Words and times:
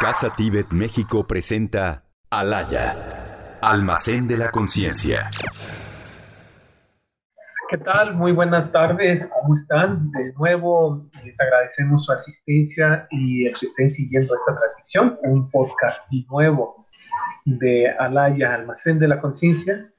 Casa 0.00 0.28
Tíbet 0.36 0.72
México 0.72 1.26
presenta 1.26 2.04
Alaya, 2.28 3.56
Almacén 3.62 4.28
de 4.28 4.36
la 4.36 4.50
Conciencia. 4.50 5.30
¿Qué 7.70 7.78
tal? 7.78 8.14
Muy 8.14 8.32
buenas 8.32 8.70
tardes, 8.72 9.26
¿cómo 9.28 9.56
están? 9.56 10.10
De 10.10 10.34
nuevo, 10.34 11.08
les 11.24 11.40
agradecemos 11.40 12.04
su 12.04 12.12
asistencia 12.12 13.06
y 13.10 13.46
el 13.46 13.58
que 13.58 13.66
estén 13.66 13.90
siguiendo 13.90 14.34
esta 14.34 14.58
transmisión, 14.58 15.18
un 15.22 15.50
podcast 15.50 16.12
nuevo 16.28 16.86
de 17.46 17.90
Alaya, 17.90 18.54
Almacén 18.54 18.98
de 18.98 19.08
la 19.08 19.18
Conciencia. 19.18 19.90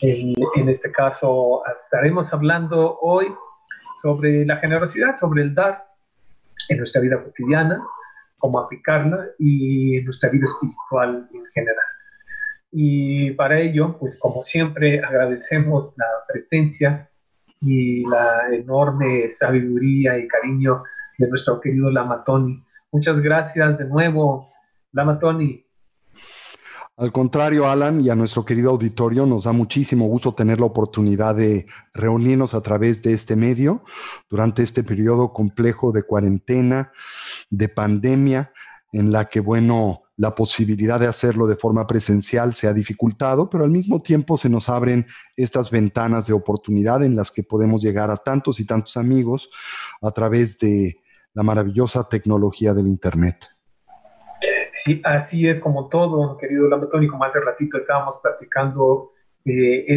En, 0.00 0.34
en 0.56 0.68
este 0.70 0.90
caso, 0.90 1.62
estaremos 1.84 2.32
hablando 2.32 2.98
hoy 3.00 3.26
sobre 4.00 4.46
la 4.46 4.56
generosidad, 4.56 5.18
sobre 5.20 5.42
el 5.42 5.54
dar 5.54 5.84
en 6.70 6.78
nuestra 6.78 7.02
vida 7.02 7.22
cotidiana, 7.22 7.82
cómo 8.42 8.58
aplicarla 8.58 9.28
y 9.38 10.00
nuestra 10.02 10.28
vida 10.28 10.46
espiritual 10.48 11.28
en 11.32 11.46
general. 11.54 11.84
Y 12.72 13.30
para 13.32 13.60
ello, 13.60 13.96
pues 14.00 14.18
como 14.18 14.42
siempre, 14.42 15.00
agradecemos 15.00 15.94
la 15.96 16.06
presencia 16.26 17.08
y 17.60 18.04
la 18.04 18.52
enorme 18.52 19.32
sabiduría 19.34 20.18
y 20.18 20.26
cariño 20.26 20.82
de 21.18 21.28
nuestro 21.28 21.60
querido 21.60 21.88
Lamatoni. 21.92 22.60
Muchas 22.90 23.20
gracias 23.20 23.78
de 23.78 23.84
nuevo, 23.84 24.50
Lamatoni. 24.90 25.64
Al 26.96 27.10
contrario, 27.10 27.68
Alan, 27.68 28.00
y 28.00 28.10
a 28.10 28.14
nuestro 28.14 28.44
querido 28.44 28.70
auditorio, 28.70 29.24
nos 29.24 29.44
da 29.44 29.52
muchísimo 29.52 30.06
gusto 30.06 30.34
tener 30.34 30.60
la 30.60 30.66
oportunidad 30.66 31.34
de 31.34 31.66
reunirnos 31.94 32.54
a 32.54 32.60
través 32.60 33.02
de 33.02 33.14
este 33.14 33.34
medio 33.34 33.82
durante 34.28 34.62
este 34.62 34.84
periodo 34.84 35.32
complejo 35.32 35.90
de 35.90 36.02
cuarentena, 36.02 36.92
de 37.52 37.68
pandemia, 37.68 38.50
en 38.92 39.12
la 39.12 39.26
que, 39.26 39.40
bueno, 39.40 40.02
la 40.16 40.34
posibilidad 40.34 40.98
de 40.98 41.06
hacerlo 41.06 41.46
de 41.46 41.56
forma 41.56 41.86
presencial 41.86 42.54
se 42.54 42.66
ha 42.66 42.72
dificultado, 42.72 43.48
pero 43.48 43.64
al 43.64 43.70
mismo 43.70 44.00
tiempo 44.00 44.36
se 44.36 44.48
nos 44.48 44.68
abren 44.68 45.06
estas 45.36 45.70
ventanas 45.70 46.26
de 46.26 46.32
oportunidad 46.32 47.02
en 47.04 47.14
las 47.14 47.30
que 47.30 47.42
podemos 47.42 47.82
llegar 47.82 48.10
a 48.10 48.16
tantos 48.16 48.60
y 48.60 48.66
tantos 48.66 48.96
amigos 48.96 49.50
a 50.00 50.10
través 50.10 50.58
de 50.58 50.96
la 51.34 51.42
maravillosa 51.42 52.08
tecnología 52.08 52.74
del 52.74 52.86
Internet. 52.86 53.46
Sí, 54.84 55.00
así 55.04 55.46
es 55.46 55.60
como 55.60 55.88
todo, 55.88 56.36
querido 56.38 56.68
Lamatón, 56.68 57.04
y 57.04 57.08
como 57.08 57.24
hace 57.24 57.40
ratito 57.40 57.78
estábamos 57.78 58.16
platicando, 58.22 59.12
eh, 59.44 59.84
eh, 59.88 59.96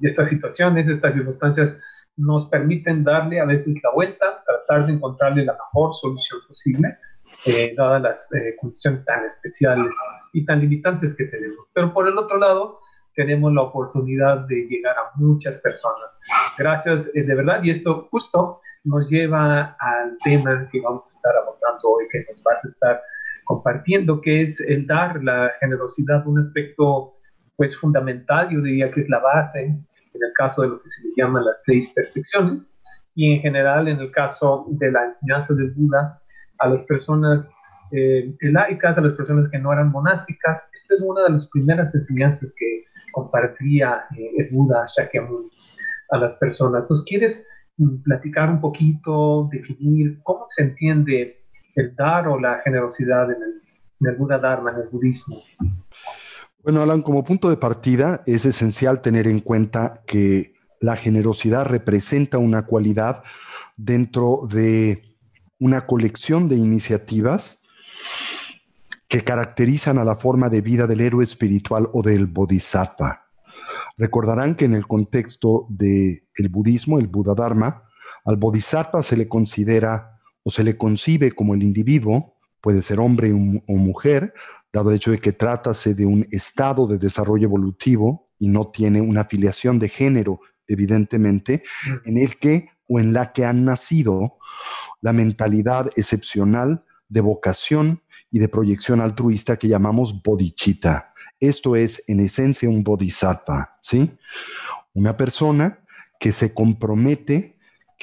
estas 0.00 0.28
situaciones, 0.28 0.88
estas 0.88 1.14
circunstancias 1.14 1.76
nos 2.16 2.48
permiten 2.48 3.04
darle 3.04 3.40
a 3.40 3.44
veces 3.44 3.74
la 3.82 3.90
vuelta, 3.92 4.42
tratar 4.44 4.86
de 4.86 4.92
encontrarle 4.92 5.44
la 5.44 5.52
mejor 5.52 5.94
solución 6.00 6.40
posible, 6.46 6.98
eh, 7.46 7.74
dadas 7.76 8.02
las 8.02 8.28
condiciones 8.60 9.04
tan 9.04 9.24
especiales 9.24 9.92
y 10.32 10.44
tan 10.44 10.60
limitantes 10.60 11.14
que 11.16 11.24
tenemos. 11.24 11.66
Pero 11.72 11.92
por 11.92 12.08
el 12.08 12.16
otro 12.16 12.38
lado, 12.38 12.80
tenemos 13.14 13.52
la 13.52 13.62
oportunidad 13.62 14.38
de 14.46 14.66
llegar 14.66 14.96
a 14.96 15.10
muchas 15.16 15.60
personas. 15.60 16.10
Gracias, 16.58 17.12
de 17.12 17.34
verdad, 17.34 17.62
y 17.62 17.70
esto 17.70 18.08
justo 18.10 18.60
nos 18.84 19.08
lleva 19.08 19.76
al 19.78 20.18
tema 20.22 20.68
que 20.70 20.80
vamos 20.80 21.04
a 21.06 21.16
estar 21.16 21.34
abordando 21.36 21.88
hoy, 21.88 22.04
que 22.10 22.24
nos 22.30 22.42
va 22.42 22.52
a 22.52 22.68
estar 22.68 23.02
compartiendo, 23.44 24.20
que 24.20 24.42
es 24.42 24.60
el 24.60 24.86
dar, 24.86 25.22
la 25.22 25.52
generosidad, 25.60 26.26
un 26.26 26.40
aspecto 26.40 27.14
pues 27.56 27.76
fundamental, 27.78 28.48
yo 28.50 28.60
diría 28.60 28.90
que 28.90 29.02
es 29.02 29.08
la 29.08 29.20
base 29.20 29.78
en 30.14 30.22
el 30.22 30.32
caso 30.34 30.62
de 30.62 30.68
lo 30.68 30.82
que 30.82 30.90
se 30.90 31.02
le 31.02 31.10
llama 31.16 31.42
las 31.42 31.62
seis 31.64 31.90
perfecciones 31.94 32.70
y 33.14 33.34
en 33.34 33.40
general 33.42 33.88
en 33.88 34.00
el 34.00 34.10
caso 34.10 34.66
de 34.70 34.90
la 34.90 35.06
enseñanza 35.06 35.54
del 35.54 35.72
Buda 35.72 36.20
a 36.58 36.68
las 36.68 36.82
personas 36.84 37.46
eh, 37.92 38.34
laicas, 38.40 38.96
a 38.98 39.00
las 39.00 39.14
personas 39.14 39.48
que 39.50 39.58
no 39.58 39.72
eran 39.72 39.90
monásticas. 39.90 40.62
Esta 40.72 40.94
es 40.94 41.00
una 41.00 41.22
de 41.24 41.30
las 41.30 41.48
primeras 41.48 41.94
enseñanzas 41.94 42.50
que 42.56 42.84
compartía 43.12 44.04
eh, 44.16 44.30
el 44.38 44.48
Buda 44.50 44.86
Shakyamuni 44.96 45.50
a 46.10 46.18
las 46.18 46.34
personas. 46.36 46.82
Entonces, 46.82 47.06
¿quieres 47.08 47.46
mm, 47.76 48.02
platicar 48.02 48.50
un 48.50 48.60
poquito, 48.60 49.48
definir 49.52 50.18
cómo 50.22 50.46
se 50.50 50.62
entiende 50.62 51.44
el 51.76 51.94
dar 51.96 52.28
o 52.28 52.38
la 52.38 52.60
generosidad 52.64 53.30
en 53.30 53.38
el, 53.42 54.16
Buda 54.16 54.38
Dharma, 54.38 54.70
en 54.72 54.82
el 54.82 54.88
budismo. 54.88 55.36
Bueno, 56.64 56.80
Alan, 56.80 57.02
como 57.02 57.24
punto 57.24 57.50
de 57.50 57.58
partida 57.58 58.22
es 58.24 58.46
esencial 58.46 59.02
tener 59.02 59.28
en 59.28 59.40
cuenta 59.40 60.00
que 60.06 60.54
la 60.80 60.96
generosidad 60.96 61.66
representa 61.66 62.38
una 62.38 62.64
cualidad 62.64 63.22
dentro 63.76 64.48
de 64.50 65.02
una 65.58 65.84
colección 65.84 66.48
de 66.48 66.56
iniciativas 66.56 67.62
que 69.08 69.20
caracterizan 69.20 69.98
a 69.98 70.04
la 70.04 70.16
forma 70.16 70.48
de 70.48 70.62
vida 70.62 70.86
del 70.86 71.02
héroe 71.02 71.22
espiritual 71.22 71.90
o 71.92 72.00
del 72.00 72.24
bodhisattva. 72.24 73.26
Recordarán 73.98 74.54
que 74.54 74.64
en 74.64 74.72
el 74.72 74.86
contexto 74.86 75.66
del 75.68 76.48
budismo, 76.48 76.98
el 76.98 77.08
Buda 77.08 77.34
Dharma, 77.34 77.82
al 78.24 78.38
bodhisattva 78.38 79.02
se 79.02 79.18
le 79.18 79.28
considera 79.28 80.18
o 80.42 80.50
se 80.50 80.64
le 80.64 80.78
concibe 80.78 81.32
como 81.32 81.52
el 81.52 81.62
individuo, 81.62 82.33
puede 82.64 82.80
ser 82.80 82.98
hombre 82.98 83.30
o 83.30 83.76
mujer, 83.76 84.32
dado 84.72 84.88
el 84.88 84.96
hecho 84.96 85.10
de 85.10 85.18
que 85.18 85.32
trátase 85.32 85.92
de 85.92 86.06
un 86.06 86.26
estado 86.30 86.86
de 86.86 86.96
desarrollo 86.96 87.44
evolutivo 87.44 88.30
y 88.38 88.48
no 88.48 88.68
tiene 88.68 89.02
una 89.02 89.20
afiliación 89.20 89.78
de 89.78 89.90
género, 89.90 90.40
evidentemente, 90.66 91.62
en 92.06 92.16
el 92.16 92.38
que 92.38 92.70
o 92.88 92.98
en 92.98 93.12
la 93.12 93.32
que 93.32 93.44
han 93.44 93.66
nacido 93.66 94.38
la 95.02 95.12
mentalidad 95.12 95.90
excepcional 95.94 96.86
de 97.06 97.20
vocación 97.20 98.00
y 98.30 98.38
de 98.38 98.48
proyección 98.48 99.02
altruista 99.02 99.58
que 99.58 99.68
llamamos 99.68 100.22
bodhicitta. 100.22 101.12
Esto 101.38 101.76
es, 101.76 102.02
en 102.06 102.20
esencia, 102.20 102.70
un 102.70 102.82
bodhisattva, 102.82 103.76
¿sí? 103.82 104.10
Una 104.94 105.18
persona 105.18 105.80
que 106.18 106.32
se 106.32 106.54
compromete 106.54 107.53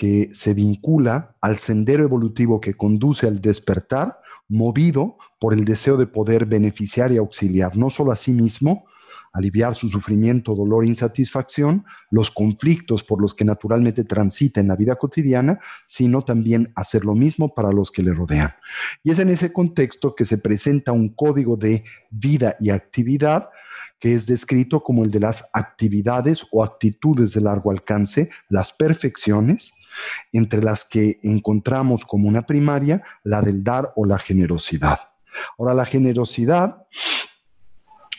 que 0.01 0.31
se 0.33 0.55
vincula 0.55 1.35
al 1.41 1.59
sendero 1.59 2.03
evolutivo 2.03 2.59
que 2.59 2.73
conduce 2.73 3.27
al 3.27 3.39
despertar, 3.39 4.17
movido 4.49 5.17
por 5.39 5.53
el 5.53 5.63
deseo 5.63 5.95
de 5.95 6.07
poder 6.07 6.47
beneficiar 6.47 7.11
y 7.11 7.17
auxiliar 7.17 7.77
no 7.77 7.91
solo 7.91 8.11
a 8.11 8.15
sí 8.15 8.31
mismo, 8.31 8.85
aliviar 9.31 9.75
su 9.75 9.89
sufrimiento, 9.89 10.55
dolor 10.55 10.87
insatisfacción, 10.87 11.85
los 12.09 12.31
conflictos 12.31 13.03
por 13.03 13.21
los 13.21 13.35
que 13.35 13.45
naturalmente 13.45 14.03
transita 14.03 14.59
en 14.59 14.69
la 14.69 14.75
vida 14.75 14.95
cotidiana, 14.95 15.59
sino 15.85 16.23
también 16.23 16.71
hacer 16.73 17.05
lo 17.05 17.13
mismo 17.13 17.53
para 17.53 17.71
los 17.71 17.91
que 17.91 18.01
le 18.01 18.15
rodean. 18.15 18.55
Y 19.03 19.11
es 19.11 19.19
en 19.19 19.29
ese 19.29 19.53
contexto 19.53 20.15
que 20.15 20.25
se 20.25 20.39
presenta 20.39 20.93
un 20.93 21.09
código 21.09 21.57
de 21.57 21.83
vida 22.09 22.55
y 22.59 22.71
actividad 22.71 23.49
que 23.99 24.15
es 24.15 24.25
descrito 24.25 24.81
como 24.81 25.03
el 25.03 25.11
de 25.11 25.19
las 25.19 25.47
actividades 25.53 26.43
o 26.51 26.63
actitudes 26.63 27.33
de 27.33 27.41
largo 27.41 27.69
alcance, 27.69 28.31
las 28.49 28.73
perfecciones, 28.73 29.75
entre 30.31 30.61
las 30.61 30.85
que 30.85 31.19
encontramos 31.23 32.05
como 32.05 32.27
una 32.27 32.45
primaria 32.45 33.03
la 33.23 33.41
del 33.41 33.63
dar 33.63 33.93
o 33.95 34.05
la 34.05 34.19
generosidad. 34.19 34.99
Ahora, 35.57 35.73
la 35.73 35.85
generosidad 35.85 36.87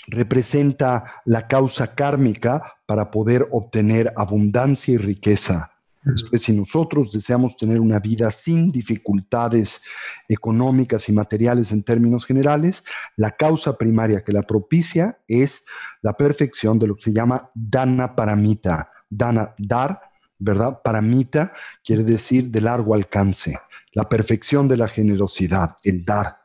representa 0.06 1.04
la 1.24 1.46
causa 1.46 1.94
kármica 1.94 2.62
para 2.86 3.10
poder 3.10 3.48
obtener 3.50 4.12
abundancia 4.16 4.94
y 4.94 4.98
riqueza. 4.98 5.72
Después, 6.04 6.42
si 6.42 6.52
nosotros 6.52 7.12
deseamos 7.12 7.56
tener 7.56 7.78
una 7.80 8.00
vida 8.00 8.30
sin 8.32 8.72
dificultades 8.72 9.82
económicas 10.28 11.08
y 11.08 11.12
materiales 11.12 11.70
en 11.70 11.84
términos 11.84 12.26
generales, 12.26 12.82
la 13.16 13.30
causa 13.30 13.78
primaria 13.78 14.24
que 14.24 14.32
la 14.32 14.42
propicia 14.42 15.20
es 15.28 15.64
la 16.00 16.16
perfección 16.16 16.78
de 16.80 16.88
lo 16.88 16.96
que 16.96 17.02
se 17.02 17.12
llama 17.12 17.50
dana 17.54 18.16
paramita. 18.16 18.90
Dana, 19.08 19.54
dar, 19.58 20.00
¿verdad? 20.42 20.80
Paramita 20.82 21.52
quiere 21.84 22.04
decir 22.04 22.50
de 22.50 22.60
largo 22.60 22.94
alcance, 22.94 23.58
la 23.92 24.08
perfección 24.08 24.68
de 24.68 24.76
la 24.76 24.88
generosidad, 24.88 25.76
el 25.84 26.04
dar. 26.04 26.38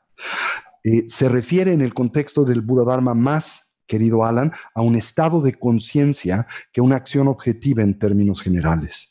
Eh, 0.83 1.05
se 1.07 1.27
refiere 1.27 1.73
en 1.73 1.81
el 1.81 1.93
contexto 1.93 2.45
del 2.45 2.61
Buda 2.61 2.85
Dharma 2.85 3.13
más, 3.13 3.73
querido 3.87 4.25
Alan, 4.25 4.51
a 4.75 4.81
un 4.81 4.95
estado 4.95 5.41
de 5.41 5.53
conciencia 5.53 6.45
que 6.71 6.81
una 6.81 6.97
acción 6.97 7.27
objetiva 7.27 7.83
en 7.83 7.97
términos 7.97 8.41
generales. 8.41 9.09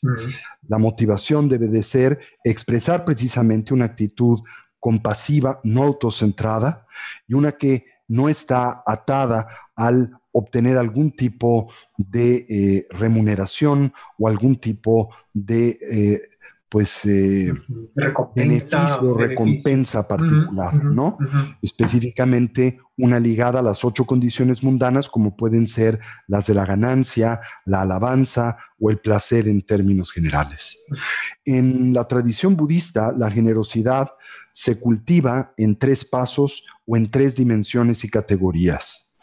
La 0.67 0.77
motivación 0.77 1.49
debe 1.49 1.67
de 1.67 1.81
ser 1.83 2.19
expresar 2.43 3.03
precisamente 3.03 3.73
una 3.73 3.85
actitud 3.85 4.39
compasiva, 4.79 5.59
no 5.63 5.83
autocentrada, 5.83 6.85
y 7.27 7.33
una 7.33 7.53
que 7.53 7.85
no 8.07 8.29
está 8.29 8.83
atada 8.85 9.47
al 9.75 10.17
obtener 10.37 10.77
algún 10.77 11.11
tipo 11.11 11.71
de 11.97 12.45
eh, 12.49 12.87
remuneración 12.91 13.93
o 14.17 14.27
algún 14.27 14.55
tipo 14.55 15.09
de 15.33 15.79
eh, 15.81 16.21
pues 16.69 17.05
eh, 17.05 17.49
beneficio, 18.35 19.13
recompensa 19.13 20.05
particular, 20.05 20.83
¿no? 20.83 21.17
Específicamente 21.61 22.79
una 22.97 23.19
ligada 23.19 23.59
a 23.59 23.63
las 23.63 23.85
ocho 23.85 24.05
condiciones 24.05 24.63
mundanas 24.63 25.07
como 25.07 25.37
pueden 25.37 25.67
ser 25.67 25.99
las 26.27 26.47
de 26.47 26.55
la 26.55 26.65
ganancia, 26.65 27.39
la 27.65 27.81
alabanza 27.81 28.57
o 28.79 28.89
el 28.89 28.99
placer 28.99 29.47
en 29.47 29.61
términos 29.61 30.11
generales. 30.11 30.77
En 31.45 31.93
la 31.93 32.05
tradición 32.05 32.57
budista, 32.57 33.13
la 33.13 33.31
generosidad 33.31 34.09
se 34.51 34.77
cultiva 34.77 35.53
en 35.55 35.77
tres 35.77 36.03
pasos 36.03 36.65
o 36.85 36.97
en 36.97 37.09
tres 37.09 37.35
dimensiones 37.35 38.03
y 38.03 38.09
categorías. 38.09 39.15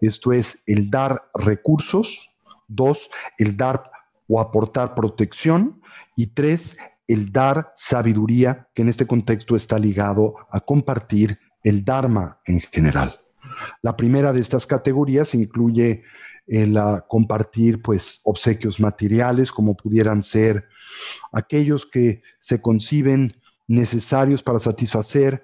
Esto 0.00 0.32
es 0.32 0.62
el 0.66 0.90
dar 0.90 1.30
recursos, 1.34 2.30
dos, 2.68 3.10
el 3.38 3.56
dar 3.56 3.90
o 4.28 4.40
aportar 4.40 4.94
protección 4.94 5.80
y 6.16 6.28
tres, 6.28 6.76
el 7.06 7.32
dar 7.32 7.72
sabiduría, 7.74 8.68
que 8.74 8.82
en 8.82 8.88
este 8.88 9.06
contexto 9.06 9.56
está 9.56 9.78
ligado 9.78 10.36
a 10.50 10.60
compartir 10.60 11.38
el 11.62 11.84
Dharma 11.84 12.40
en 12.44 12.60
general. 12.60 13.20
La 13.82 13.96
primera 13.96 14.32
de 14.32 14.40
estas 14.40 14.66
categorías 14.66 15.34
incluye 15.34 16.02
el 16.46 16.78
compartir 17.08 17.80
pues 17.80 18.20
obsequios 18.24 18.78
materiales 18.78 19.50
como 19.50 19.76
pudieran 19.76 20.22
ser 20.22 20.68
aquellos 21.32 21.86
que 21.86 22.22
se 22.38 22.60
conciben 22.60 23.40
necesarios 23.66 24.42
para 24.42 24.58
satisfacer 24.58 25.42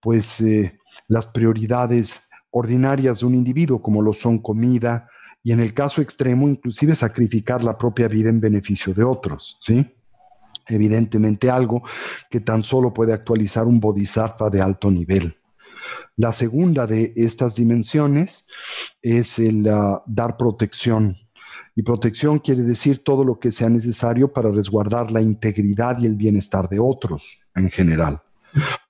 pues 0.00 0.40
eh, 0.40 0.78
las 1.08 1.26
prioridades 1.26 2.28
ordinarias 2.52 3.20
de 3.20 3.26
un 3.26 3.34
individuo 3.34 3.82
como 3.82 4.00
lo 4.00 4.12
son 4.12 4.38
comida 4.38 5.08
y 5.42 5.52
en 5.52 5.60
el 5.60 5.74
caso 5.74 6.00
extremo 6.00 6.48
inclusive 6.48 6.94
sacrificar 6.94 7.64
la 7.64 7.76
propia 7.76 8.06
vida 8.08 8.28
en 8.28 8.40
beneficio 8.40 8.94
de 8.94 9.02
otros, 9.02 9.58
¿sí? 9.60 9.84
Evidentemente 10.68 11.50
algo 11.50 11.82
que 12.30 12.40
tan 12.40 12.62
solo 12.62 12.94
puede 12.94 13.12
actualizar 13.12 13.66
un 13.66 13.80
bodhisattva 13.80 14.48
de 14.48 14.62
alto 14.62 14.90
nivel. 14.90 15.36
La 16.16 16.30
segunda 16.30 16.86
de 16.86 17.12
estas 17.16 17.56
dimensiones 17.56 18.46
es 19.00 19.40
el 19.40 19.68
ah, 19.68 20.02
dar 20.06 20.36
protección. 20.36 21.16
Y 21.74 21.82
protección 21.82 22.38
quiere 22.38 22.62
decir 22.62 23.02
todo 23.02 23.24
lo 23.24 23.40
que 23.40 23.50
sea 23.50 23.68
necesario 23.68 24.32
para 24.32 24.50
resguardar 24.50 25.10
la 25.10 25.22
integridad 25.22 25.98
y 25.98 26.06
el 26.06 26.14
bienestar 26.14 26.68
de 26.68 26.78
otros 26.78 27.40
en 27.56 27.70
general. 27.70 28.20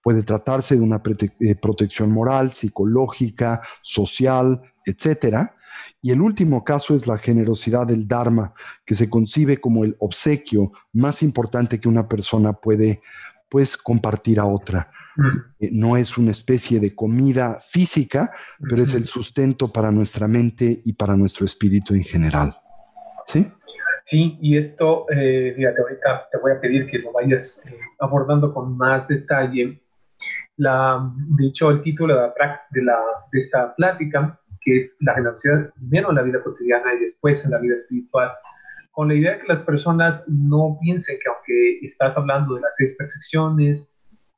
Puede 0.02 0.22
tratarse 0.22 0.76
de 0.76 0.80
una 0.80 1.02
eh, 1.40 1.54
protección 1.54 2.10
moral, 2.10 2.52
psicológica, 2.52 3.60
social, 3.82 4.60
etcétera. 4.84 5.56
Y 6.00 6.10
el 6.10 6.20
último 6.20 6.64
caso 6.64 6.94
es 6.94 7.06
la 7.06 7.18
generosidad 7.18 7.86
del 7.86 8.06
Dharma, 8.06 8.52
que 8.84 8.94
se 8.94 9.08
concibe 9.08 9.60
como 9.60 9.84
el 9.84 9.96
obsequio 10.00 10.72
más 10.92 11.22
importante 11.22 11.80
que 11.80 11.88
una 11.88 12.08
persona 12.08 12.52
puede 12.52 13.00
pues 13.48 13.76
compartir 13.76 14.40
a 14.40 14.46
otra. 14.46 14.90
Eh, 15.60 15.68
no 15.72 15.96
es 15.96 16.16
una 16.16 16.30
especie 16.30 16.80
de 16.80 16.94
comida 16.94 17.58
física, 17.60 18.32
pero 18.68 18.82
es 18.82 18.94
el 18.94 19.04
sustento 19.04 19.70
para 19.70 19.90
nuestra 19.90 20.26
mente 20.26 20.80
y 20.84 20.94
para 20.94 21.16
nuestro 21.16 21.44
espíritu 21.44 21.94
en 21.94 22.02
general. 22.02 22.56
¿Sí? 23.26 23.46
Sí, 24.04 24.38
y 24.40 24.56
esto, 24.56 25.06
eh, 25.10 25.52
fíjate, 25.54 25.80
ahorita 25.80 26.28
te 26.30 26.38
voy 26.38 26.52
a 26.52 26.60
pedir 26.60 26.86
que 26.86 26.98
lo 26.98 27.12
vayas 27.12 27.62
eh, 27.66 27.78
abordando 28.02 28.52
con 28.52 28.76
más 28.76 29.06
detalle. 29.08 29.80
La, 30.56 31.00
de 31.36 31.46
hecho, 31.46 31.70
el 31.70 31.82
título 31.82 32.14
de, 32.14 32.30
de, 32.70 32.82
la, 32.84 32.98
de 33.32 33.40
esta 33.40 33.74
plática, 33.74 34.38
que 34.60 34.80
es 34.80 34.96
la 35.00 35.14
generosidad 35.14 35.72
primero 35.74 36.10
en 36.10 36.16
la 36.16 36.22
vida 36.22 36.42
cotidiana 36.42 36.94
y 36.94 37.04
después 37.04 37.44
en 37.44 37.52
la 37.52 37.58
vida 37.58 37.76
espiritual, 37.76 38.30
con 38.90 39.08
la 39.08 39.14
idea 39.14 39.32
de 39.32 39.40
que 39.40 39.52
las 39.54 39.62
personas 39.62 40.22
no 40.28 40.76
piensen 40.80 41.16
que 41.22 41.30
aunque 41.30 41.86
estás 41.86 42.16
hablando 42.16 42.54
de 42.54 42.60
las 42.60 42.72
seis 42.76 42.94
perfecciones, 42.96 43.88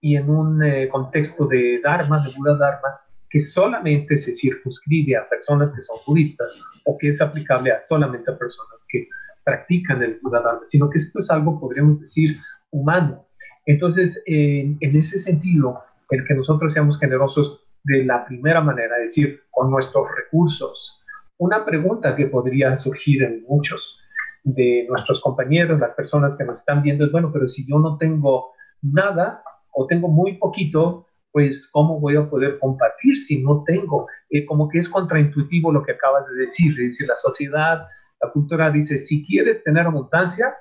y 0.05 0.17
en 0.17 0.29
un 0.29 0.63
eh, 0.63 0.87
contexto 0.91 1.47
de 1.47 1.81
Dharma, 1.83 2.23
de 2.23 2.31
Buda 2.37 2.59
Dharma, 2.59 3.01
que 3.31 3.41
solamente 3.41 4.23
se 4.23 4.37
circunscribe 4.37 5.17
a 5.17 5.27
personas 5.27 5.73
que 5.75 5.81
son 5.81 5.97
budistas 6.07 6.63
o 6.85 6.99
que 6.99 7.09
es 7.09 7.23
aplicable 7.23 7.73
a 7.73 7.83
solamente 7.89 8.31
a 8.31 8.37
personas 8.37 8.85
que 8.87 9.09
practican 9.43 10.03
el 10.03 10.19
Buda 10.23 10.43
Dharma, 10.43 10.61
sino 10.69 10.91
que 10.91 10.99
esto 10.99 11.21
es 11.21 11.31
algo, 11.31 11.59
podríamos 11.59 12.03
decir, 12.03 12.37
humano. 12.71 13.25
Entonces, 13.67 14.23
en 14.27 14.79
ese 14.81 15.21
sentido, 15.21 15.83
el 16.11 16.25
que 16.27 16.35
nosotros 16.35 16.73
seamos 16.73 16.99
generosos 16.99 17.65
de 17.85 18.05
la 18.05 18.25
primera 18.25 18.61
manera, 18.61 18.97
es 18.99 19.07
decir, 19.07 19.41
con 19.51 19.71
nuestros 19.71 20.07
recursos. 20.17 21.03
Una 21.39 21.65
pregunta 21.65 22.17
que 22.17 22.27
podría 22.27 22.77
surgir 22.79 23.23
en 23.23 23.45
muchos 23.49 23.99
de 24.43 24.87
nuestros 24.89 25.21
compañeros, 25.21 25.81
las 25.81 25.95
personas 25.95 26.37
que 26.37 26.45
nos 26.45 26.61
están 26.61 26.83
viendo, 26.83 27.05
es, 27.05 27.13
bueno, 27.13 27.31
pero 27.33 27.49
si 27.49 27.67
yo 27.67 27.79
no 27.79 27.97
tengo 27.99 28.53
nada, 28.83 29.43
o 29.73 29.87
tengo 29.87 30.09
muy 30.09 30.35
poquito, 30.39 31.07
pues 31.33 31.69
¿cómo 31.73 31.99
voy 31.99 32.17
a 32.17 32.29
poder 32.31 32.59
compartir 32.59 33.23
si 33.25 33.43
no 33.43 33.65
tengo? 33.67 34.07
Eh, 34.31 34.47
como 34.47 34.69
que 34.69 34.79
es 34.79 34.89
contraintuitivo 34.89 35.73
lo 35.73 35.83
que 35.83 35.93
acabas 35.93 36.25
de 36.29 36.47
decir, 36.47 36.73
es 36.73 36.91
decir, 36.91 37.09
la 37.09 37.17
sociedad, 37.17 37.87
la 38.23 38.31
cultura 38.31 38.71
dice, 38.71 39.01
si 39.01 39.27
quieres 39.27 39.63
tener 39.65 39.87
abundancia, 39.87 40.55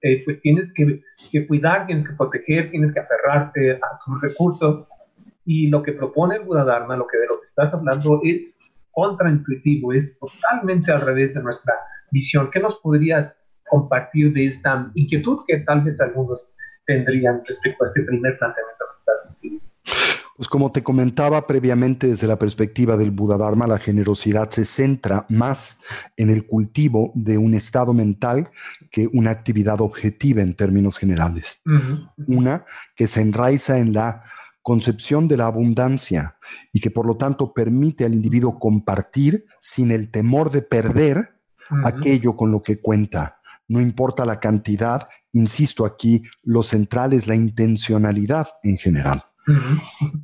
eh, 0.00 0.22
pues 0.24 0.40
tienes 0.40 0.72
que, 0.74 1.02
que, 1.30 1.46
cuidar, 1.46 1.86
tienes 1.86 2.06
que 2.08 2.14
proteger, 2.14 2.70
tienes 2.70 2.92
que 2.92 3.00
aferrarte 3.00 3.72
a 3.72 3.98
tus 4.04 4.20
recursos. 4.20 4.86
Y 5.44 5.68
lo 5.68 5.82
que 5.82 5.92
propone 5.92 6.36
el 6.36 6.42
Buda 6.42 6.64
Dharma, 6.64 6.96
lo 6.96 7.06
que 7.06 7.18
de 7.18 7.26
lo 7.26 7.40
que 7.40 7.46
estás 7.46 7.72
hablando, 7.72 8.20
es 8.22 8.56
contraintuitivo, 8.90 9.92
es 9.92 10.18
totalmente 10.18 10.92
al 10.92 11.00
revés 11.00 11.34
de 11.34 11.42
nuestra 11.42 11.74
visión. 12.10 12.50
¿Qué 12.50 12.60
nos 12.60 12.76
podrías 12.80 13.36
compartir 13.68 14.32
de 14.32 14.48
esta 14.48 14.90
inquietud 14.94 15.40
que 15.46 15.58
tal 15.58 15.82
vez 15.82 15.98
algunos 16.00 16.52
tendrían 16.86 17.42
respecto 17.46 17.84
a 17.84 17.88
este 17.88 18.02
primer 18.02 18.38
planteamiento 18.38 18.84
que 18.88 18.94
estás 18.94 19.28
diciendo? 19.28 19.64
Pues 20.38 20.46
como 20.46 20.70
te 20.70 20.84
comentaba 20.84 21.48
previamente 21.48 22.06
desde 22.06 22.28
la 22.28 22.38
perspectiva 22.38 22.96
del 22.96 23.10
Buda 23.10 23.36
Dharma, 23.36 23.66
la 23.66 23.80
generosidad 23.80 24.50
se 24.50 24.64
centra 24.64 25.26
más 25.28 25.80
en 26.16 26.30
el 26.30 26.46
cultivo 26.46 27.10
de 27.16 27.36
un 27.36 27.54
estado 27.54 27.92
mental 27.92 28.48
que 28.92 29.08
una 29.12 29.32
actividad 29.32 29.80
objetiva 29.80 30.40
en 30.40 30.54
términos 30.54 30.96
generales. 30.96 31.60
Una 32.28 32.64
que 32.94 33.08
se 33.08 33.20
enraiza 33.20 33.78
en 33.78 33.92
la 33.92 34.22
concepción 34.62 35.26
de 35.26 35.38
la 35.38 35.46
abundancia 35.46 36.36
y 36.72 36.78
que 36.78 36.92
por 36.92 37.04
lo 37.04 37.16
tanto 37.16 37.52
permite 37.52 38.04
al 38.04 38.14
individuo 38.14 38.60
compartir 38.60 39.44
sin 39.60 39.90
el 39.90 40.08
temor 40.08 40.52
de 40.52 40.62
perder 40.62 41.34
aquello 41.82 42.36
con 42.36 42.52
lo 42.52 42.62
que 42.62 42.80
cuenta 42.80 43.38
no 43.70 43.82
importa 43.82 44.24
la 44.24 44.40
cantidad, 44.40 45.08
insisto 45.32 45.84
aquí, 45.84 46.22
lo 46.42 46.62
central 46.62 47.12
es 47.12 47.26
la 47.26 47.34
intencionalidad 47.34 48.48
en 48.62 48.78
general. 48.78 49.24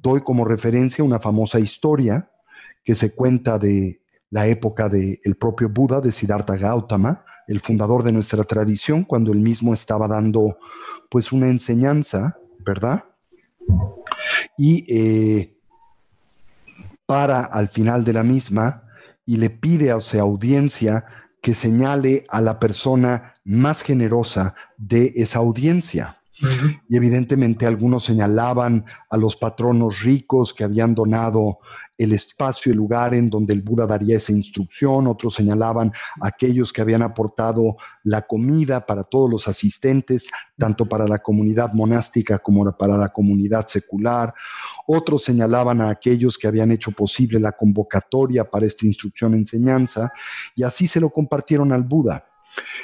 Doy 0.02 0.22
como 0.22 0.44
referencia 0.44 1.04
una 1.04 1.18
famosa 1.18 1.58
historia 1.58 2.30
que 2.82 2.94
se 2.94 3.14
cuenta 3.14 3.58
de 3.58 4.00
la 4.30 4.46
época 4.46 4.88
del 4.88 5.36
propio 5.38 5.68
Buda, 5.68 6.00
de 6.00 6.10
Siddhartha 6.10 6.56
Gautama, 6.56 7.24
el 7.46 7.60
fundador 7.60 8.02
de 8.02 8.12
nuestra 8.12 8.42
tradición, 8.44 9.04
cuando 9.04 9.32
él 9.32 9.38
mismo 9.38 9.72
estaba 9.72 10.08
dando 10.08 10.58
pues 11.08 11.30
una 11.30 11.48
enseñanza, 11.48 12.36
¿verdad? 12.58 13.04
Y 14.58 14.84
eh, 14.88 15.56
para 17.06 17.44
al 17.44 17.68
final 17.68 18.04
de 18.04 18.12
la 18.12 18.22
misma 18.22 18.82
y 19.24 19.36
le 19.36 19.50
pide 19.50 19.90
a 19.90 20.00
su 20.00 20.18
audiencia 20.18 21.04
que 21.40 21.54
señale 21.54 22.24
a 22.28 22.40
la 22.40 22.58
persona 22.58 23.34
más 23.44 23.82
generosa 23.82 24.54
de 24.78 25.12
esa 25.16 25.38
audiencia. 25.38 26.22
Y 26.88 26.96
evidentemente 26.96 27.66
algunos 27.66 28.04
señalaban 28.04 28.84
a 29.10 29.16
los 29.16 29.36
patronos 29.36 30.02
ricos 30.02 30.52
que 30.52 30.64
habían 30.64 30.94
donado 30.94 31.58
el 31.96 32.12
espacio, 32.12 32.72
el 32.72 32.78
lugar 32.78 33.14
en 33.14 33.30
donde 33.30 33.52
el 33.52 33.62
Buda 33.62 33.86
daría 33.86 34.16
esa 34.16 34.32
instrucción, 34.32 35.06
otros 35.06 35.34
señalaban 35.34 35.92
a 36.20 36.26
aquellos 36.26 36.72
que 36.72 36.80
habían 36.80 37.02
aportado 37.02 37.76
la 38.02 38.22
comida 38.22 38.84
para 38.84 39.04
todos 39.04 39.30
los 39.30 39.46
asistentes, 39.46 40.28
tanto 40.58 40.86
para 40.86 41.06
la 41.06 41.18
comunidad 41.18 41.72
monástica 41.72 42.40
como 42.40 42.76
para 42.76 42.96
la 42.96 43.12
comunidad 43.12 43.68
secular, 43.68 44.34
otros 44.86 45.22
señalaban 45.22 45.80
a 45.80 45.90
aquellos 45.90 46.36
que 46.36 46.48
habían 46.48 46.72
hecho 46.72 46.90
posible 46.90 47.38
la 47.38 47.52
convocatoria 47.52 48.44
para 48.50 48.66
esta 48.66 48.86
instrucción-enseñanza, 48.86 50.12
y 50.56 50.64
así 50.64 50.88
se 50.88 51.00
lo 51.00 51.10
compartieron 51.10 51.72
al 51.72 51.84
Buda. 51.84 52.33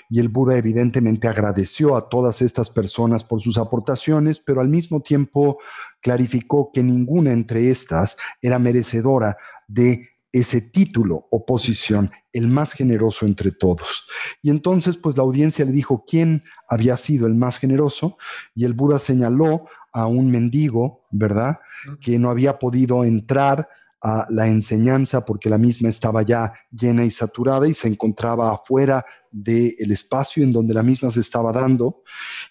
Y 0.09 0.21
el 0.21 0.29
Buda 0.29 0.57
evidentemente 0.57 1.29
agradeció 1.29 1.97
a 1.97 2.09
todas 2.09 2.43
estas 2.43 2.71
personas 2.71 3.25
por 3.25 3.41
sus 3.41 3.59
aportaciones, 3.59 4.41
pero 4.41 4.61
al 4.61 4.69
mismo 4.69 5.01
tiempo 5.01 5.59
clarificó 6.01 6.71
que 6.73 6.83
ninguna 6.83 7.33
entre 7.33 7.71
estas 7.71 8.17
era 8.43 8.59
merecedora 8.59 9.37
de 9.69 10.11
ese 10.33 10.61
título 10.61 11.27
o 11.31 11.45
posición, 11.45 12.11
el 12.33 12.47
más 12.47 12.73
generoso 12.73 13.27
entre 13.27 13.51
todos. 13.51 14.07
Y 14.43 14.51
entonces, 14.51 14.97
pues 14.97 15.17
la 15.17 15.25
audiencia 15.25 15.65
le 15.65 15.73
dijo 15.73 16.05
quién 16.07 16.45
había 16.69 16.97
sido 16.97 17.27
el 17.27 17.35
más 17.35 17.59
generoso 17.59 18.17
y 18.55 18.65
el 18.65 18.75
Buda 18.75 18.99
señaló 18.99 19.67
a 19.93 20.07
un 20.07 20.31
mendigo, 20.31 21.05
¿verdad? 21.11 21.59
Que 22.01 22.19
no 22.19 22.31
había 22.31 22.59
podido 22.59 23.05
entrar 23.05 23.69
a 24.03 24.27
la 24.31 24.47
enseñanza 24.47 25.25
porque 25.25 25.51
la 25.51 25.59
misma 25.59 25.89
estaba 25.89 26.23
ya 26.23 26.53
llena 26.71 27.05
y 27.05 27.11
saturada 27.11 27.69
y 27.69 27.75
se 27.75 27.89
encontraba 27.89 28.53
afuera 28.53 29.05
del 29.31 29.91
espacio 29.91 30.43
en 30.43 30.53
donde 30.53 30.75
la 30.75 30.83
misma 30.83 31.11
se 31.11 31.21
estaba 31.21 31.53
dando. 31.53 32.03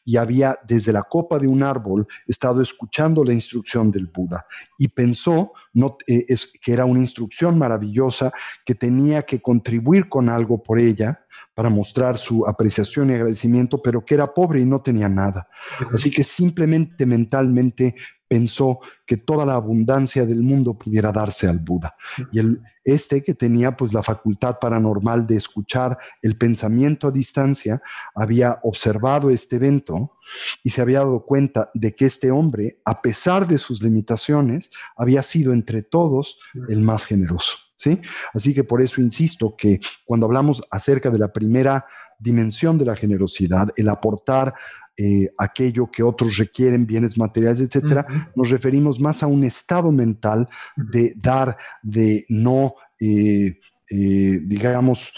Y 0.05 0.17
había 0.17 0.57
desde 0.67 0.93
la 0.93 1.03
copa 1.03 1.39
de 1.39 1.47
un 1.47 1.63
árbol 1.63 2.07
estado 2.27 2.61
escuchando 2.61 3.23
la 3.23 3.33
instrucción 3.33 3.91
del 3.91 4.07
Buda. 4.07 4.45
Y 4.77 4.89
pensó 4.89 5.53
no, 5.73 5.97
eh, 6.07 6.25
es, 6.27 6.51
que 6.61 6.73
era 6.73 6.85
una 6.85 6.99
instrucción 6.99 7.57
maravillosa 7.57 8.31
que 8.65 8.75
tenía 8.75 9.23
que 9.23 9.41
contribuir 9.41 10.09
con 10.09 10.29
algo 10.29 10.61
por 10.61 10.79
ella 10.79 11.25
para 11.53 11.69
mostrar 11.69 12.17
su 12.17 12.45
apreciación 12.47 13.09
y 13.09 13.13
agradecimiento, 13.13 13.81
pero 13.81 14.03
que 14.03 14.13
era 14.13 14.33
pobre 14.33 14.61
y 14.61 14.65
no 14.65 14.81
tenía 14.81 15.09
nada. 15.09 15.47
Así 15.93 16.11
que 16.11 16.23
simplemente 16.23 17.05
mentalmente 17.05 17.95
pensó 18.29 18.79
que 19.05 19.17
toda 19.17 19.45
la 19.45 19.55
abundancia 19.55 20.25
del 20.25 20.41
mundo 20.43 20.77
pudiera 20.77 21.11
darse 21.11 21.47
al 21.47 21.59
Buda. 21.59 21.95
Y 22.31 22.39
el, 22.39 22.61
este 22.85 23.21
que 23.21 23.33
tenía 23.33 23.75
pues 23.75 23.91
la 23.91 24.03
facultad 24.03 24.59
paranormal 24.59 25.27
de 25.27 25.35
escuchar 25.35 25.97
el 26.21 26.37
pensamiento 26.37 27.07
a 27.07 27.11
distancia, 27.11 27.81
había 28.15 28.59
observado 28.63 29.29
este 29.29 29.57
evento 29.57 30.17
y 30.63 30.69
se 30.69 30.81
había 30.81 30.99
dado 30.99 31.25
cuenta 31.25 31.71
de 31.73 31.95
que 31.95 32.05
este 32.05 32.31
hombre, 32.31 32.79
a 32.85 33.01
pesar 33.01 33.47
de 33.47 33.57
sus 33.57 33.81
limitaciones, 33.83 34.69
había 34.95 35.23
sido 35.23 35.51
entre 35.51 35.81
todos 35.81 36.39
el 36.69 36.79
más 36.81 37.05
generoso. 37.05 37.68
¿Sí? 37.79 37.97
Así 38.33 38.53
que 38.53 38.65
por 38.65 38.81
eso 38.81 38.99
insisto 38.99 39.55
que 39.55 39.79
cuando 40.03 40.25
hablamos 40.25 40.61
acerca 40.69 41.09
de 41.09 41.17
la 41.17 41.31
primera 41.31 41.85
dimensión 42.19 42.77
de 42.77 42.83
la 42.83 42.95
generosidad, 42.97 43.69
el 43.77 43.87
aportar 43.87 44.53
eh, 44.97 45.29
aquello 45.37 45.89
que 45.89 46.03
otros 46.03 46.35
requieren, 46.35 46.85
bienes 46.85 47.17
materiales, 47.17 47.61
etcétera, 47.61 48.05
nos 48.35 48.49
referimos 48.49 48.99
más 48.99 49.23
a 49.23 49.27
un 49.27 49.45
estado 49.45 49.93
mental 49.93 50.49
de 50.75 51.13
dar, 51.15 51.55
de 51.81 52.25
no. 52.27 52.75
Eh, 52.99 53.59
eh, 53.91 54.41
digamos, 54.43 55.11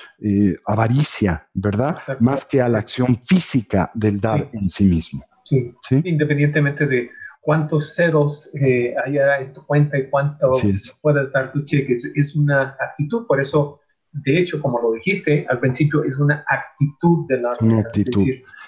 avaricia, 0.66 1.46
¿verdad? 1.54 1.98
Más 2.22 2.46
que 2.46 2.62
a 2.62 2.70
la 2.70 2.80
acción 2.80 3.20
física 3.22 3.92
del 3.94 4.22
dar 4.22 4.50
en 4.54 4.70
sí 4.70 4.86
mismo. 4.86 5.26
Sí. 5.44 6.02
Independientemente 6.06 6.88
de 6.88 7.10
cuántos 7.42 7.94
ceros 7.96 8.50
haya 9.06 9.40
en 9.40 9.52
tu 9.52 9.66
cuenta 9.66 9.98
y 9.98 10.10
cuánto 10.10 10.52
puedas 11.02 11.32
dar 11.34 11.52
tu 11.52 11.66
cheque, 11.66 11.98
es, 12.16 12.36
una 12.36 12.78
actitud, 12.80 13.28
por 13.28 13.42
eso 13.42 13.82
de 14.14 14.40
hecho, 14.40 14.62
como 14.62 14.80
lo 14.82 14.92
dijiste 14.94 15.46
al 15.50 15.60
principio, 15.60 16.04
es 16.04 16.18
una 16.18 16.44
actitud 16.48 17.28
de 17.28 17.42
la 17.42 17.54
Una 17.62 17.80
actitud. 17.80 18.26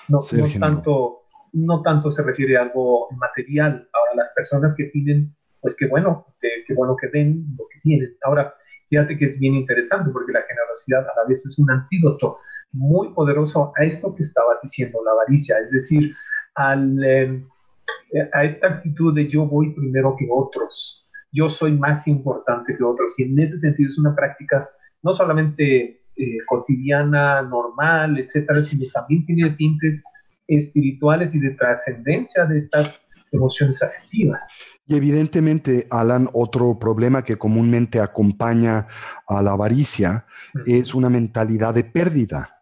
no, 0.07 0.19
no 0.31 0.59
tanto, 0.59 1.19
no 1.51 1.81
tanto 1.81 2.11
se 2.11 2.23
refiere 2.23 2.57
a 2.57 2.63
algo 2.63 3.09
material. 3.11 3.87
Ahora, 3.93 4.23
las 4.23 4.29
personas 4.33 4.73
que 4.75 4.85
tienen, 4.85 5.35
pues 5.59 5.75
qué 5.77 5.87
bueno, 5.87 6.27
qué, 6.39 6.73
bueno 6.73 6.95
que 6.95 7.09
den 7.09 7.45
lo 7.57 7.65
que 7.67 7.79
tienen. 7.81 8.15
Ahora, 8.23 8.53
fíjate 8.89 9.17
que 9.17 9.25
es 9.25 9.39
bien 9.39 9.55
interesante 9.55 10.11
porque 10.11 10.31
la 10.31 10.43
generosidad 10.43 11.01
a 11.01 11.21
la 11.21 11.27
vez 11.27 11.45
es 11.45 11.59
un 11.59 11.69
antídoto 11.69 12.37
muy 12.71 13.13
poderoso 13.13 13.73
a 13.77 13.83
esto 13.83 14.15
que 14.15 14.23
estaba 14.23 14.59
diciendo 14.63 14.99
la 15.03 15.11
avaricia, 15.11 15.57
es 15.59 15.71
decir, 15.71 16.15
al, 16.55 17.03
eh, 17.03 17.43
a 18.31 18.43
esta 18.45 18.67
actitud 18.67 19.13
de 19.13 19.27
yo 19.27 19.45
voy 19.45 19.73
primero 19.73 20.15
que 20.17 20.27
otros, 20.31 21.07
yo 21.31 21.49
soy 21.49 21.71
más 21.73 22.07
importante 22.07 22.75
que 22.77 22.83
otros. 22.83 23.13
Y 23.17 23.23
en 23.23 23.39
ese 23.39 23.59
sentido 23.59 23.89
es 23.89 23.97
una 23.97 24.15
práctica 24.15 24.69
no 25.01 25.15
solamente 25.15 26.01
eh, 26.15 26.37
cotidiana, 26.47 27.41
normal, 27.41 28.19
etcétera, 28.19 28.63
sino 28.63 28.85
también 28.93 29.25
tiene 29.25 29.49
tintes 29.51 30.03
espirituales 30.47 31.33
y 31.33 31.39
de 31.39 31.51
trascendencia 31.51 32.45
de 32.45 32.59
estas 32.59 32.99
emociones 33.31 33.81
afectivas. 33.81 34.39
Y 34.85 34.95
evidentemente, 34.95 35.87
Alan, 35.89 36.27
otro 36.33 36.77
problema 36.77 37.23
que 37.23 37.37
comúnmente 37.37 37.99
acompaña 37.99 38.85
a 39.27 39.41
la 39.41 39.51
avaricia 39.51 40.25
es 40.65 40.93
una 40.93 41.09
mentalidad 41.09 41.73
de 41.73 41.83
pérdida. 41.83 42.57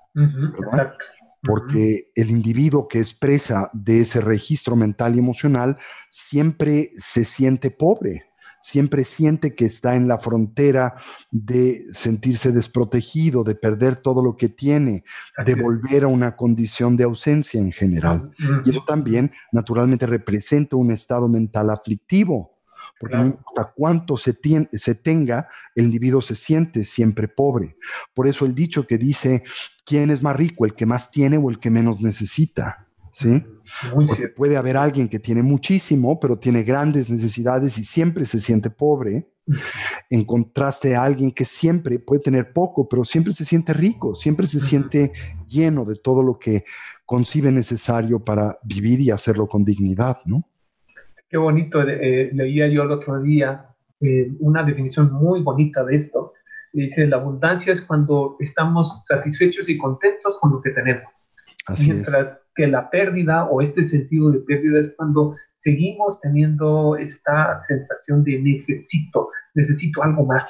Porque 1.43 2.11
el 2.15 2.29
individuo 2.29 2.87
que 2.87 2.99
expresa 2.99 3.69
de 3.73 4.01
ese 4.01 4.21
registro 4.21 4.75
mental 4.75 5.15
y 5.15 5.19
emocional 5.19 5.77
siempre 6.09 6.91
se 6.97 7.25
siente 7.25 7.71
pobre 7.71 8.31
siempre 8.61 9.03
siente 9.03 9.55
que 9.55 9.65
está 9.65 9.95
en 9.95 10.07
la 10.07 10.17
frontera 10.17 10.93
de 11.31 11.85
sentirse 11.91 12.51
desprotegido, 12.51 13.43
de 13.43 13.55
perder 13.55 13.97
todo 13.97 14.23
lo 14.23 14.37
que 14.37 14.49
tiene, 14.49 15.03
de 15.45 15.55
volver 15.55 16.03
a 16.03 16.07
una 16.07 16.35
condición 16.35 16.95
de 16.95 17.03
ausencia 17.03 17.59
en 17.59 17.71
general. 17.71 18.31
Y 18.63 18.69
eso 18.69 18.83
también 18.85 19.31
naturalmente 19.51 20.05
representa 20.05 20.75
un 20.75 20.91
estado 20.91 21.27
mental 21.27 21.69
aflictivo, 21.69 22.60
porque 23.01 23.17
no 23.17 23.25
importa 23.25 23.73
cuánto 23.75 24.15
se, 24.15 24.37
se 24.73 24.95
tenga, 24.95 25.47
el 25.73 25.85
individuo 25.85 26.21
se 26.21 26.35
siente 26.35 26.83
siempre 26.83 27.27
pobre. 27.27 27.77
Por 28.13 28.27
eso 28.27 28.45
el 28.45 28.53
dicho 28.53 28.85
que 28.85 28.99
dice, 28.99 29.43
¿quién 29.83 30.11
es 30.11 30.21
más 30.21 30.35
rico, 30.35 30.65
el 30.65 30.75
que 30.75 30.85
más 30.85 31.09
tiene 31.09 31.39
o 31.39 31.49
el 31.49 31.57
que 31.57 31.71
menos 31.71 31.99
necesita? 31.99 32.87
¿Sí? 33.11 33.43
Porque 33.91 34.27
puede 34.27 34.55
haber 34.55 34.77
alguien 34.77 35.09
que 35.09 35.17
tiene 35.17 35.41
muchísimo, 35.41 36.19
pero 36.19 36.37
tiene 36.37 36.61
grandes 36.61 37.09
necesidades 37.09 37.77
y 37.79 37.83
siempre 37.83 38.25
se 38.25 38.39
siente 38.39 38.69
pobre, 38.69 39.31
en 40.09 40.23
contraste 40.23 40.95
a 40.95 41.03
alguien 41.03 41.31
que 41.31 41.45
siempre 41.45 41.97
puede 41.97 42.21
tener 42.21 42.53
poco, 42.53 42.87
pero 42.87 43.03
siempre 43.03 43.33
se 43.33 43.45
siente 43.45 43.73
rico, 43.73 44.13
siempre 44.13 44.45
se 44.45 44.59
siente 44.59 45.11
lleno 45.47 45.85
de 45.85 45.95
todo 45.95 46.21
lo 46.21 46.37
que 46.37 46.63
concibe 47.05 47.51
necesario 47.51 48.23
para 48.23 48.59
vivir 48.63 49.01
y 49.01 49.09
hacerlo 49.09 49.47
con 49.47 49.65
dignidad, 49.65 50.19
¿no? 50.25 50.50
Qué 51.31 51.37
bonito, 51.37 51.81
eh, 51.81 52.29
leía 52.33 52.67
yo 52.67 52.83
el 52.83 52.91
otro 52.91 53.21
día 53.21 53.65
eh, 54.01 54.29
una 54.39 54.63
definición 54.63 55.13
muy 55.13 55.41
bonita 55.41 55.81
de 55.85 55.95
esto. 55.95 56.33
Dice, 56.73 57.07
la 57.07 57.17
abundancia 57.17 57.71
es 57.71 57.79
cuando 57.83 58.35
estamos 58.41 59.01
satisfechos 59.07 59.69
y 59.69 59.77
contentos 59.77 60.37
con 60.41 60.51
lo 60.51 60.61
que 60.61 60.71
tenemos. 60.71 61.09
Mientras 61.85 62.41
que 62.53 62.67
la 62.67 62.89
pérdida 62.89 63.45
o 63.45 63.61
este 63.61 63.85
sentido 63.85 64.29
de 64.29 64.39
pérdida 64.39 64.81
es 64.81 64.93
cuando 64.97 65.37
seguimos 65.63 66.19
teniendo 66.19 66.97
esta 66.97 67.61
sensación 67.65 68.25
de 68.25 68.37
necesito, 68.37 69.29
necesito 69.53 70.03
algo 70.03 70.25
más. 70.25 70.43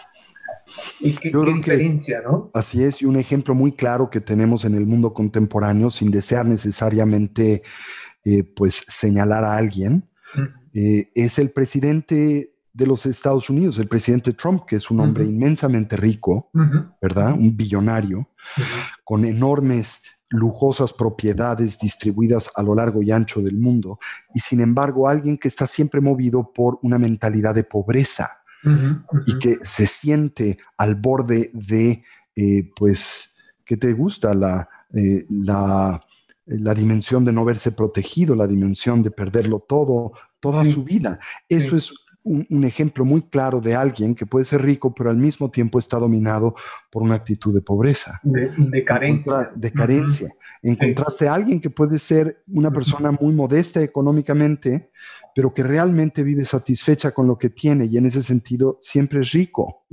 ¿Y 1.00 1.14
qué, 1.14 1.30
diferencia, 1.30 2.22
no? 2.22 2.50
Así 2.56 2.84
es, 2.84 3.04
y 3.04 3.06
un 3.06 3.18
ejemplo 3.18 3.54
muy 3.54 3.74
claro 3.74 4.10
que 4.10 4.20
tenemos 4.20 4.66
en 4.66 4.74
el 4.74 4.88
mundo 4.88 5.14
contemporáneo, 5.14 5.92
sin 5.92 6.10
desear 6.10 6.48
necesariamente 6.48 7.62
eh, 8.24 8.44
pues 8.44 8.84
señalar 8.88 9.44
a 9.44 9.58
alguien, 9.58 10.08
eh, 10.74 11.12
es 11.16 11.40
el 11.40 11.52
presidente 11.52 12.50
de 12.74 12.88
los 12.88 13.06
Estados 13.06 13.50
Unidos, 13.50 13.78
el 13.78 13.88
presidente 13.88 14.34
Trump, 14.34 14.64
que 14.66 14.78
es 14.78 14.90
un 14.90 15.02
hombre 15.02 15.26
inmensamente 15.26 15.98
rico, 15.98 16.50
¿verdad? 17.02 17.34
Un 17.34 17.56
billonario, 17.56 18.30
con 19.04 19.26
enormes 19.26 20.04
lujosas 20.30 20.94
propiedades 20.94 21.78
distribuidas 21.78 22.50
a 22.56 22.64
lo 22.64 22.74
largo 22.74 23.04
y 23.04 23.12
ancho 23.12 23.42
del 23.42 23.58
mundo, 23.58 24.00
y 24.34 24.40
sin 24.40 24.62
embargo 24.62 25.10
alguien 25.10 25.38
que 25.38 25.50
está 25.50 25.68
siempre 25.68 26.00
movido 26.00 26.54
por 26.54 26.80
una 26.84 26.98
mentalidad 26.98 27.54
de 27.54 27.66
pobreza 27.66 28.38
y 29.26 29.40
que 29.40 29.58
se 29.64 29.88
siente 29.88 30.58
al 30.78 30.96
borde 30.96 31.52
de, 31.54 32.04
eh, 32.36 32.70
pues, 32.76 33.36
¿qué 33.66 33.76
te 33.76 33.92
gusta? 33.92 34.34
La, 34.34 34.70
eh, 34.94 35.26
la, 35.30 36.00
la, 36.60 36.74
dimensión 36.74 37.26
de 37.26 37.32
no 37.32 37.46
verse 37.46 37.72
protegido, 37.72 38.36
la 38.36 38.48
dimensión 38.48 39.04
de 39.04 39.12
perderlo 39.12 39.60
todo, 39.60 40.14
toda 40.40 40.66
su 40.66 40.84
vida. 40.84 41.20
Eso 41.50 41.76
es 41.76 41.94
un, 42.24 42.64
ejemplo 42.64 43.04
muy 43.04 43.24
claro 43.24 43.60
de 43.60 43.76
alguien 43.76 44.14
que 44.14 44.26
puede 44.26 44.46
ser 44.46 44.62
rico, 44.62 44.94
pero 44.94 45.10
al 45.10 45.18
mismo 45.18 45.50
tiempo 45.50 45.80
está 45.80 45.98
dominado 45.98 46.54
por 46.92 47.02
una 47.02 47.16
actitud 47.16 47.54
de 47.54 47.62
pobreza. 47.62 48.20
De, 48.24 48.84
carencia. 48.86 49.52
de 49.56 49.72
carencia. 49.72 50.30
Encontraste 50.62 51.28
a 51.28 51.34
alguien 51.34 51.60
que 51.60 51.70
puede 51.70 51.98
ser 51.98 52.44
una 52.48 52.72
persona 52.72 53.12
muy 53.12 53.34
modesta 53.34 53.82
económicamente, 53.82 54.92
pero 55.36 55.54
que 55.54 55.64
realmente 55.64 56.24
vive 56.24 56.46
satisfecha 56.46 57.12
con 57.12 57.28
lo 57.28 57.38
que 57.38 57.50
tiene 57.50 57.86
y 57.86 57.98
en 57.98 58.06
ese 58.06 58.22
sentido 58.22 58.78
siempre 58.82 59.22
es 59.22 59.32
rico. 59.32 59.86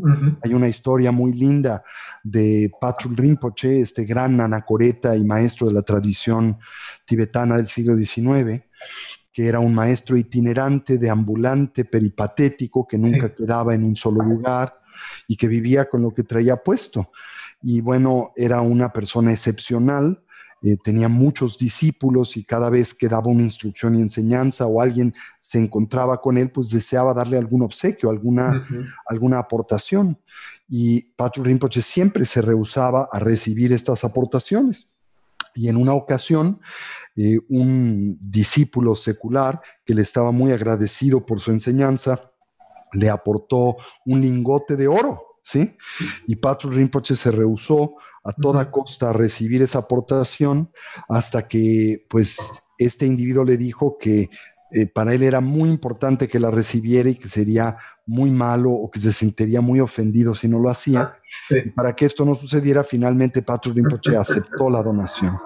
Hay 0.42 0.54
una 0.54 0.68
historia 0.68 1.12
muy 1.12 1.32
linda 1.32 1.82
de 2.22 2.70
Patrul 2.80 3.16
Rinpoche, 3.16 3.80
este 3.80 4.04
gran 4.04 4.40
anacoreta 4.40 5.16
y 5.16 5.24
maestro 5.24 5.68
de 5.68 5.74
la 5.74 5.82
tradición 5.82 6.58
tibetana 7.04 7.56
del 7.56 7.66
siglo 7.66 7.96
XIX, 7.96 8.62
que 9.32 9.46
era 9.46 9.60
un 9.60 9.74
maestro 9.74 10.16
itinerante, 10.16 10.98
deambulante, 10.98 11.84
peripatético, 11.84 12.86
que 12.86 12.98
nunca 12.98 13.34
quedaba 13.34 13.74
en 13.74 13.84
un 13.84 13.94
solo 13.94 14.22
lugar 14.22 14.78
y 15.28 15.36
que 15.36 15.46
vivía 15.46 15.88
con 15.88 16.02
lo 16.02 16.12
que 16.12 16.24
traía 16.24 16.56
puesto. 16.56 17.12
Y 17.62 17.80
bueno, 17.80 18.32
era 18.36 18.60
una 18.60 18.92
persona 18.92 19.32
excepcional, 19.32 20.22
eh, 20.62 20.76
tenía 20.82 21.08
muchos 21.08 21.56
discípulos 21.56 22.36
y 22.36 22.44
cada 22.44 22.70
vez 22.70 22.94
que 22.94 23.08
daba 23.08 23.28
una 23.28 23.42
instrucción 23.42 23.94
y 23.94 24.02
enseñanza 24.02 24.66
o 24.66 24.80
alguien 24.80 25.14
se 25.40 25.58
encontraba 25.58 26.20
con 26.20 26.36
él, 26.36 26.50
pues 26.50 26.70
deseaba 26.70 27.14
darle 27.14 27.38
algún 27.38 27.62
obsequio, 27.62 28.10
alguna, 28.10 28.64
alguna 29.06 29.38
aportación. 29.38 30.18
Y 30.68 31.02
Patrick 31.16 31.46
Rinpoche 31.46 31.80
siempre 31.80 32.24
se 32.24 32.42
rehusaba 32.42 33.08
a 33.10 33.18
recibir 33.18 33.72
estas 33.72 34.04
aportaciones. 34.04 34.88
Y 35.54 35.68
en 35.68 35.76
una 35.76 35.94
ocasión, 35.94 36.60
eh, 37.16 37.38
un 37.48 38.18
discípulo 38.20 38.94
secular 38.94 39.60
que 39.84 39.94
le 39.94 40.02
estaba 40.02 40.30
muy 40.30 40.52
agradecido 40.52 41.24
por 41.24 41.40
su 41.40 41.50
enseñanza, 41.50 42.32
le 42.92 43.10
aportó 43.10 43.76
un 44.06 44.20
lingote 44.20 44.76
de 44.76 44.88
oro, 44.88 45.27
¿sí? 45.48 45.76
Y 46.26 46.36
Patrick 46.36 46.74
Rinpoche 46.74 47.16
se 47.16 47.30
rehusó 47.30 47.94
a 48.22 48.32
toda 48.32 48.70
costa 48.70 49.08
a 49.08 49.12
recibir 49.14 49.62
esa 49.62 49.78
aportación 49.78 50.70
hasta 51.08 51.48
que, 51.48 52.04
pues, 52.10 52.52
este 52.76 53.06
individuo 53.06 53.44
le 53.44 53.56
dijo 53.56 53.96
que 53.98 54.28
eh, 54.70 54.86
para 54.86 55.14
él 55.14 55.22
era 55.22 55.40
muy 55.40 55.70
importante 55.70 56.28
que 56.28 56.38
la 56.38 56.50
recibiera 56.50 57.08
y 57.08 57.14
que 57.14 57.28
sería 57.28 57.76
muy 58.06 58.30
malo 58.30 58.70
o 58.70 58.90
que 58.90 59.00
se 59.00 59.12
sentiría 59.12 59.60
muy 59.60 59.80
ofendido 59.80 60.34
si 60.34 60.48
no 60.48 60.58
lo 60.58 60.70
hacía. 60.70 61.00
Ah, 61.00 61.16
y 61.50 61.70
para 61.70 61.94
que 61.94 62.04
esto 62.06 62.24
no 62.24 62.34
sucediera, 62.34 62.84
finalmente 62.84 63.42
Patrick 63.42 63.76
Rinpoche 63.76 64.16
aceptó 64.16 64.68
la 64.68 64.82
donación. 64.82 65.38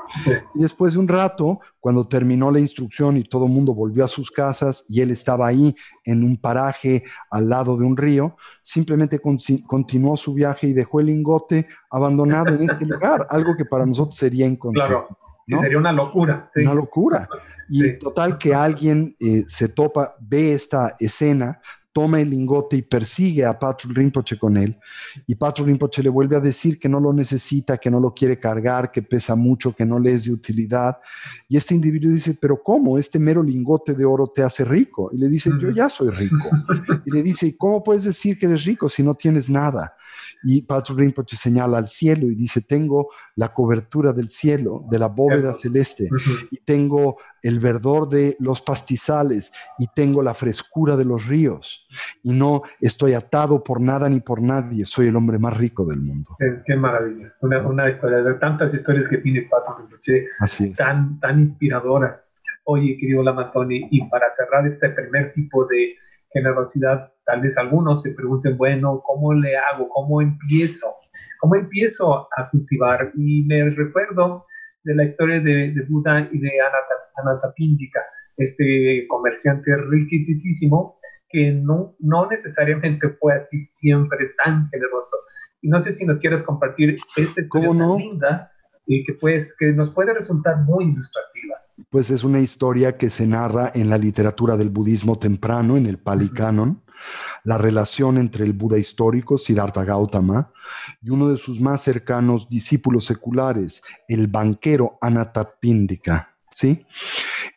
Y 0.55 0.63
después 0.63 0.95
de 0.95 1.01
un 1.01 1.09
rato, 1.09 1.61
cuando 1.81 2.07
terminó 2.07 2.51
la 2.51 2.61
instrucción 2.61 3.17
y 3.17 3.25
todo 3.25 3.47
el 3.47 3.53
mundo 3.53 3.75
volvió 3.75 4.05
a 4.05 4.09
sus 4.09 4.31
casas 4.31 4.85
y 4.89 5.01
él 5.01 5.11
estaba 5.11 5.47
ahí 5.47 5.75
en 6.05 6.25
un 6.25 6.37
paraje 6.37 7.05
al 7.31 7.49
lado 7.49 7.77
de 7.77 7.85
un 7.85 7.97
río, 7.97 8.37
simplemente 8.63 9.21
continuó 9.21 10.17
su 10.17 10.35
viaje 10.35 10.69
y 10.69 10.73
dejó 10.73 11.01
el 11.01 11.07
lingote 11.07 11.67
abandonado 11.91 12.55
en 12.55 12.63
este 12.69 12.85
lugar, 12.87 13.27
algo 13.31 13.57
que 13.57 13.65
para 13.65 13.87
nosotros 13.87 14.17
sería 14.17 14.47
inconsciente. 15.47 15.63
Sería 15.63 15.79
una 15.79 15.93
locura. 15.93 16.51
Una 16.57 16.75
locura. 16.75 17.29
Y 17.69 17.99
total 17.99 18.39
que 18.39 18.55
alguien 18.55 19.17
eh, 19.19 19.45
se 19.47 19.69
topa, 19.69 20.15
ve 20.21 20.53
esta 20.53 20.95
escena, 20.99 21.61
toma 21.93 22.21
el 22.21 22.31
lingote 22.31 22.77
y 22.77 22.83
persigue 22.83 23.45
a 23.45 23.59
Patrick 23.59 23.97
Rinpoche 23.97 24.39
con 24.39 24.57
él. 24.57 24.79
Y 25.27 25.35
Patrick 25.35 25.67
Rinpoche 25.67 26.03
le 26.03 26.09
vuelve 26.09 26.37
a 26.37 26.41
decir 26.41 26.79
que 26.79 26.89
no 26.89 26.99
lo 26.99 27.13
necesita, 27.13 27.79
que 27.79 27.91
no 27.91 28.01
lo 28.01 28.15
quiere 28.15 28.39
cargar, 28.39 28.91
que 28.91 29.03
pesa 29.03 29.35
mucho, 29.37 29.75
que 29.75 29.85
no 29.85 29.99
le 29.99 30.15
es 30.15 30.25
de 30.25 30.33
utilidad. 30.33 30.99
Y 31.49 31.57
este 31.57 31.75
individuo 31.75 32.11
dice, 32.11 32.37
pero 32.41 32.63
¿cómo? 32.63 32.99
Este 32.99 33.19
mero 33.19 33.43
lingote 33.43 33.95
de 33.95 34.05
oro 34.05 34.27
te 34.27 34.43
hace 34.43 34.65
rico. 34.65 35.11
Y 35.13 35.19
le 35.19 35.29
dice, 35.29 35.51
yo 35.61 35.71
ya 35.71 35.89
soy 35.89 36.11
rico. 36.11 36.49
Y 37.05 37.11
le 37.11 37.23
dice, 37.23 37.49
¿y 37.49 37.53
cómo 37.53 37.83
puedes 37.83 38.05
decir 38.05 38.39
que 38.39 38.47
eres 38.47 38.65
rico 38.65 38.89
si 38.89 39.03
no 39.03 39.15
tienes 39.15 39.51
nada? 39.51 39.95
Y 40.45 40.63
Patrick 40.63 40.99
Rinpoche 40.99 41.37
señala 41.37 41.79
al 41.79 41.89
cielo 41.89 42.27
y 42.31 42.35
dice, 42.35 42.63
tengo 42.63 43.11
la 43.37 43.53
cobertura 43.53 44.13
del 44.13 44.31
cielo, 44.31 44.85
de 44.91 44.99
la 44.99 45.09
bóveda 45.09 45.55
celeste, 45.55 46.09
y 46.51 46.59
tengo 46.59 47.17
el 47.43 47.61
verdor 47.61 48.09
de 48.09 48.37
los 48.41 48.61
pastizales, 48.61 49.53
y 49.79 49.87
tengo 49.95 50.23
la 50.23 50.35
frescura 50.35 50.97
de 50.97 51.05
los 51.05 51.27
ríos, 51.27 51.87
y 52.23 52.33
no 52.33 52.63
estoy 52.81 53.15
atado 53.15 53.63
por 53.63 53.81
nada 53.81 54.09
ni 54.09 54.21
por 54.21 54.41
nadie, 54.43 54.85
soy 54.85 55.09
el 55.09 55.17
hombre 55.17 55.39
más 55.39 55.57
rico 55.57 55.85
del 55.85 56.01
mundo. 56.01 56.37
Qué, 56.67 56.77
maravilla, 56.77 57.33
una, 57.41 57.91
historia, 57.91 58.19
de 58.19 58.35
tantas 58.35 58.73
historias 58.75 59.09
que 59.09 59.19
tiene 59.19 59.49
Patrick 59.51 59.79
Rinpoche, 59.79 60.75
tan, 60.77 61.21
tan 61.21 61.41
inspiradoras. 61.41 62.33
Oye, 62.65 62.97
querido 62.99 63.23
Lamatoni, 63.23 63.89
y 63.91 64.09
para 64.09 64.33
cerrar 64.33 64.67
este 64.67 64.89
primer 64.91 65.33
tipo 65.33 65.65
de 65.67 65.97
generosidad, 66.33 67.13
tal 67.25 67.41
vez 67.43 67.57
algunos 67.59 68.03
se 68.03 68.11
pregunten, 68.11 68.57
bueno, 68.57 69.03
¿cómo 69.05 69.33
le 69.35 69.57
hago? 69.57 69.89
¿Cómo 69.89 70.21
empiezo? 70.21 70.95
¿Cómo 71.41 71.57
empiezo 71.57 72.29
a 72.37 72.51
cultivar? 72.51 73.13
Y 73.15 73.45
me 73.45 73.71
recuerdo 73.71 74.47
de 74.85 74.95
la 74.95 75.05
historia 75.05 75.41
de, 75.41 75.75
Buda 75.89 76.29
y 76.33 76.39
de 76.39 76.51
Anatapindika, 77.17 78.01
este 78.37 79.07
comerciante 79.09 79.77
riquísimo 79.77 80.99
que 81.29 81.51
no, 81.53 81.95
no 81.99 82.29
necesariamente 82.29 83.09
fue 83.21 83.35
así 83.35 83.67
siempre 83.75 84.33
tan 84.45 84.69
generoso. 84.69 85.17
Y 85.63 85.69
no 85.69 85.83
sé 85.83 85.95
si 85.95 86.05
nos 86.05 86.19
quieres 86.19 86.43
compartir 86.43 86.97
esta 87.17 87.43
¿Cómo 87.49 87.73
no? 87.73 87.97
linda 87.97 88.51
y 88.87 89.05
que, 89.05 89.15
pues, 89.15 89.55
que 89.59 89.73
nos 89.73 89.95
puede 89.95 90.13
resultar 90.13 90.59
muy 90.59 90.85
ilustrativa 90.85 91.62
pues 91.93 92.09
es 92.09 92.25
una 92.25 92.41
historia 92.41 92.97
que 92.97 93.11
se 93.11 93.27
narra 93.27 93.71
en 93.75 93.91
la 93.91 93.99
literatura 93.99 94.57
del 94.57 94.71
budismo 94.71 95.19
temprano, 95.19 95.77
en 95.77 95.85
el 95.85 95.99
Pali 95.99 96.31
Canon, 96.31 96.83
la 97.45 97.59
relación 97.59 98.17
entre 98.17 98.47
el 98.47 98.55
Buda 98.55 98.79
histórico, 98.79 99.37
Siddhartha 99.37 99.85
Gautama, 99.85 100.51
y 101.03 101.11
uno 101.11 101.29
de 101.29 101.37
sus 101.37 101.61
más 101.61 101.83
cercanos 101.83 102.49
discípulos 102.49 103.05
seculares, 103.05 103.83
el 104.09 104.27
banquero 104.27 104.97
Anathapindika. 105.03 106.35
¿sí? 106.51 106.87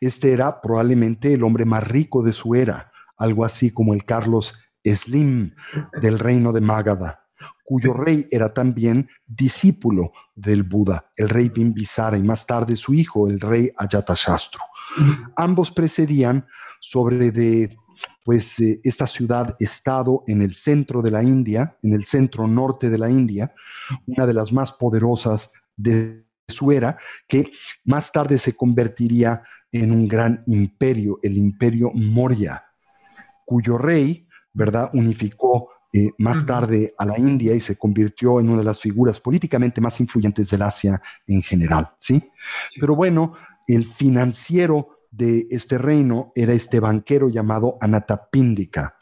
Este 0.02 0.32
era 0.32 0.60
probablemente 0.60 1.32
el 1.32 1.42
hombre 1.42 1.64
más 1.64 1.88
rico 1.88 2.22
de 2.22 2.32
su 2.32 2.54
era, 2.54 2.92
algo 3.16 3.42
así 3.42 3.70
como 3.70 3.94
el 3.94 4.04
Carlos 4.04 4.54
Slim 4.84 5.54
del 6.02 6.18
reino 6.18 6.52
de 6.52 6.60
Magadha 6.60 7.25
cuyo 7.66 7.92
rey 7.92 8.26
era 8.30 8.54
también 8.54 9.08
discípulo 9.26 10.12
del 10.34 10.62
Buda, 10.62 11.10
el 11.16 11.28
rey 11.28 11.48
Bimbisara 11.48 12.16
y 12.16 12.22
más 12.22 12.46
tarde 12.46 12.76
su 12.76 12.94
hijo, 12.94 13.28
el 13.28 13.40
rey 13.40 13.70
Ajatashatru. 13.76 14.60
Ambos 15.36 15.72
precedían 15.72 16.46
sobre 16.80 17.32
de 17.32 17.76
pues 18.24 18.60
eh, 18.60 18.80
esta 18.84 19.06
ciudad-estado 19.06 20.22
en 20.26 20.42
el 20.42 20.54
centro 20.54 21.02
de 21.02 21.10
la 21.10 21.22
India, 21.22 21.76
en 21.82 21.92
el 21.92 22.04
centro 22.04 22.46
norte 22.46 22.88
de 22.88 22.98
la 22.98 23.10
India, 23.10 23.52
una 24.06 24.26
de 24.26 24.34
las 24.34 24.52
más 24.52 24.72
poderosas 24.72 25.52
de 25.76 26.24
su 26.48 26.70
era, 26.70 26.96
que 27.26 27.50
más 27.84 28.12
tarde 28.12 28.38
se 28.38 28.54
convertiría 28.54 29.42
en 29.72 29.90
un 29.92 30.06
gran 30.06 30.42
imperio, 30.46 31.18
el 31.22 31.36
imperio 31.36 31.90
Moria, 31.94 32.64
cuyo 33.44 33.78
rey, 33.78 34.28
¿verdad?, 34.52 34.90
unificó 34.92 35.70
eh, 35.92 36.10
más 36.18 36.44
tarde 36.44 36.94
a 36.98 37.04
la 37.04 37.18
India 37.18 37.54
y 37.54 37.60
se 37.60 37.76
convirtió 37.76 38.40
en 38.40 38.48
una 38.48 38.58
de 38.58 38.64
las 38.64 38.80
figuras 38.80 39.20
políticamente 39.20 39.80
más 39.80 39.98
influyentes 40.00 40.50
del 40.50 40.62
Asia 40.62 41.00
en 41.26 41.42
general, 41.42 41.90
¿sí? 41.98 42.30
Pero 42.78 42.94
bueno, 42.94 43.32
el 43.66 43.84
financiero 43.86 44.88
de 45.10 45.46
este 45.50 45.78
reino 45.78 46.32
era 46.34 46.52
este 46.52 46.80
banquero 46.80 47.28
llamado 47.28 47.78
Anatapindika. 47.80 48.96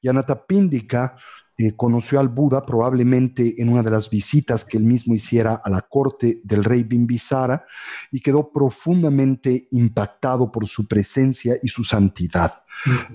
Y 0.00 0.08
Anatapindika 0.08 1.16
eh, 1.58 1.74
conoció 1.74 2.20
al 2.20 2.28
Buda 2.28 2.66
probablemente 2.66 3.54
en 3.62 3.70
una 3.70 3.82
de 3.82 3.90
las 3.90 4.10
visitas 4.10 4.64
que 4.64 4.76
él 4.76 4.84
mismo 4.84 5.14
hiciera 5.14 5.54
a 5.64 5.70
la 5.70 5.80
corte 5.80 6.40
del 6.44 6.64
rey 6.64 6.82
Bimbisara 6.82 7.64
y 8.12 8.20
quedó 8.20 8.50
profundamente 8.52 9.66
impactado 9.70 10.52
por 10.52 10.66
su 10.66 10.86
presencia 10.86 11.56
y 11.62 11.68
su 11.68 11.82
santidad. 11.82 12.52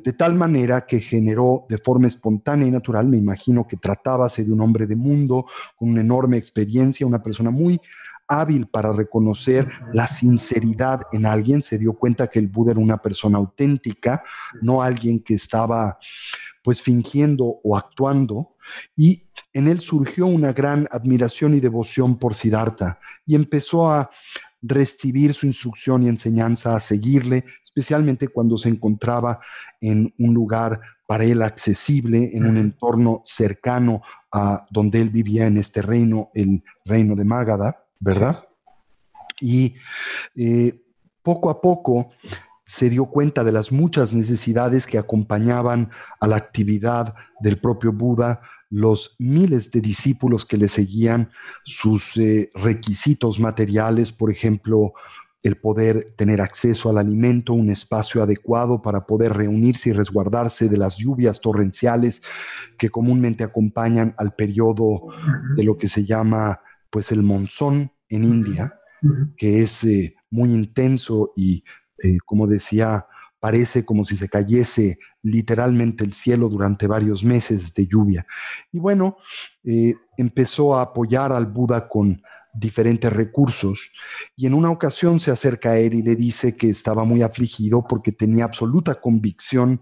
De 0.04 0.14
tal 0.14 0.34
manera 0.34 0.88
que 0.88 1.00
generó 1.00 1.66
de 1.70 1.78
forma 1.78 2.08
espontánea 2.08 2.68
y 2.68 2.72
natural, 2.72 3.08
me 3.08 3.18
imagino 3.18 3.68
que 3.68 3.78
tratábase 3.78 4.44
de 4.44 4.52
un 4.52 4.62
hombre 4.62 4.88
de 4.88 4.96
mundo 4.96 5.46
con 5.76 5.90
una 5.90 6.02
enorme 6.02 6.38
experiencia, 6.38 7.06
una 7.06 7.22
persona 7.22 7.52
muy 7.52 7.80
hábil 8.32 8.68
para 8.68 8.94
reconocer 8.94 9.68
la 9.92 10.08
sinceridad 10.08 11.02
en 11.12 11.26
alguien, 11.26 11.62
se 11.62 11.78
dio 11.78 11.94
cuenta 11.94 12.28
que 12.28 12.40
el 12.40 12.48
Buda 12.48 12.72
era 12.72 12.80
una 12.80 13.02
persona 13.02 13.38
auténtica, 13.38 14.24
no 14.62 14.82
alguien 14.82 15.20
que 15.20 15.34
estaba 15.34 16.00
pues 16.64 16.82
fingiendo 16.82 17.60
o 17.64 17.78
actuando, 17.78 18.56
y 18.96 19.24
en 19.54 19.68
él 19.68 19.80
surgió 19.80 20.28
una 20.28 20.54
gran 20.54 20.88
admiración 20.92 21.56
y 21.56 21.60
devoción 21.60 22.18
por 22.18 22.36
Siddhartha 22.36 23.00
y 23.26 23.36
empezó 23.36 23.90
a 23.90 24.10
recibir 24.62 25.34
su 25.34 25.48
instrucción 25.48 26.04
y 26.04 26.08
enseñanza, 26.08 26.76
a 26.76 26.80
seguirle, 26.80 27.46
especialmente 27.64 28.28
cuando 28.28 28.58
se 28.58 28.70
encontraba 28.70 29.40
en 29.80 30.14
un 30.20 30.34
lugar 30.34 30.80
para 31.08 31.24
él 31.24 31.42
accesible, 31.42 32.32
en 32.34 32.46
un 32.46 32.58
entorno 32.58 33.22
cercano 33.26 34.02
a 34.32 34.66
donde 34.70 35.02
él 35.02 35.10
vivía 35.10 35.48
en 35.48 35.58
este 35.58 35.82
reino, 35.82 36.30
el 36.36 36.64
reino 36.86 37.16
de 37.16 37.26
Mágada, 37.26 37.86
¿verdad? 38.00 38.48
Y 39.40 39.74
eh, 40.36 40.80
poco 41.24 41.50
a 41.50 41.60
poco 41.60 42.12
se 42.72 42.90
dio 42.90 43.08
cuenta 43.08 43.44
de 43.44 43.52
las 43.52 43.74
muchas 43.74 44.14
necesidades 44.14 44.88
que 44.88 44.98
acompañaban 44.98 45.90
a 46.22 46.28
la 46.28 46.38
actividad 46.38 47.14
del 47.42 47.60
propio 47.60 47.92
Buda, 47.92 48.40
los 48.70 49.14
miles 49.20 49.72
de 49.72 49.82
discípulos 49.82 50.46
que 50.46 50.56
le 50.56 50.70
seguían, 50.70 51.32
sus 51.66 52.16
eh, 52.16 52.50
requisitos 52.56 53.42
materiales, 53.42 54.14
por 54.14 54.32
ejemplo, 54.32 54.94
el 55.44 55.58
poder 55.58 56.14
tener 56.16 56.40
acceso 56.40 56.90
al 56.90 56.98
alimento, 56.98 57.52
un 57.52 57.70
espacio 57.70 58.24
adecuado 58.24 58.82
para 58.82 59.06
poder 59.06 59.34
reunirse 59.34 59.90
y 59.90 59.94
resguardarse 59.94 60.70
de 60.70 60.78
las 60.78 60.96
lluvias 60.96 61.42
torrenciales 61.42 62.22
que 62.78 62.90
comúnmente 62.90 63.44
acompañan 63.44 64.16
al 64.18 64.34
periodo 64.34 65.08
de 65.58 65.64
lo 65.66 65.76
que 65.76 65.90
se 65.90 66.06
llama 66.06 66.62
pues 66.90 67.12
el 67.12 67.22
monzón 67.22 67.92
en 68.08 68.24
India, 68.24 68.80
que 69.36 69.62
es 69.62 69.84
eh, 69.84 70.16
muy 70.30 70.54
intenso 70.54 71.34
y 71.36 71.66
eh, 72.04 72.18
como 72.26 72.48
decía, 72.48 73.06
parece 73.42 73.84
como 73.84 74.06
si 74.06 74.16
se 74.16 74.30
cayese 74.30 75.00
literalmente 75.24 76.04
el 76.04 76.14
cielo 76.14 76.48
durante 76.48 76.88
varios 76.88 77.24
meses 77.24 77.74
de 77.74 77.88
lluvia. 77.88 78.26
Y 78.72 78.80
bueno, 78.80 79.18
eh, 79.64 79.96
empezó 80.16 80.76
a 80.76 80.84
apoyar 80.84 81.32
al 81.32 81.48
Buda 81.48 81.88
con 81.88 82.22
diferentes 82.54 83.12
recursos 83.12 83.92
y 84.36 84.46
en 84.46 84.54
una 84.54 84.70
ocasión 84.70 85.20
se 85.20 85.32
acerca 85.32 85.72
a 85.72 85.80
él 85.80 85.94
y 85.94 86.02
le 86.02 86.16
dice 86.16 86.58
que 86.58 86.70
estaba 86.70 87.06
muy 87.06 87.22
afligido 87.22 87.86
porque 87.88 88.12
tenía 88.12 88.44
absoluta 88.44 88.96
convicción 88.96 89.82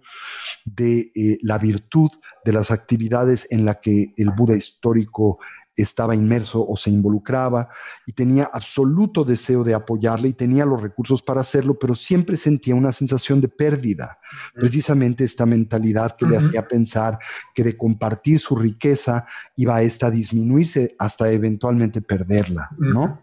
de 0.66 1.12
eh, 1.16 1.40
la 1.42 1.58
virtud 1.58 2.12
de 2.46 2.54
las 2.54 2.72
actividades 2.72 3.48
en 3.50 3.66
la 3.66 3.82
que 3.82 4.14
el 4.18 4.30
Buda 4.30 4.56
histórico 4.56 5.40
estaba 5.82 6.16
inmerso 6.16 6.66
o 6.68 6.76
se 6.76 6.90
involucraba 6.90 7.70
y 8.06 8.14
tenía 8.14 8.50
absoluto 8.52 9.24
deseo 9.24 9.64
de 9.64 9.74
apoyarle 9.74 10.30
y 10.30 10.34
tenía 10.34 10.66
los 10.66 10.82
recursos 10.82 11.22
para 11.22 11.42
hacerlo, 11.42 11.78
pero 11.80 11.96
siempre 11.96 12.36
sentía 12.36 12.76
una 12.76 12.92
sensación 12.92 13.42
de 13.42 13.48
pérdida, 13.48 14.20
precisamente 14.54 15.24
esta 15.24 15.46
mentalidad 15.46 16.16
que 16.16 16.26
le 16.26 16.38
hacía 16.38 16.68
pensar 16.68 17.18
que 17.54 17.64
de 17.64 17.78
compartir 17.78 18.40
su 18.40 18.56
riqueza 18.56 19.26
iba 19.56 19.76
a 19.76 19.82
esta 19.82 20.10
disminuirse 20.12 20.96
hasta 21.00 21.32
eventualmente 21.32 22.02
perderla, 22.02 22.70
¿no? 22.78 23.22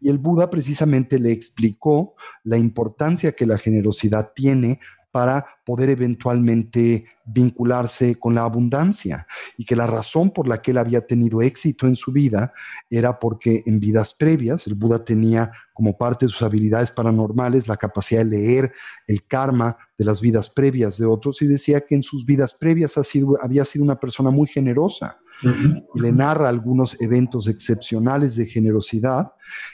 Y 0.00 0.08
el 0.08 0.18
Buda 0.18 0.50
precisamente 0.50 1.18
le 1.18 1.32
explicó 1.32 2.14
la 2.44 2.56
importancia 2.56 3.32
que 3.32 3.46
la 3.46 3.58
generosidad 3.58 4.32
tiene 4.34 4.80
para 5.10 5.44
poder 5.64 5.90
eventualmente 5.90 7.06
vincularse 7.24 8.16
con 8.16 8.34
la 8.34 8.42
abundancia 8.42 9.26
y 9.56 9.64
que 9.64 9.76
la 9.76 9.86
razón 9.86 10.30
por 10.30 10.48
la 10.48 10.60
que 10.60 10.72
él 10.72 10.78
había 10.78 11.06
tenido 11.06 11.42
éxito 11.42 11.86
en 11.86 11.96
su 11.96 12.12
vida 12.12 12.52
era 12.88 13.18
porque 13.18 13.62
en 13.66 13.80
vidas 13.80 14.14
previas 14.14 14.66
el 14.66 14.74
Buda 14.74 15.04
tenía 15.04 15.50
como 15.72 15.96
parte 15.96 16.26
de 16.26 16.30
sus 16.30 16.42
habilidades 16.42 16.90
paranormales 16.90 17.68
la 17.68 17.76
capacidad 17.76 18.20
de 18.20 18.30
leer 18.30 18.72
el 19.06 19.26
karma 19.26 19.76
de 19.96 20.04
las 20.04 20.20
vidas 20.20 20.50
previas 20.50 20.98
de 20.98 21.06
otros 21.06 21.40
y 21.42 21.46
decía 21.46 21.82
que 21.82 21.94
en 21.94 22.02
sus 22.02 22.24
vidas 22.24 22.54
previas 22.54 22.94
había 23.42 23.64
sido 23.64 23.84
una 23.84 24.00
persona 24.00 24.30
muy 24.30 24.48
generosa 24.48 25.20
y 25.42 26.00
le 26.00 26.12
narra 26.12 26.48
algunos 26.48 27.00
eventos 27.00 27.48
excepcionales 27.48 28.36
de 28.36 28.46
generosidad 28.46 29.32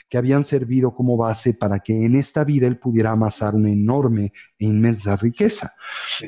que 0.09 0.17
habían 0.17 0.43
servido 0.43 0.93
como 0.93 1.17
base 1.17 1.53
para 1.53 1.79
que 1.79 2.05
en 2.05 2.15
esta 2.15 2.43
vida 2.43 2.67
él 2.67 2.77
pudiera 2.79 3.11
amasar 3.11 3.55
una 3.55 3.69
enorme 3.69 4.31
e 4.57 4.65
inmensa 4.65 5.15
riqueza. 5.15 5.73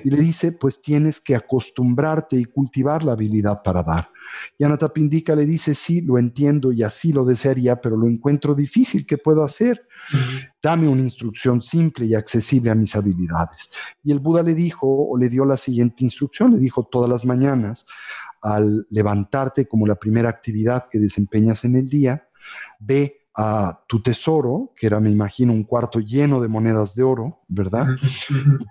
Y 0.03 0.09
le 0.09 0.21
dice, 0.21 0.51
pues 0.51 0.81
tienes 0.81 1.19
que 1.19 1.35
acostumbrarte 1.35 2.37
y 2.37 2.45
cultivar 2.45 3.03
la 3.03 3.13
habilidad 3.13 3.61
para 3.63 3.83
dar. 3.83 4.09
Y 4.57 4.63
Anatapindika 4.63 5.35
le 5.35 5.45
dice, 5.45 5.73
sí, 5.73 6.01
lo 6.01 6.17
entiendo 6.17 6.71
y 6.71 6.83
así 6.83 7.11
lo 7.11 7.25
desearía, 7.25 7.81
pero 7.81 7.97
lo 7.97 8.07
encuentro 8.07 8.53
difícil, 8.53 9.05
¿qué 9.05 9.17
puedo 9.17 9.43
hacer? 9.43 9.87
Dame 10.61 10.87
una 10.87 11.01
instrucción 11.01 11.61
simple 11.61 12.05
y 12.05 12.13
accesible 12.15 12.71
a 12.71 12.75
mis 12.75 12.95
habilidades. 12.95 13.71
Y 14.03 14.11
el 14.11 14.19
Buda 14.19 14.43
le 14.43 14.53
dijo, 14.53 14.87
o 14.87 15.17
le 15.17 15.29
dio 15.29 15.45
la 15.45 15.57
siguiente 15.57 16.03
instrucción, 16.03 16.53
le 16.53 16.59
dijo 16.59 16.83
todas 16.83 17.09
las 17.09 17.25
mañanas, 17.25 17.85
al 18.41 18.87
levantarte 18.89 19.67
como 19.67 19.87
la 19.87 19.95
primera 19.95 20.29
actividad 20.29 20.87
que 20.89 20.99
desempeñas 20.99 21.63
en 21.65 21.75
el 21.75 21.89
día, 21.89 22.27
ve 22.79 23.19
a 23.35 23.83
tu 23.87 24.01
tesoro, 24.01 24.73
que 24.75 24.87
era, 24.87 24.99
me 24.99 25.09
imagino, 25.09 25.53
un 25.53 25.63
cuarto 25.63 25.99
lleno 25.99 26.41
de 26.41 26.47
monedas 26.47 26.93
de 26.93 27.03
oro, 27.03 27.39
¿verdad? 27.47 27.87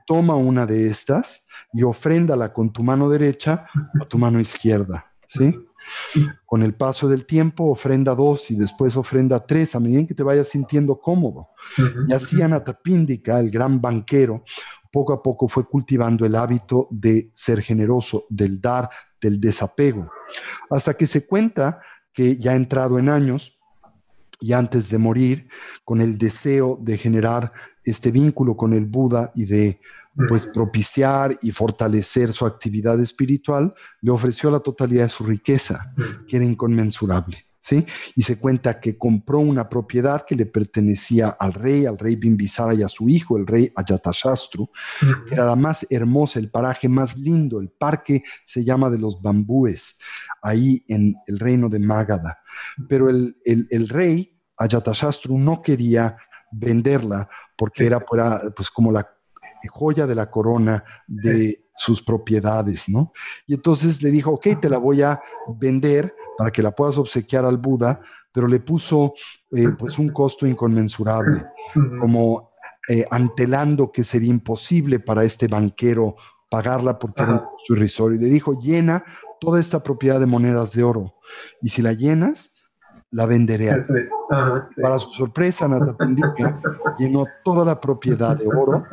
toma 0.07 0.35
una 0.37 0.67
de 0.67 0.89
estas 0.89 1.47
y 1.73 1.83
ofréndala 1.83 2.53
con 2.53 2.73
tu 2.73 2.83
mano 2.83 3.09
derecha 3.09 3.65
o 3.99 4.05
tu 4.05 4.19
mano 4.19 4.41
izquierda, 4.41 5.07
¿sí? 5.27 5.59
Con 6.45 6.63
el 6.63 6.75
paso 6.75 7.09
del 7.09 7.25
tiempo, 7.25 7.71
ofrenda 7.71 8.15
dos 8.15 8.51
y 8.51 8.57
después 8.57 8.97
ofrenda 8.97 9.41
tres, 9.47 9.75
a 9.75 9.81
medida 9.81 10.07
que 10.07 10.15
te 10.15 10.23
vayas 10.23 10.49
sintiendo 10.49 11.01
cómodo. 11.01 11.49
Y 12.07 12.13
así 12.13 12.43
Anatapíndika, 12.43 13.41
el 13.41 13.51
gran 13.51 13.81
banquero, 13.81 14.45
poco 14.93 15.13
a 15.13 15.23
poco 15.23 15.49
fue 15.49 15.65
cultivando 15.67 16.27
el 16.27 16.35
hábito 16.35 16.89
de 16.91 17.31
ser 17.33 17.63
generoso, 17.63 18.27
del 18.29 18.61
dar, 18.61 18.91
del 19.21 19.41
desapego, 19.41 20.11
hasta 20.71 20.95
que 20.95 21.07
se 21.07 21.27
cuenta 21.27 21.81
que 22.13 22.37
ya 22.37 22.53
ha 22.53 22.57
entrado 22.57 22.99
en 22.99 23.09
años 23.09 23.61
y 24.41 24.53
antes 24.53 24.89
de 24.89 24.99
morir, 24.99 25.49
con 25.85 26.01
el 26.01 26.17
deseo 26.17 26.79
de 26.81 26.97
generar 26.97 27.53
este 27.83 28.11
vínculo 28.11 28.57
con 28.57 28.73
el 28.73 28.87
Buda 28.87 29.33
y 29.35 29.47
de 29.47 29.81
pues 30.29 30.47
propiciar 30.47 31.39
y 31.43 31.51
fortalecer 31.51 32.33
su 32.33 32.45
actividad 32.45 33.01
espiritual, 33.01 33.75
le 34.01 34.11
ofreció 34.11 34.51
la 34.51 34.61
totalidad 34.61 35.05
de 35.05 35.09
su 35.11 35.25
riqueza, 35.25 35.93
que 36.27 36.37
era 36.37 36.45
inconmensurable. 36.45 37.48
¿Sí? 37.69 37.85
Y 38.17 38.23
se 38.23 38.39
cuenta 38.39 38.81
que 38.81 38.97
compró 38.97 39.41
una 39.41 39.69
propiedad 39.69 40.25
que 40.25 40.35
le 40.35 40.47
pertenecía 40.47 41.29
al 41.29 41.53
rey, 41.53 41.85
al 41.85 41.99
rey 41.99 42.17
Bimbisara 42.17 42.73
y 42.73 42.83
a 42.83 42.89
su 42.89 43.11
hijo, 43.11 43.37
el 43.37 43.47
rey 43.47 43.71
Ayatashastru, 43.77 44.71
que 45.27 45.35
era 45.35 45.45
la 45.45 45.55
más 45.55 45.87
hermosa, 45.91 46.39
el 46.39 46.51
paraje 46.51 46.89
más 46.89 47.19
lindo, 47.19 47.61
el 47.61 47.69
parque 47.69 48.23
se 48.47 48.65
llama 48.65 48.89
de 48.89 48.97
los 48.97 49.21
bambúes, 49.21 49.99
ahí 50.41 50.83
en 50.89 51.15
el 51.27 51.39
reino 51.39 51.69
de 51.69 51.79
Magadha. 51.79 52.39
Pero 52.89 53.11
el, 53.11 53.37
el 53.45 53.87
rey 53.87 54.41
Ayatashastru 54.57 55.37
no 55.37 55.61
quería 55.61 56.17
venderla 56.51 57.29
porque 57.55 57.85
era 57.85 58.01
pues 58.01 58.71
como 58.71 58.91
la 58.91 59.07
joya 59.67 60.07
de 60.07 60.15
la 60.15 60.31
corona 60.31 60.85
de 61.07 61.69
sus 61.75 62.03
propiedades, 62.03 62.89
¿no? 62.89 63.13
Y 63.47 63.55
entonces 63.55 64.03
le 64.03 64.11
dijo, 64.11 64.33
ok, 64.33 64.61
te 64.61 64.69
la 64.69 64.79
voy 64.79 65.03
a 65.03 65.21
vender 65.59 66.15
para 66.37 66.51
que 66.51 66.63
la 66.63 66.73
puedas 66.73 66.99
obsequiar 66.99 67.45
al 67.45 67.57
Buda, 67.57 68.01
pero 68.33 68.49
le 68.49 68.61
puso 68.61 69.15
eh, 69.53 69.69
pues 69.79 69.99
un 69.99 70.11
costo 70.11 70.47
inconmensurable, 70.47 71.47
como 72.01 72.51
eh, 72.89 73.05
antelando 73.11 73.93
que 73.93 74.03
sería 74.03 74.31
imposible 74.31 74.99
para 74.99 75.23
este 75.23 75.47
banquero 75.47 76.17
pagarla 76.51 76.99
porque 76.99 77.23
era 77.23 77.33
un 77.33 77.39
costo 77.39 77.75
irrisorio. 77.75 78.19
Y 78.19 78.25
le 78.25 78.31
dijo, 78.31 78.59
llena 78.59 79.05
toda 79.41 79.61
esta 79.61 79.83
propiedad 79.83 80.19
de 80.19 80.27
monedas 80.27 80.73
de 80.73 80.83
oro, 80.83 81.15
y 81.63 81.69
si 81.69 81.81
la 81.81 81.93
llenas, 81.93 82.55
la 83.11 83.27
venderé. 83.27 83.71
A 83.71 84.69
Para 84.83 84.99
su 84.99 85.11
sorpresa, 85.11 85.69
Natapindika 85.69 86.61
llenó 86.99 87.25
toda 87.45 87.65
la 87.65 87.81
propiedad 87.81 88.37
de 88.37 88.47
oro 88.47 88.85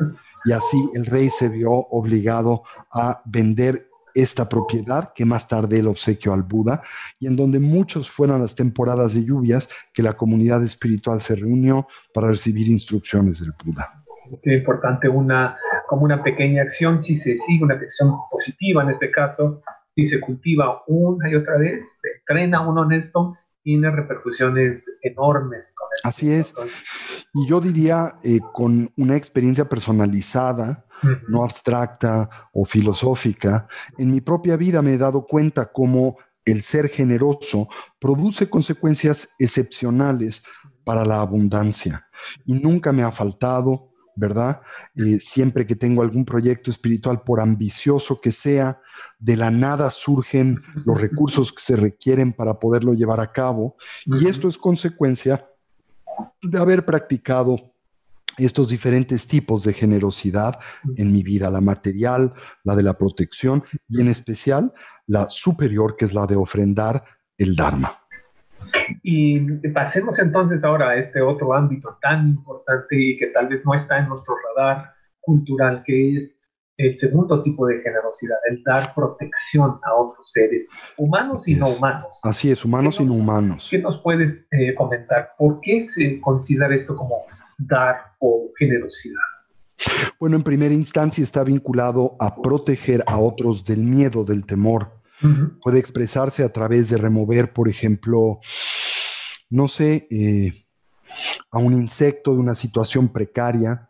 y 0.46 0.52
así 0.52 0.78
el 0.94 1.04
rey 1.04 1.28
se 1.28 1.48
vio 1.48 1.72
obligado 1.72 2.62
a 2.92 3.20
vender 3.26 3.88
esta 4.14 4.48
propiedad 4.48 5.12
que 5.12 5.26
más 5.26 5.46
tarde 5.46 5.80
el 5.80 5.88
obsequio 5.88 6.32
al 6.32 6.42
Buda 6.42 6.80
y 7.18 7.26
en 7.26 7.36
donde 7.36 7.58
muchos 7.58 8.10
fueron 8.10 8.40
las 8.40 8.54
temporadas 8.54 9.12
de 9.12 9.24
lluvias 9.24 9.68
que 9.92 10.02
la 10.02 10.14
comunidad 10.14 10.62
espiritual 10.62 11.20
se 11.20 11.36
reunió 11.36 11.86
para 12.14 12.28
recibir 12.28 12.68
instrucciones 12.68 13.40
del 13.40 13.52
Buda. 13.62 14.02
Es 14.42 14.58
importante 14.58 15.08
una, 15.08 15.58
como 15.88 16.04
una 16.04 16.22
pequeña 16.22 16.62
acción, 16.62 17.02
si 17.02 17.18
se 17.18 17.38
sigue 17.46 17.62
una 17.62 17.74
acción 17.74 18.14
positiva 18.30 18.82
en 18.84 18.90
este 18.90 19.10
caso, 19.10 19.60
si 19.94 20.08
se 20.08 20.20
cultiva 20.20 20.82
una 20.86 21.28
y 21.28 21.34
otra 21.34 21.58
vez, 21.58 21.86
se 22.00 22.08
entrena 22.18 22.66
uno 22.66 22.84
en 22.84 23.00
esto, 23.00 23.36
tiene 23.62 23.90
repercusiones 23.90 24.84
enormes. 25.02 25.74
Así 26.02 26.30
es. 26.30 26.54
Y 27.34 27.46
yo 27.46 27.60
diría, 27.60 28.18
eh, 28.22 28.40
con 28.52 28.92
una 28.96 29.16
experiencia 29.16 29.68
personalizada, 29.68 30.86
no 31.28 31.44
abstracta 31.44 32.28
o 32.52 32.64
filosófica, 32.64 33.68
en 33.98 34.10
mi 34.10 34.20
propia 34.20 34.56
vida 34.56 34.80
me 34.82 34.94
he 34.94 34.98
dado 34.98 35.26
cuenta 35.26 35.70
cómo 35.70 36.16
el 36.44 36.62
ser 36.62 36.88
generoso 36.88 37.68
produce 37.98 38.48
consecuencias 38.48 39.34
excepcionales 39.38 40.42
para 40.84 41.04
la 41.04 41.20
abundancia. 41.20 42.06
Y 42.44 42.54
nunca 42.54 42.92
me 42.92 43.02
ha 43.02 43.10
faltado, 43.10 43.90
¿verdad? 44.14 44.62
Eh, 44.94 45.18
siempre 45.20 45.66
que 45.66 45.74
tengo 45.74 46.02
algún 46.02 46.24
proyecto 46.24 46.70
espiritual, 46.70 47.22
por 47.22 47.40
ambicioso 47.40 48.20
que 48.20 48.30
sea, 48.30 48.80
de 49.18 49.36
la 49.36 49.50
nada 49.50 49.90
surgen 49.90 50.62
los 50.84 51.00
recursos 51.00 51.52
que 51.52 51.62
se 51.62 51.76
requieren 51.76 52.32
para 52.32 52.58
poderlo 52.60 52.94
llevar 52.94 53.20
a 53.20 53.32
cabo. 53.32 53.76
Y 54.06 54.28
esto 54.28 54.48
es 54.48 54.56
consecuencia 54.56 55.44
de 56.42 56.58
haber 56.58 56.84
practicado 56.84 57.56
estos 58.38 58.68
diferentes 58.68 59.26
tipos 59.26 59.62
de 59.64 59.72
generosidad 59.72 60.58
en 60.96 61.12
mi 61.12 61.22
vida, 61.22 61.50
la 61.50 61.60
material, 61.60 62.32
la 62.64 62.74
de 62.74 62.82
la 62.82 62.98
protección 62.98 63.64
y 63.88 64.00
en 64.00 64.08
especial 64.08 64.72
la 65.06 65.28
superior, 65.28 65.96
que 65.96 66.04
es 66.04 66.12
la 66.12 66.26
de 66.26 66.36
ofrendar 66.36 67.02
el 67.38 67.56
Dharma. 67.56 67.92
Y 69.02 69.40
pasemos 69.68 70.18
entonces 70.18 70.62
ahora 70.64 70.90
a 70.90 70.96
este 70.96 71.20
otro 71.20 71.54
ámbito 71.54 71.98
tan 72.02 72.28
importante 72.28 72.96
y 72.98 73.16
que 73.16 73.28
tal 73.28 73.48
vez 73.48 73.64
no 73.64 73.74
está 73.74 73.98
en 73.98 74.08
nuestro 74.08 74.34
radar 74.56 74.92
cultural, 75.20 75.82
que 75.84 76.16
es 76.16 76.35
el 76.76 76.98
segundo 76.98 77.42
tipo 77.42 77.66
de 77.66 77.80
generosidad, 77.80 78.36
el 78.50 78.62
dar 78.62 78.94
protección 78.94 79.78
a 79.82 79.94
otros 79.94 80.30
seres, 80.32 80.66
humanos 80.96 81.46
y 81.48 81.54
no 81.54 81.68
humanos. 81.68 82.18
Así 82.22 82.50
es, 82.50 82.64
humanos 82.64 83.00
y 83.00 83.04
no 83.04 83.14
humanos. 83.14 83.68
¿Qué 83.70 83.78
nos 83.78 84.00
puedes 84.02 84.44
eh, 84.50 84.74
comentar? 84.74 85.30
¿Por 85.38 85.60
qué 85.60 85.88
se 85.88 86.20
considera 86.20 86.74
esto 86.74 86.94
como 86.94 87.24
dar 87.56 87.96
o 88.18 88.50
generosidad? 88.58 89.20
Bueno, 90.18 90.36
en 90.36 90.42
primera 90.42 90.74
instancia 90.74 91.22
está 91.22 91.44
vinculado 91.44 92.16
a 92.18 92.40
proteger 92.40 93.02
a 93.06 93.18
otros 93.18 93.64
del 93.64 93.82
miedo, 93.82 94.24
del 94.24 94.46
temor. 94.46 94.92
Puede 95.62 95.78
expresarse 95.78 96.44
a 96.44 96.50
través 96.50 96.90
de 96.90 96.98
remover, 96.98 97.54
por 97.54 97.68
ejemplo, 97.68 98.38
no 99.48 99.66
sé, 99.66 100.06
eh, 100.10 100.52
a 101.50 101.58
un 101.58 101.72
insecto 101.72 102.34
de 102.34 102.40
una 102.40 102.54
situación 102.54 103.08
precaria, 103.08 103.88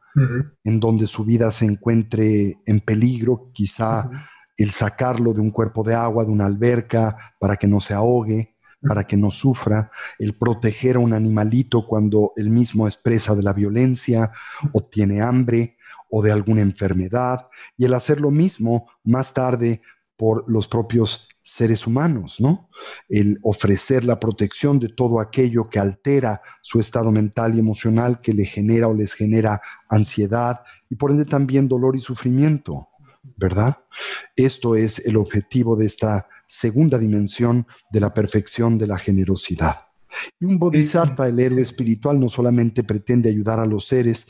en 0.64 0.80
donde 0.80 1.06
su 1.06 1.24
vida 1.24 1.50
se 1.50 1.66
encuentre 1.66 2.58
en 2.64 2.80
peligro, 2.80 3.50
quizá 3.52 4.08
el 4.56 4.70
sacarlo 4.70 5.34
de 5.34 5.40
un 5.40 5.50
cuerpo 5.50 5.84
de 5.84 5.94
agua, 5.94 6.24
de 6.24 6.32
una 6.32 6.46
alberca, 6.46 7.16
para 7.38 7.56
que 7.56 7.66
no 7.66 7.80
se 7.80 7.92
ahogue, 7.94 8.56
para 8.80 9.04
que 9.04 9.16
no 9.16 9.30
sufra, 9.30 9.90
el 10.18 10.36
proteger 10.36 10.96
a 10.96 11.00
un 11.00 11.12
animalito 11.12 11.86
cuando 11.86 12.32
él 12.36 12.50
mismo 12.50 12.86
expresa 12.86 13.34
de 13.34 13.42
la 13.42 13.52
violencia 13.52 14.30
o 14.72 14.82
tiene 14.82 15.20
hambre 15.20 15.76
o 16.10 16.22
de 16.22 16.32
alguna 16.32 16.62
enfermedad, 16.62 17.48
y 17.76 17.84
el 17.84 17.94
hacer 17.94 18.20
lo 18.20 18.30
mismo 18.30 18.88
más 19.04 19.34
tarde 19.34 19.82
por 20.16 20.44
los 20.50 20.68
propios 20.68 21.28
seres 21.46 21.86
humanos, 21.86 22.40
¿no? 22.40 22.68
El 23.08 23.38
ofrecer 23.40 24.04
la 24.04 24.18
protección 24.18 24.80
de 24.80 24.88
todo 24.88 25.20
aquello 25.20 25.70
que 25.70 25.78
altera 25.78 26.40
su 26.60 26.80
estado 26.80 27.12
mental 27.12 27.54
y 27.54 27.60
emocional, 27.60 28.20
que 28.20 28.34
le 28.34 28.44
genera 28.44 28.88
o 28.88 28.94
les 28.94 29.12
genera 29.12 29.60
ansiedad 29.88 30.62
y 30.90 30.96
por 30.96 31.12
ende 31.12 31.24
también 31.24 31.68
dolor 31.68 31.94
y 31.94 32.00
sufrimiento, 32.00 32.88
¿verdad? 33.36 33.76
Esto 34.34 34.74
es 34.74 34.98
el 35.06 35.16
objetivo 35.16 35.76
de 35.76 35.86
esta 35.86 36.26
segunda 36.48 36.98
dimensión 36.98 37.64
de 37.92 38.00
la 38.00 38.12
perfección 38.12 38.76
de 38.76 38.88
la 38.88 38.98
generosidad. 38.98 39.86
Y 40.40 40.46
un 40.46 40.58
bodhisattva, 40.58 41.28
el 41.28 41.38
héroe 41.38 41.62
espiritual, 41.62 42.18
no 42.18 42.28
solamente 42.28 42.82
pretende 42.82 43.28
ayudar 43.28 43.60
a 43.60 43.66
los 43.66 43.86
seres 43.86 44.26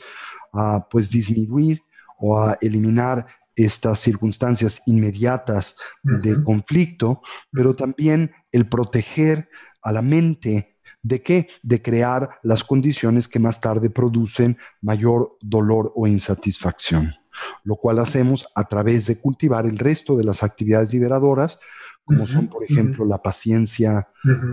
a 0.53 0.87
pues 0.87 1.09
disminuir 1.09 1.81
o 2.19 2.39
a 2.39 2.59
eliminar 2.61 3.25
estas 3.57 3.99
circunstancias 3.99 4.83
inmediatas 4.85 5.75
de 6.03 6.41
conflicto, 6.43 7.21
pero 7.51 7.75
también 7.75 8.31
el 8.51 8.69
proteger 8.69 9.49
a 9.81 9.91
la 9.91 10.01
mente 10.01 10.77
¿De 11.07 11.21
qué? 11.21 11.47
De 11.63 11.81
crear 11.81 12.39
las 12.43 12.65
condiciones 12.65 13.29
que 13.29 13.39
más 13.39 13.61
tarde 13.61 13.89
producen 13.89 14.57
mayor 14.81 15.37
dolor 15.39 15.93
o 15.95 16.05
insatisfacción, 16.05 17.13
lo 17.63 17.77
cual 17.77 17.99
hacemos 17.99 18.45
a 18.55 18.65
través 18.65 19.05
de 19.05 19.17
cultivar 19.17 19.65
el 19.65 19.77
resto 19.77 20.17
de 20.17 20.25
las 20.25 20.43
actividades 20.43 20.91
liberadoras, 20.91 21.59
como 22.03 22.27
son, 22.27 22.47
por 22.47 22.65
ejemplo, 22.65 23.05
la 23.05 23.21
paciencia, 23.21 24.09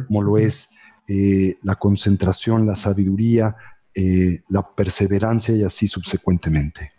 como 0.07 0.23
lo 0.23 0.39
es 0.39 0.71
eh, 1.09 1.57
la 1.63 1.75
concentración, 1.75 2.67
la 2.67 2.77
sabiduría, 2.77 3.57
eh, 3.93 4.43
la 4.49 4.63
perseverancia 4.75 5.57
y 5.57 5.65
así 5.65 5.89
subsecuentemente. 5.89 6.94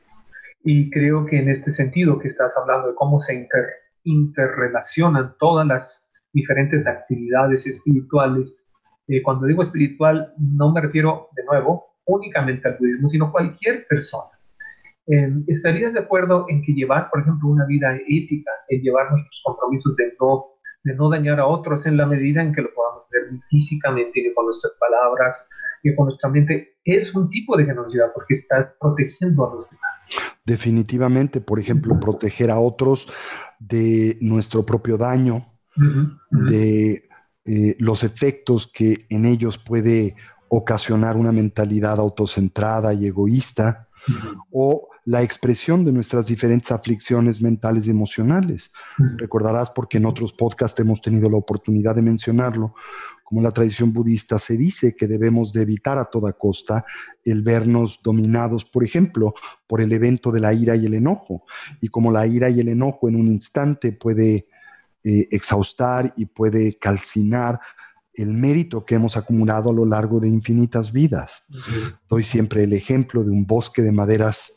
Y 0.65 0.89
creo 0.89 1.25
que 1.25 1.39
en 1.39 1.49
este 1.49 1.71
sentido 1.71 2.19
que 2.19 2.27
estás 2.27 2.51
hablando 2.57 2.89
de 2.89 2.95
cómo 2.95 3.21
se 3.21 3.47
interrelacionan 4.03 5.35
todas 5.39 5.65
las 5.65 6.03
diferentes 6.33 6.85
actividades 6.85 7.65
espirituales 7.65 8.65
eh, 9.07 9.21
cuando 9.21 9.45
digo 9.45 9.61
espiritual, 9.61 10.33
no 10.37 10.71
me 10.71 10.81
refiero 10.81 11.29
de 11.35 11.43
nuevo 11.45 11.85
únicamente 12.05 12.67
al 12.67 12.77
budismo, 12.79 13.09
sino 13.09 13.31
cualquier 13.31 13.85
persona. 13.87 14.31
Em, 15.07 15.43
¿Estarías 15.47 15.93
de 15.93 15.99
acuerdo 15.99 16.47
en 16.49 16.63
que 16.63 16.73
llevar, 16.73 17.09
por 17.11 17.21
ejemplo, 17.21 17.49
una 17.49 17.65
vida 17.65 17.95
ética, 18.07 18.51
en 18.69 18.81
llevar 18.81 19.11
nuestros 19.11 19.41
compromisos 19.43 19.95
de 19.95 20.13
no, 20.19 20.45
de 20.83 20.95
no 20.95 21.09
dañar 21.09 21.39
a 21.39 21.45
otros 21.45 21.85
en 21.85 21.97
la 21.97 22.07
medida 22.07 22.41
en 22.41 22.53
que 22.53 22.63
lo 22.63 22.73
podamos 22.73 23.03
ver 23.11 23.39
físicamente, 23.49 24.19
y 24.19 24.33
con 24.33 24.45
nuestras 24.45 24.73
palabras, 24.79 25.35
y 25.83 25.95
con 25.95 26.05
nuestra 26.07 26.29
mente, 26.29 26.75
es 26.83 27.13
un 27.13 27.29
tipo 27.29 27.55
de 27.55 27.65
generosidad 27.65 28.11
porque 28.13 28.33
estás 28.33 28.73
protegiendo 28.79 29.47
a 29.47 29.55
los 29.55 29.69
demás? 29.69 29.94
Definitivamente, 30.45 31.41
por 31.41 31.59
ejemplo, 31.59 31.99
proteger 31.99 32.51
a 32.51 32.59
otros 32.59 33.07
de 33.59 34.17
nuestro 34.21 34.65
propio 34.65 34.97
daño, 34.97 35.51
de 36.29 37.09
eh, 37.45 37.75
los 37.79 38.03
efectos 38.03 38.67
que 38.67 39.07
en 39.09 39.25
ellos 39.25 39.57
puede 39.57 40.15
ocasionar 40.47 41.17
una 41.17 41.31
mentalidad 41.31 41.99
autocentrada 41.99 42.93
y 42.93 43.07
egoísta, 43.07 43.89
o 44.51 44.87
la 45.05 45.21
expresión 45.21 45.85
de 45.85 45.91
nuestras 45.91 46.25
diferentes 46.27 46.71
aflicciones 46.71 47.39
mentales 47.39 47.87
y 47.87 47.91
emocionales. 47.91 48.71
Recordarás 48.97 49.69
porque 49.69 49.97
en 49.97 50.05
otros 50.07 50.33
podcasts 50.33 50.79
hemos 50.79 50.99
tenido 50.99 51.29
la 51.29 51.37
oportunidad 51.37 51.95
de 51.95 52.01
mencionarlo, 52.01 52.73
como 53.23 53.41
la 53.41 53.51
tradición 53.51 53.93
budista 53.93 54.39
se 54.39 54.57
dice 54.57 54.95
que 54.95 55.07
debemos 55.07 55.53
de 55.53 55.61
evitar 55.61 55.99
a 55.99 56.05
toda 56.05 56.33
costa 56.33 56.85
el 57.23 57.43
vernos 57.43 57.99
dominados, 58.03 58.65
por 58.65 58.83
ejemplo, 58.83 59.35
por 59.67 59.79
el 59.79 59.91
evento 59.93 60.31
de 60.31 60.39
la 60.39 60.53
ira 60.53 60.75
y 60.75 60.87
el 60.87 60.95
enojo, 60.95 61.43
y 61.81 61.87
como 61.87 62.11
la 62.11 62.25
ira 62.25 62.49
y 62.49 62.59
el 62.59 62.69
enojo 62.69 63.07
en 63.07 63.15
un 63.15 63.27
instante 63.27 63.91
puede 63.91 64.47
eh, 65.03 65.27
exhaustar 65.29 66.13
y 66.17 66.25
puede 66.25 66.79
calcinar 66.79 67.59
el 68.15 68.33
mérito 68.33 68.85
que 68.85 68.95
hemos 68.95 69.17
acumulado 69.17 69.69
a 69.69 69.73
lo 69.73 69.85
largo 69.85 70.19
de 70.19 70.29
infinitas 70.29 70.91
vidas. 70.91 71.45
Doy 72.09 72.23
siempre 72.23 72.63
el 72.63 72.73
ejemplo 72.73 73.23
de 73.23 73.29
un 73.29 73.45
bosque 73.45 73.81
de 73.81 73.91
maderas 73.91 74.53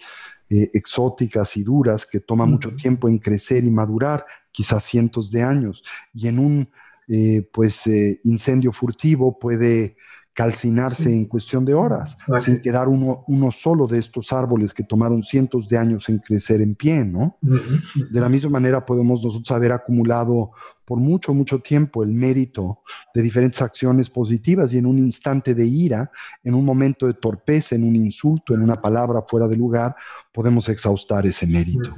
eh, 0.51 0.71
exóticas 0.75 1.57
y 1.57 1.63
duras 1.63 2.07
que 2.07 2.21
toma 2.21 2.47
mucho 2.47 2.75
tiempo 2.75 3.09
en 3.09 3.19
crecer 3.19 3.65
y 3.65 3.71
madurar, 3.71 4.25
quizás 4.53 4.85
cientos 4.85 5.31
de 5.31 5.43
años, 5.43 5.85
y 6.13 6.29
en 6.29 6.39
un 6.39 6.69
eh, 7.09 7.49
pues, 7.53 7.89
incendio 8.25 8.73
furtivo 8.73 9.39
puede 9.39 9.97
calcinarse 10.39 11.13
en 11.13 11.25
cuestión 11.25 11.65
de 11.65 11.75
horas, 11.75 12.17
sin 12.39 12.63
quedar 12.63 12.87
uno, 12.87 13.25
uno 13.27 13.51
solo 13.51 13.89
de 13.89 13.99
estos 13.99 14.33
árboles 14.33 14.73
que 14.73 14.85
tomaron 14.85 15.25
cientos 15.25 15.69
de 15.69 15.77
años 15.77 16.09
en 16.09 16.19
crecer 16.19 16.61
en 16.61 16.77
pie, 16.77 17.05
¿no? 17.05 17.39
De 17.43 18.21
la 18.21 18.29
misma 18.29 18.51
manera 18.51 18.87
podemos 18.87 19.21
nosotros 19.21 19.51
haber 19.51 19.73
acumulado 19.73 20.53
por 20.85 21.01
mucho, 21.01 21.35
mucho 21.35 21.59
tiempo 21.59 22.05
el 22.05 22.11
mérito 22.11 22.83
de 23.13 23.23
diferentes 23.23 23.61
acciones 23.61 24.09
positivas 24.09 24.73
y 24.73 24.79
en 24.79 24.87
un 24.87 24.99
instante 24.99 25.57
de 25.57 25.67
ira, 25.67 26.09
en 26.45 26.55
un 26.55 26.65
momento 26.65 27.09
de 27.09 27.15
torpeza, 27.15 27.75
en 27.75 27.83
un 27.83 27.97
insulto, 27.97 28.55
en 28.55 28.63
una 28.63 28.81
palabra 28.81 29.23
fuera 29.27 29.49
de 29.49 29.57
lugar, 29.57 29.97
podemos 30.31 30.69
exhaustar 30.69 31.27
ese 31.27 31.49
mérito. 31.49 31.93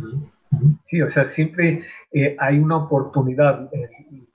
Sí, 0.88 1.02
o 1.02 1.10
sea, 1.10 1.28
siempre 1.28 1.82
eh, 2.10 2.36
hay 2.38 2.58
una 2.58 2.78
oportunidad, 2.78 3.68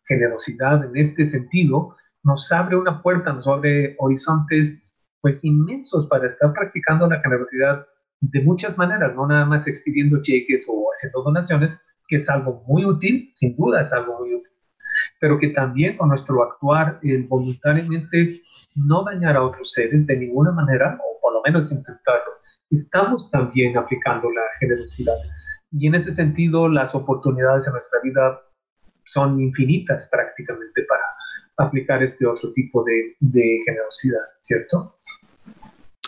generosidad 0.07 0.85
en 0.85 0.95
este 0.95 1.27
sentido, 1.27 1.95
nos 2.25 2.51
abre 2.51 2.75
una 2.75 3.01
puerta, 3.01 3.31
nos 3.31 3.47
abre 3.47 3.95
horizontes 3.99 4.81
pues 5.21 5.43
inmensos 5.43 6.07
para 6.07 6.27
estar 6.27 6.53
practicando 6.53 7.07
la 7.07 7.21
generosidad 7.21 7.85
de 8.19 8.41
muchas 8.41 8.77
maneras, 8.77 9.15
no 9.15 9.27
nada 9.27 9.45
más 9.45 9.67
expidiendo 9.67 10.21
cheques 10.21 10.65
o 10.67 10.89
haciendo 10.95 11.21
donaciones, 11.21 11.71
que 12.07 12.17
es 12.17 12.29
algo 12.29 12.63
muy 12.67 12.83
útil, 12.85 13.31
sin 13.35 13.55
duda 13.55 13.81
es 13.81 13.93
algo 13.93 14.19
muy 14.19 14.33
útil, 14.33 14.51
pero 15.19 15.37
que 15.39 15.49
también 15.49 15.97
con 15.97 16.09
nuestro 16.09 16.43
actuar 16.43 16.99
eh, 17.03 17.25
voluntariamente 17.27 18.41
no 18.75 19.03
dañar 19.03 19.35
a 19.35 19.43
otros 19.43 19.71
seres 19.71 20.05
de 20.07 20.17
ninguna 20.17 20.51
manera, 20.51 20.97
o 20.99 21.21
por 21.21 21.33
lo 21.33 21.41
menos 21.43 21.71
intentarlo, 21.71 22.31
estamos 22.71 23.29
también 23.31 23.77
aplicando 23.77 24.31
la 24.31 24.43
generosidad. 24.59 25.17
Y 25.71 25.87
en 25.87 25.95
ese 25.95 26.13
sentido, 26.13 26.69
las 26.69 26.95
oportunidades 26.95 27.67
en 27.67 27.73
nuestra 27.73 27.99
vida 28.01 28.41
son 29.05 29.39
infinitas 29.39 30.07
prácticamente 30.09 30.83
para 30.87 31.14
aplicar 31.57 32.03
este 32.03 32.25
otro 32.25 32.51
tipo 32.53 32.83
de, 32.83 33.15
generosidad, 33.65 34.21
¿cierto? 34.41 34.99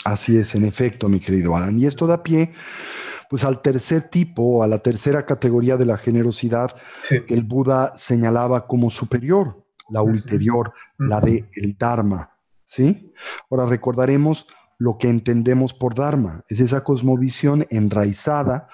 Así 0.05 0.37
es, 0.37 0.55
en 0.55 0.65
efecto, 0.65 1.09
mi 1.09 1.19
querido 1.19 1.55
Alan. 1.55 1.77
Y 1.77 1.85
esto 1.85 2.07
da 2.07 2.23
pie 2.23 2.51
pues 3.29 3.43
al 3.43 3.61
tercer 3.61 4.03
tipo, 4.03 4.63
a 4.63 4.67
la 4.67 4.79
tercera 4.79 5.25
categoría 5.25 5.75
de 5.75 5.85
la 5.85 5.97
generosidad 5.97 6.71
que 7.09 7.33
el 7.33 7.43
Buda 7.43 7.91
señalaba 7.97 8.67
como 8.67 8.89
superior, 8.89 9.65
la 9.89 10.01
ulterior, 10.01 10.71
la 10.97 11.19
de 11.19 11.49
el 11.55 11.77
Dharma, 11.77 12.37
¿sí? 12.63 13.13
Ahora 13.49 13.65
recordaremos 13.65 14.47
lo 14.77 14.97
que 14.97 15.09
entendemos 15.09 15.73
por 15.73 15.95
Dharma. 15.95 16.43
Es 16.47 16.59
esa 16.59 16.83
cosmovisión 16.83 17.65
enraizada 17.69 18.67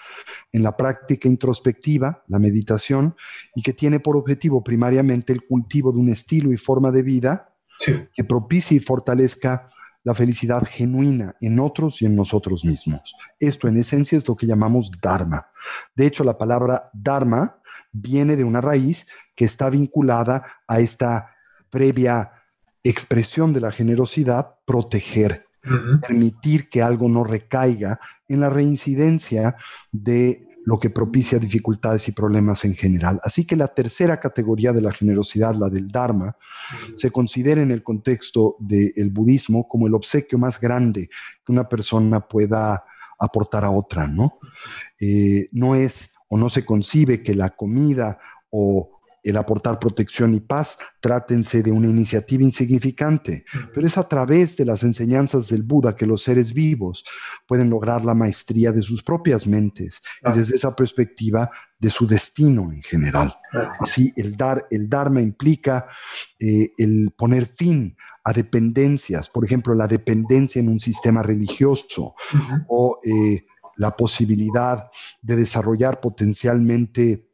en 0.51 0.63
la 0.63 0.75
práctica 0.75 1.27
introspectiva, 1.27 2.23
la 2.27 2.39
meditación, 2.39 3.15
y 3.55 3.61
que 3.61 3.73
tiene 3.73 3.99
por 3.99 4.17
objetivo 4.17 4.63
primariamente 4.63 5.33
el 5.33 5.45
cultivo 5.45 5.91
de 5.91 5.99
un 5.99 6.09
estilo 6.09 6.51
y 6.51 6.57
forma 6.57 6.91
de 6.91 7.03
vida 7.03 7.49
que 8.13 8.23
propicie 8.23 8.77
y 8.77 8.79
fortalezca 8.79 9.69
la 10.03 10.13
felicidad 10.13 10.63
genuina 10.65 11.35
en 11.39 11.59
otros 11.59 12.01
y 12.01 12.05
en 12.05 12.15
nosotros 12.15 12.65
mismos. 12.65 13.15
Esto 13.39 13.67
en 13.67 13.77
esencia 13.77 14.17
es 14.17 14.27
lo 14.27 14.35
que 14.35 14.45
llamamos 14.45 14.91
Dharma. 15.01 15.47
De 15.95 16.05
hecho, 16.05 16.23
la 16.23 16.37
palabra 16.37 16.89
Dharma 16.93 17.61
viene 17.91 18.35
de 18.35 18.43
una 18.43 18.59
raíz 18.59 19.07
que 19.35 19.45
está 19.45 19.69
vinculada 19.69 20.43
a 20.67 20.81
esta 20.81 21.27
previa 21.69 22.31
expresión 22.83 23.53
de 23.53 23.61
la 23.61 23.71
generosidad, 23.71 24.55
proteger 24.65 25.45
permitir 26.01 26.69
que 26.69 26.81
algo 26.81 27.07
no 27.07 27.23
recaiga 27.23 27.99
en 28.27 28.41
la 28.41 28.49
reincidencia 28.49 29.55
de 29.91 30.47
lo 30.65 30.79
que 30.79 30.89
propicia 30.89 31.39
dificultades 31.39 32.07
y 32.07 32.13
problemas 32.13 32.63
en 32.65 32.73
general. 32.73 33.19
Así 33.23 33.45
que 33.45 33.55
la 33.55 33.67
tercera 33.67 34.19
categoría 34.19 34.71
de 34.71 34.81
la 34.81 34.91
generosidad, 34.91 35.55
la 35.55 35.69
del 35.69 35.89
Dharma, 35.89 36.35
se 36.95 37.11
considera 37.11 37.61
en 37.61 37.71
el 37.71 37.83
contexto 37.83 38.55
del 38.59 39.09
budismo 39.11 39.67
como 39.67 39.87
el 39.87 39.93
obsequio 39.93 40.37
más 40.37 40.59
grande 40.59 41.09
que 41.45 41.51
una 41.51 41.67
persona 41.67 42.21
pueda 42.21 42.83
aportar 43.19 43.65
a 43.65 43.71
otra, 43.71 44.07
¿no? 44.07 44.39
Eh, 44.99 45.49
no 45.51 45.75
es 45.75 46.13
o 46.29 46.37
no 46.37 46.49
se 46.49 46.65
concibe 46.65 47.21
que 47.21 47.35
la 47.35 47.49
comida 47.49 48.17
o 48.49 49.01
el 49.23 49.37
aportar 49.37 49.79
protección 49.79 50.33
y 50.35 50.41
paz, 50.41 50.77
trátense 50.99 51.63
de 51.63 51.71
una 51.71 51.87
iniciativa 51.87 52.43
insignificante, 52.43 53.45
pero 53.73 53.87
es 53.87 53.97
a 53.97 54.07
través 54.07 54.57
de 54.57 54.65
las 54.65 54.83
enseñanzas 54.83 55.47
del 55.47 55.63
Buda 55.63 55.95
que 55.95 56.05
los 56.05 56.23
seres 56.23 56.53
vivos 56.53 57.05
pueden 57.47 57.69
lograr 57.69 58.03
la 58.03 58.13
maestría 58.13 58.71
de 58.71 58.81
sus 58.81 59.01
propias 59.01 59.47
mentes 59.47 60.01
y 60.25 60.37
desde 60.37 60.55
esa 60.55 60.75
perspectiva 60.75 61.49
de 61.79 61.89
su 61.89 62.05
destino 62.05 62.71
en 62.71 62.81
general. 62.81 63.35
Así, 63.79 64.11
el, 64.15 64.35
dar, 64.35 64.65
el 64.71 64.89
Dharma 64.89 65.21
implica 65.21 65.85
eh, 66.39 66.71
el 66.77 67.11
poner 67.15 67.45
fin 67.45 67.95
a 68.23 68.33
dependencias, 68.33 69.29
por 69.29 69.45
ejemplo, 69.45 69.73
la 69.73 69.87
dependencia 69.87 70.59
en 70.59 70.69
un 70.69 70.79
sistema 70.79 71.21
religioso 71.23 72.15
o 72.67 72.99
eh, 73.03 73.45
la 73.77 73.95
posibilidad 73.95 74.89
de 75.21 75.35
desarrollar 75.35 75.99
potencialmente 75.99 77.32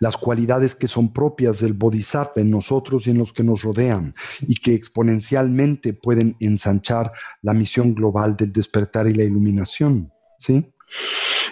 las 0.00 0.16
cualidades 0.16 0.74
que 0.74 0.88
son 0.88 1.12
propias 1.12 1.60
del 1.60 1.72
bodhisattva 1.72 2.42
en 2.42 2.50
nosotros 2.50 3.06
y 3.06 3.10
en 3.10 3.18
los 3.18 3.32
que 3.32 3.42
nos 3.42 3.62
rodean 3.62 4.14
y 4.42 4.56
que 4.56 4.74
exponencialmente 4.74 5.92
pueden 5.92 6.36
ensanchar 6.40 7.12
la 7.42 7.52
misión 7.52 7.94
global 7.94 8.36
del 8.36 8.52
despertar 8.52 9.06
y 9.08 9.14
la 9.14 9.24
iluminación. 9.24 10.12
¿sí? 10.38 10.72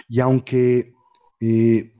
Y 0.09 0.19
aunque 0.19 0.93
eh, 1.39 1.93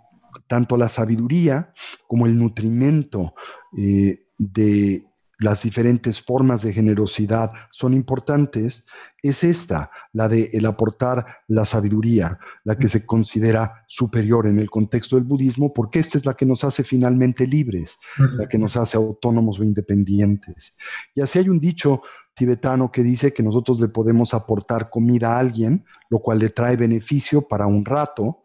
tanto 0.47 0.77
la 0.77 0.89
sabiduría 0.89 1.73
como 2.07 2.25
el 2.25 2.37
nutrimento 2.37 3.33
eh, 3.77 4.25
de 4.37 5.05
las 5.41 5.63
diferentes 5.63 6.21
formas 6.21 6.61
de 6.61 6.71
generosidad 6.71 7.51
son 7.71 7.93
importantes, 7.93 8.85
es 9.23 9.43
esta, 9.43 9.89
la 10.13 10.27
de 10.27 10.51
el 10.53 10.67
aportar 10.67 11.25
la 11.47 11.65
sabiduría, 11.65 12.37
la 12.63 12.77
que 12.77 12.87
se 12.87 13.05
considera 13.05 13.83
superior 13.87 14.47
en 14.47 14.59
el 14.59 14.69
contexto 14.69 15.15
del 15.15 15.25
budismo, 15.25 15.73
porque 15.73 15.99
esta 15.99 16.19
es 16.19 16.25
la 16.27 16.35
que 16.35 16.45
nos 16.45 16.63
hace 16.63 16.83
finalmente 16.83 17.47
libres, 17.47 17.97
la 18.37 18.47
que 18.47 18.59
nos 18.59 18.77
hace 18.77 18.97
autónomos 18.97 19.59
o 19.59 19.63
independientes. 19.63 20.77
Y 21.15 21.21
así 21.21 21.39
hay 21.39 21.49
un 21.49 21.59
dicho 21.59 22.03
tibetano 22.35 22.91
que 22.91 23.01
dice 23.01 23.33
que 23.33 23.43
nosotros 23.43 23.81
le 23.81 23.87
podemos 23.87 24.35
aportar 24.35 24.91
comida 24.91 25.35
a 25.35 25.39
alguien, 25.39 25.85
lo 26.09 26.19
cual 26.19 26.37
le 26.37 26.49
trae 26.49 26.77
beneficio 26.77 27.47
para 27.47 27.65
un 27.65 27.83
rato, 27.83 28.43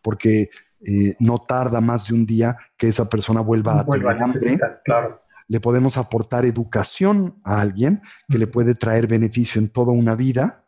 porque 0.00 0.48
eh, 0.86 1.14
no 1.20 1.38
tarda 1.46 1.82
más 1.82 2.08
de 2.08 2.14
un 2.14 2.24
día 2.24 2.56
que 2.78 2.88
esa 2.88 3.10
persona 3.10 3.42
vuelva, 3.42 3.80
a 3.80 3.84
tener 3.84 4.22
hambre. 4.22 4.58
Claro. 4.84 5.20
Le 5.50 5.58
podemos 5.58 5.96
aportar 5.96 6.44
educación 6.44 7.40
a 7.44 7.60
alguien 7.60 8.02
que 8.28 8.38
le 8.38 8.46
puede 8.46 8.76
traer 8.76 9.08
beneficio 9.08 9.60
en 9.60 9.68
toda 9.68 9.92
una 9.92 10.14
vida, 10.14 10.64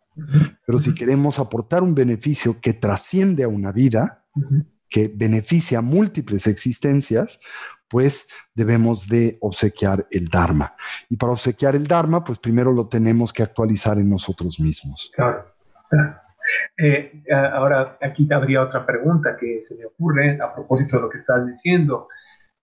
pero 0.67 0.79
si 0.79 0.93
queremos 0.93 1.39
aportar 1.39 1.85
un 1.85 1.95
beneficio 1.95 2.61
que 2.61 2.75
trasciende 2.75 3.45
a 3.45 3.49
una 3.49 3.71
vida, 3.71 4.25
que 4.91 5.09
beneficia 5.15 5.79
a 5.79 5.83
múltiples 5.83 6.49
existencias, 6.49 7.41
pues 7.89 8.27
debemos 8.55 9.07
de 9.07 9.39
obsequiar 9.41 10.05
el 10.11 10.29
Dharma. 10.29 10.75
Y 11.09 11.17
para 11.17 11.33
obsequiar 11.33 11.77
el 11.77 11.87
Dharma, 11.87 12.25
pues 12.25 12.41
primero 12.41 12.73
lo 12.73 12.89
tenemos 12.89 13.33
que 13.33 13.45
actualizar 13.45 13.99
en 13.99 14.11
nosotros 14.11 14.59
mismos. 14.59 15.13
Claro. 15.15 15.47
Eh, 16.77 17.23
ahora, 17.55 17.99
aquí 18.03 18.29
habría 18.33 18.63
otra 18.63 18.85
pregunta 18.85 19.37
que 19.39 19.65
se 19.69 19.77
me 19.77 19.87
ocurre 19.87 20.41
a 20.41 20.53
propósito 20.53 20.97
de 20.97 21.03
lo 21.03 21.09
que 21.09 21.19
estás 21.19 21.47
diciendo. 21.47 22.09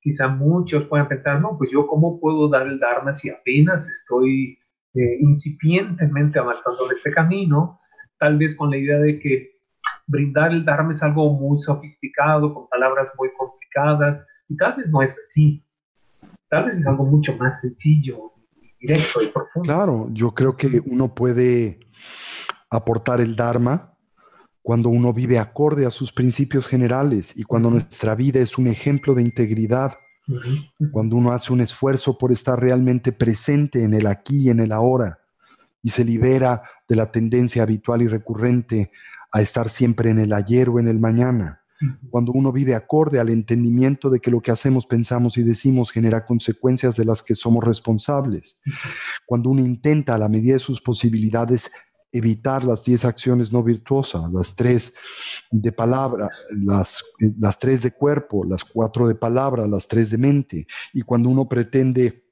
Quizá 0.01 0.27
muchos 0.27 0.85
puedan 0.85 1.07
pensar, 1.07 1.41
no, 1.41 1.57
pues 1.57 1.69
yo 1.71 1.87
cómo 1.87 2.19
puedo 2.19 2.49
dar 2.49 2.67
el 2.67 2.79
Dharma 2.79 3.15
si 3.15 3.29
apenas 3.29 3.87
estoy 3.87 4.57
eh, 4.93 5.17
incipientemente 5.19 6.39
avanzando 6.39 6.85
en 6.89 6.97
este 6.97 7.11
camino, 7.11 7.79
tal 8.17 8.37
vez 8.37 8.55
con 8.55 8.71
la 8.71 8.77
idea 8.77 8.97
de 8.97 9.19
que 9.19 9.59
brindar 10.07 10.51
el 10.51 10.65
Dharma 10.65 10.93
es 10.93 11.03
algo 11.03 11.33
muy 11.33 11.61
sofisticado, 11.61 12.53
con 12.53 12.67
palabras 12.69 13.09
muy 13.17 13.29
complicadas, 13.37 14.25
y 14.47 14.57
tal 14.57 14.75
vez 14.77 14.89
no 14.89 15.01
es 15.01 15.13
así. 15.27 15.63
Tal 16.49 16.65
vez 16.65 16.79
es 16.79 16.87
algo 16.87 17.05
mucho 17.05 17.35
más 17.37 17.61
sencillo, 17.61 18.31
directo 18.79 19.21
y 19.21 19.27
profundo. 19.27 19.67
Claro, 19.67 20.07
yo 20.11 20.31
creo 20.31 20.57
que 20.57 20.81
uno 20.85 21.13
puede 21.13 21.79
aportar 22.71 23.21
el 23.21 23.35
Dharma 23.35 23.93
cuando 24.61 24.89
uno 24.89 25.13
vive 25.13 25.39
acorde 25.39 25.85
a 25.85 25.91
sus 25.91 26.11
principios 26.11 26.67
generales 26.67 27.33
y 27.35 27.43
cuando 27.43 27.69
nuestra 27.69 28.15
vida 28.15 28.39
es 28.39 28.57
un 28.57 28.67
ejemplo 28.67 29.15
de 29.15 29.21
integridad, 29.21 29.93
cuando 30.91 31.15
uno 31.15 31.31
hace 31.31 31.51
un 31.51 31.61
esfuerzo 31.61 32.17
por 32.17 32.31
estar 32.31 32.59
realmente 32.59 33.11
presente 33.11 33.83
en 33.83 33.93
el 33.95 34.05
aquí 34.05 34.43
y 34.43 34.49
en 34.49 34.59
el 34.59 34.71
ahora 34.71 35.19
y 35.81 35.89
se 35.89 36.03
libera 36.03 36.61
de 36.87 36.95
la 36.95 37.11
tendencia 37.11 37.63
habitual 37.63 38.01
y 38.01 38.07
recurrente 38.07 38.91
a 39.31 39.41
estar 39.41 39.69
siempre 39.69 40.09
en 40.09 40.19
el 40.19 40.33
ayer 40.33 40.69
o 40.69 40.79
en 40.79 40.87
el 40.87 40.99
mañana. 40.99 41.61
Cuando 42.09 42.33
uno 42.33 42.51
vive 42.51 42.75
acorde 42.75 43.21
al 43.21 43.29
entendimiento 43.29 44.09
de 44.09 44.19
que 44.19 44.31
lo 44.31 44.41
que 44.41 44.51
hacemos, 44.51 44.85
pensamos 44.85 45.37
y 45.37 45.43
decimos 45.43 45.91
genera 45.91 46.25
consecuencias 46.25 46.97
de 46.97 47.05
las 47.05 47.23
que 47.23 47.35
somos 47.35 47.63
responsables. 47.63 48.59
Cuando 49.25 49.49
uno 49.49 49.61
intenta 49.61 50.15
a 50.15 50.17
la 50.17 50.27
medida 50.27 50.53
de 50.53 50.59
sus 50.59 50.81
posibilidades 50.81 51.71
evitar 52.11 52.63
las 52.63 52.83
10 52.83 53.05
acciones 53.05 53.51
no 53.51 53.63
virtuosas, 53.63 54.31
las 54.31 54.55
tres 54.55 54.93
de 55.51 55.71
palabra, 55.71 56.29
las, 56.51 57.03
las 57.39 57.59
tres 57.59 57.83
de 57.83 57.91
cuerpo, 57.91 58.43
las 58.43 58.63
cuatro 58.63 59.07
de 59.07 59.15
palabra, 59.15 59.67
las 59.67 59.87
tres 59.87 60.09
de 60.09 60.17
mente. 60.17 60.67
Y 60.93 61.01
cuando 61.01 61.29
uno 61.29 61.47
pretende 61.47 62.25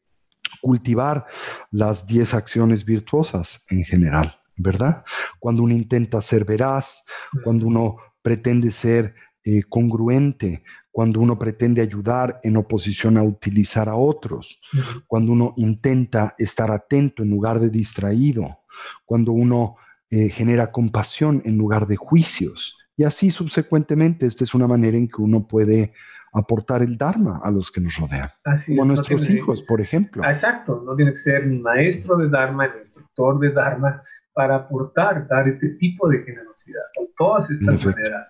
cultivar 0.61 1.25
las 1.71 2.07
10 2.07 2.33
acciones 2.33 2.85
virtuosas 2.85 3.65
en 3.69 3.83
general, 3.83 4.39
¿verdad? 4.55 5.03
Cuando 5.39 5.63
uno 5.63 5.73
intenta 5.73 6.21
ser 6.21 6.45
veraz, 6.45 7.03
cuando 7.43 7.67
uno 7.67 7.97
pretende 8.21 8.71
ser 8.71 9.13
eh, 9.43 9.63
congruente, 9.69 10.63
cuando 10.91 11.19
uno 11.19 11.37
pretende 11.37 11.81
ayudar 11.81 12.39
en 12.43 12.57
oposición 12.57 13.17
a 13.17 13.23
utilizar 13.23 13.87
a 13.87 13.95
otros, 13.95 14.59
cuando 15.05 15.31
uno 15.31 15.53
intenta 15.57 16.33
estar 16.39 16.71
atento 16.71 17.21
en 17.21 17.29
lugar 17.29 17.59
de 17.59 17.69
distraído, 17.69 18.63
cuando 19.05 19.31
uno 19.31 19.75
eh, 20.09 20.29
genera 20.29 20.71
compasión 20.71 21.41
en 21.45 21.57
lugar 21.57 21.87
de 21.87 21.97
juicios. 21.97 22.77
Y 22.95 23.03
así 23.03 23.29
subsecuentemente, 23.29 24.25
esta 24.25 24.43
es 24.43 24.53
una 24.53 24.67
manera 24.67 24.97
en 24.97 25.07
que 25.07 25.21
uno 25.21 25.47
puede 25.47 25.93
aportar 26.33 26.81
el 26.81 26.97
Dharma 26.97 27.39
a 27.43 27.51
los 27.51 27.71
que 27.71 27.81
nos 27.81 27.97
rodean. 27.97 28.29
como 28.65 28.83
a 28.83 28.85
nuestros 28.85 29.29
hijos, 29.29 29.63
por 29.63 29.81
ejemplo. 29.81 30.23
Exacto, 30.23 30.81
no 30.85 30.95
tiene 30.95 31.11
que 31.11 31.17
ser 31.17 31.47
ni 31.47 31.59
maestro 31.59 32.17
de 32.17 32.29
Dharma, 32.29 32.67
ni 32.67 32.79
instructor 32.81 33.39
de 33.39 33.51
Dharma, 33.51 34.01
para 34.33 34.55
aportar, 34.55 35.27
dar 35.27 35.47
este 35.47 35.69
tipo 35.79 36.07
de 36.07 36.19
generosidad, 36.23 36.83
con 36.95 37.07
todas 37.17 37.49
estas 37.49 37.85
maneras. 37.85 38.27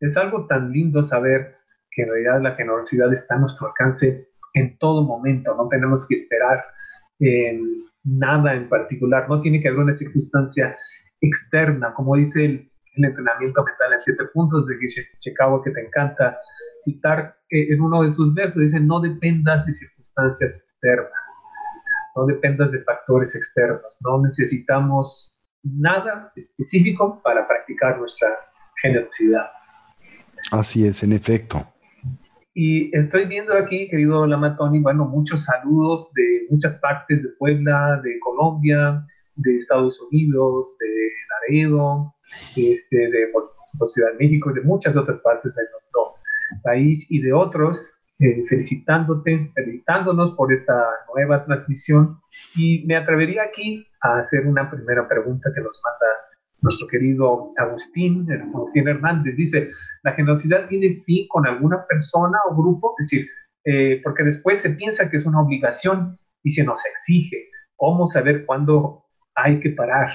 Es 0.00 0.16
algo 0.16 0.46
tan 0.46 0.70
lindo 0.70 1.06
saber 1.08 1.56
que 1.90 2.02
en 2.02 2.10
realidad 2.10 2.42
la 2.42 2.54
generosidad 2.54 3.12
está 3.12 3.34
a 3.34 3.38
nuestro 3.38 3.66
alcance 3.66 4.28
en 4.54 4.78
todo 4.78 5.02
momento, 5.02 5.54
no 5.56 5.68
tenemos 5.68 6.06
que 6.06 6.16
esperar 6.16 6.64
nada 8.08 8.54
en 8.54 8.68
particular, 8.68 9.28
no 9.28 9.40
tiene 9.40 9.60
que 9.60 9.68
haber 9.68 9.80
una 9.80 9.98
circunstancia 9.98 10.76
externa, 11.20 11.92
como 11.94 12.16
dice 12.16 12.44
el, 12.44 12.70
entrenamiento 13.00 13.62
mental 13.62 13.92
en 13.92 14.02
siete 14.02 14.24
puntos 14.34 14.66
de 14.66 14.74
Chicago 15.20 15.62
que 15.62 15.70
te 15.70 15.86
encanta 15.86 16.36
citar 16.84 17.36
eh, 17.48 17.72
en 17.72 17.80
uno 17.80 18.02
de 18.02 18.12
sus 18.12 18.34
versos, 18.34 18.60
dice, 18.60 18.80
no 18.80 18.98
dependas 18.98 19.64
de 19.66 19.74
circunstancias 19.74 20.56
externas, 20.56 21.12
no 22.16 22.26
dependas 22.26 22.72
de 22.72 22.82
factores 22.82 23.32
externos, 23.36 23.96
no 24.00 24.20
necesitamos 24.22 25.38
nada 25.62 26.32
específico 26.34 27.20
para 27.22 27.46
practicar 27.46 27.98
nuestra 27.98 28.30
generosidad. 28.82 29.46
Así 30.50 30.84
es, 30.84 31.02
en 31.04 31.12
efecto. 31.12 31.58
Y 32.60 32.90
estoy 32.92 33.26
viendo 33.26 33.54
aquí, 33.54 33.88
querido 33.88 34.26
Lamatoni, 34.26 34.80
bueno, 34.80 35.04
muchos 35.04 35.44
saludos 35.44 36.10
de 36.12 36.48
muchas 36.50 36.74
partes 36.80 37.22
de 37.22 37.28
Puebla, 37.38 38.00
de 38.02 38.18
Colombia, 38.18 39.06
de 39.36 39.58
Estados 39.58 39.96
Unidos, 40.10 40.76
de 40.80 41.08
Laredo, 41.52 42.16
este, 42.56 42.96
de 42.96 43.28
Ciudad 43.94 44.10
de 44.10 44.18
México 44.18 44.52
de 44.52 44.62
muchas 44.62 44.96
otras 44.96 45.20
partes 45.20 45.54
de 45.54 45.62
nuestro 45.70 46.14
país 46.64 47.06
y 47.08 47.20
de 47.20 47.32
otros, 47.32 47.78
eh, 48.18 48.44
felicitándote, 48.48 49.52
felicitándonos 49.54 50.32
por 50.32 50.52
esta 50.52 50.84
nueva 51.14 51.44
transmisión. 51.44 52.18
Y 52.56 52.84
me 52.88 52.96
atrevería 52.96 53.44
aquí 53.44 53.86
a 54.02 54.18
hacer 54.18 54.48
una 54.48 54.68
primera 54.68 55.06
pregunta 55.06 55.48
que 55.54 55.60
nos 55.60 55.80
manda 55.84 56.06
nuestro 56.60 56.86
querido 56.88 57.52
Agustín, 57.56 58.26
Agustín 58.54 58.88
Hernández, 58.88 59.36
dice, 59.36 59.68
¿la 60.02 60.12
generosidad 60.12 60.68
tiene 60.68 61.02
fin 61.04 61.26
con 61.28 61.46
alguna 61.46 61.84
persona 61.86 62.38
o 62.50 62.56
grupo? 62.56 62.94
Es 62.98 63.06
decir, 63.06 63.28
eh, 63.64 64.00
porque 64.02 64.24
después 64.24 64.62
se 64.62 64.70
piensa 64.70 65.08
que 65.10 65.18
es 65.18 65.26
una 65.26 65.40
obligación 65.40 66.18
y 66.42 66.52
se 66.52 66.64
nos 66.64 66.78
exige. 66.96 67.48
¿Cómo 67.76 68.08
saber 68.08 68.44
cuándo 68.46 69.04
hay 69.34 69.60
que 69.60 69.70
parar? 69.70 70.12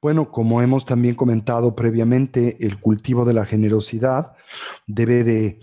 Bueno, 0.00 0.30
como 0.30 0.62
hemos 0.62 0.84
también 0.84 1.14
comentado 1.14 1.74
previamente, 1.74 2.56
el 2.60 2.78
cultivo 2.80 3.24
de 3.24 3.34
la 3.34 3.44
generosidad 3.44 4.32
debe 4.86 5.24
de 5.24 5.58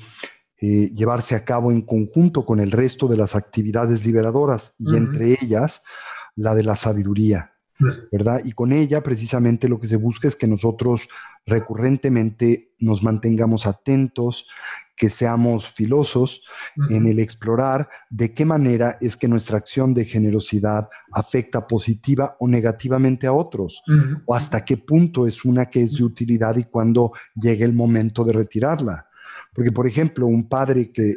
eh, 0.60 0.90
llevarse 0.94 1.36
a 1.36 1.46
cabo 1.46 1.72
en 1.72 1.82
conjunto 1.82 2.46
con 2.46 2.60
el 2.60 2.72
resto 2.72 3.08
de 3.08 3.18
las 3.18 3.36
actividades 3.36 4.06
liberadoras 4.06 4.76
y 4.80 4.96
entre 4.96 5.38
ellas 5.42 5.84
la 6.36 6.56
de 6.56 6.64
la 6.64 6.76
sabiduría. 6.76 7.53
¿Verdad? 8.12 8.42
Y 8.46 8.52
con 8.52 8.72
ella 8.72 9.02
precisamente 9.02 9.68
lo 9.68 9.80
que 9.80 9.88
se 9.88 9.96
busca 9.96 10.28
es 10.28 10.36
que 10.36 10.48
nosotros 10.48 11.08
recurrentemente 11.46 12.74
nos 12.80 13.04
mantengamos 13.04 13.66
atentos, 13.66 14.48
que 14.96 15.10
seamos 15.10 15.72
filosos 15.72 16.44
en 16.90 17.08
el 17.08 17.20
explorar 17.20 17.90
de 18.10 18.34
qué 18.34 18.46
manera 18.46 18.98
es 19.02 19.18
que 19.18 19.28
nuestra 19.28 19.58
acción 19.58 19.94
de 19.94 20.06
generosidad 20.06 20.88
afecta 21.12 21.68
positiva 21.68 22.36
o 22.40 22.48
negativamente 22.48 23.28
a 23.28 23.34
otros, 23.34 23.82
o 24.26 24.36
hasta 24.36 24.64
qué 24.64 24.78
punto 24.78 25.26
es 25.26 25.44
una 25.46 25.66
que 25.66 25.82
es 25.82 25.98
de 25.98 26.04
utilidad 26.04 26.56
y 26.58 26.66
cuando 26.66 27.12
llegue 27.36 27.66
el 27.66 27.74
momento 27.74 28.24
de 28.24 28.34
retirarla. 28.34 29.08
Porque, 29.54 29.72
por 29.72 29.88
ejemplo, 29.88 30.28
un 30.28 30.48
padre 30.48 30.92
que 30.92 31.16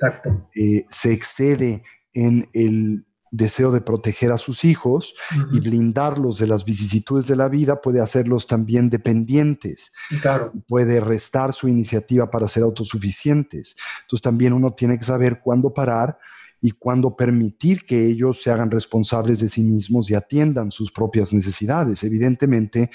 eh, 0.55 0.85
se 0.89 1.13
excede 1.13 1.83
en 2.13 2.49
el 2.53 3.06
deseo 3.31 3.71
de 3.73 3.81
proteger 3.81 4.33
a 4.33 4.39
sus 4.39 4.65
hijos 4.65 5.15
y 5.53 5.61
blindarlos 5.61 6.39
de 6.39 6.47
las 6.47 6.65
vicisitudes 6.65 7.27
de 7.27 7.37
la 7.37 7.49
vida 7.49 7.81
puede 7.81 8.01
hacerlos 8.01 8.47
también 8.47 8.89
dependientes. 8.89 9.93
Claro. 10.23 10.53
Puede 10.69 11.01
restar 11.01 11.53
su 11.53 11.69
iniciativa 11.69 12.31
para 12.31 12.49
ser 12.49 12.63
autosuficientes. 12.63 13.77
Entonces 14.03 14.23
también 14.23 14.53
uno 14.53 14.73
tiene 14.73 14.99
que 14.99 15.05
saber 15.05 15.41
cuándo 15.41 15.75
parar 15.75 16.19
y 16.61 16.71
cuándo 16.73 17.15
permitir 17.15 17.85
que 17.85 18.07
ellos 18.07 18.43
se 18.43 18.51
hagan 18.51 18.71
responsables 18.71 19.41
de 19.41 19.49
sí 19.49 19.63
mismos 19.63 20.11
y 20.11 20.15
atiendan 20.15 20.73
sus 20.73 20.91
propias 20.91 21.33
necesidades. 21.33 22.03
Evidentemente, 22.03 22.91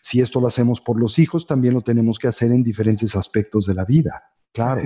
si 0.00 0.20
esto 0.20 0.40
lo 0.40 0.48
hacemos 0.48 0.80
por 0.80 1.00
los 1.00 1.18
hijos, 1.18 1.46
también 1.46 1.74
lo 1.74 1.80
tenemos 1.80 2.18
que 2.18 2.28
hacer 2.28 2.52
en 2.52 2.62
diferentes 2.62 3.16
aspectos 3.16 3.66
de 3.66 3.74
la 3.74 3.84
vida. 3.84 4.30
Claro. 4.52 4.82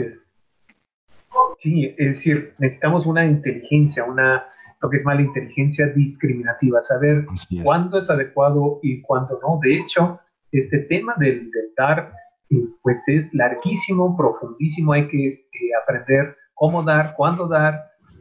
Sí, 1.63 1.95
es 1.99 2.15
decir, 2.15 2.55
necesitamos 2.59 3.05
una 3.05 3.27
inteligencia, 3.27 4.05
una 4.05 4.45
lo 4.83 4.91
que 4.91 4.97
es 4.97 5.05
mala 5.05 5.23
inteligencia 5.23 5.89
discriminativa, 5.89 6.83
saber 6.83 7.27
cuándo 7.63 7.99
es 7.99 8.09
adecuado 8.09 8.81
y 8.83 9.03
cuándo 9.03 9.39
no. 9.43 9.59
De 9.63 9.77
hecho, 9.77 10.21
este 10.53 10.79
tema 10.81 11.15
del, 11.19 11.51
dar, 11.77 12.13
eh, 12.49 12.57
pues 12.83 13.03
es 13.07 13.33
larguísimo, 13.35 14.17
profundísimo, 14.17 14.93
hay 14.93 15.09
que 15.09 15.27
eh, 15.29 15.71
aprender 15.83 16.37
cómo 16.55 16.83
dar, 16.83 17.15
cuándo 17.17 17.47
dar, 17.47 17.81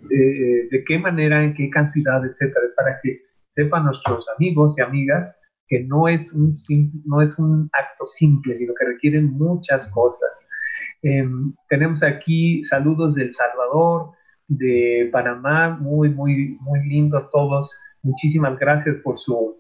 eh, 0.10 0.68
de 0.70 0.84
qué 0.86 1.00
manera, 1.00 1.44
en 1.44 1.54
qué 1.54 1.70
cantidad, 1.70 2.26
etcétera, 2.26 2.66
para 2.76 3.00
que 3.02 3.22
sepan 3.56 3.86
nuestros 3.86 4.26
amigos 4.36 4.78
y 4.78 4.82
amigas 4.82 5.36
que 5.68 5.84
no 5.84 6.08
es 6.08 6.32
un, 6.34 6.56
no 7.06 7.22
es 7.22 7.38
un 7.38 7.70
acto 7.74 8.06
simple, 8.08 8.58
sino 8.58 8.74
que 8.74 8.86
requieren 8.86 9.32
muchas 9.32 9.88
cosas. 9.92 10.30
Em, 11.04 11.54
tenemos 11.70 12.02
aquí 12.04 12.66
saludos 12.66 13.14
del 13.16 13.34
Salvador, 13.36 14.12
de 14.50 15.10
Panamá, 15.12 15.78
muy, 15.80 16.10
muy, 16.10 16.58
muy 16.60 16.80
lindos 16.88 17.30
todos. 17.32 17.72
Muchísimas 18.04 18.60
gracias 18.60 18.98
por 18.98 19.18
su, 19.18 19.58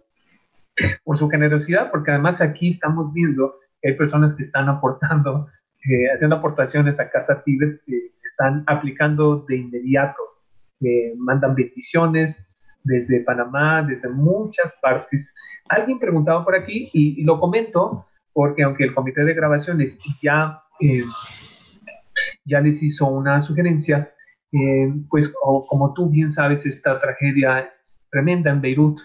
por 1.05 1.17
su 1.17 1.29
generosidad, 1.29 1.89
porque 1.91 2.11
además 2.11 2.41
aquí 2.41 2.71
estamos 2.71 3.13
viendo 3.13 3.55
que 3.81 3.89
hay 3.89 3.95
personas 3.95 4.35
que 4.35 4.43
están 4.43 4.67
aportando, 4.67 5.47
eh, 5.89 6.11
haciendo 6.13 6.35
aportaciones 6.35 6.99
a 6.99 7.09
Casa 7.09 7.41
Tibet, 7.43 7.81
que 7.85 8.11
están 8.29 8.63
aplicando 8.67 9.45
de 9.47 9.57
inmediato, 9.57 10.21
mandan 11.17 11.55
bendiciones 11.55 12.35
desde 12.83 13.21
Panamá, 13.21 13.83
desde 13.83 14.09
muchas 14.09 14.73
partes. 14.81 15.27
Alguien 15.67 15.99
preguntaba 15.99 16.43
por 16.43 16.55
aquí 16.55 16.89
y, 16.93 17.23
lo 17.23 17.39
comento 17.39 18.05
porque 18.33 18.63
aunque 18.63 18.85
el 18.85 18.93
comité 18.93 19.23
de 19.23 19.33
grabaciones 19.33 19.97
ya, 20.21 20.61
eh, 20.79 21.03
ya 22.45 22.61
les 22.61 22.81
hizo 22.81 23.07
una 23.07 23.41
sugerencia, 23.41 24.11
eh, 24.51 24.93
pues 25.09 25.31
como 25.67 25.93
tú 25.93 26.09
bien 26.09 26.31
sabes, 26.31 26.65
esta 26.65 26.99
tragedia 26.99 27.71
tremenda 28.09 28.51
en 28.51 28.61
Beirut 28.61 28.99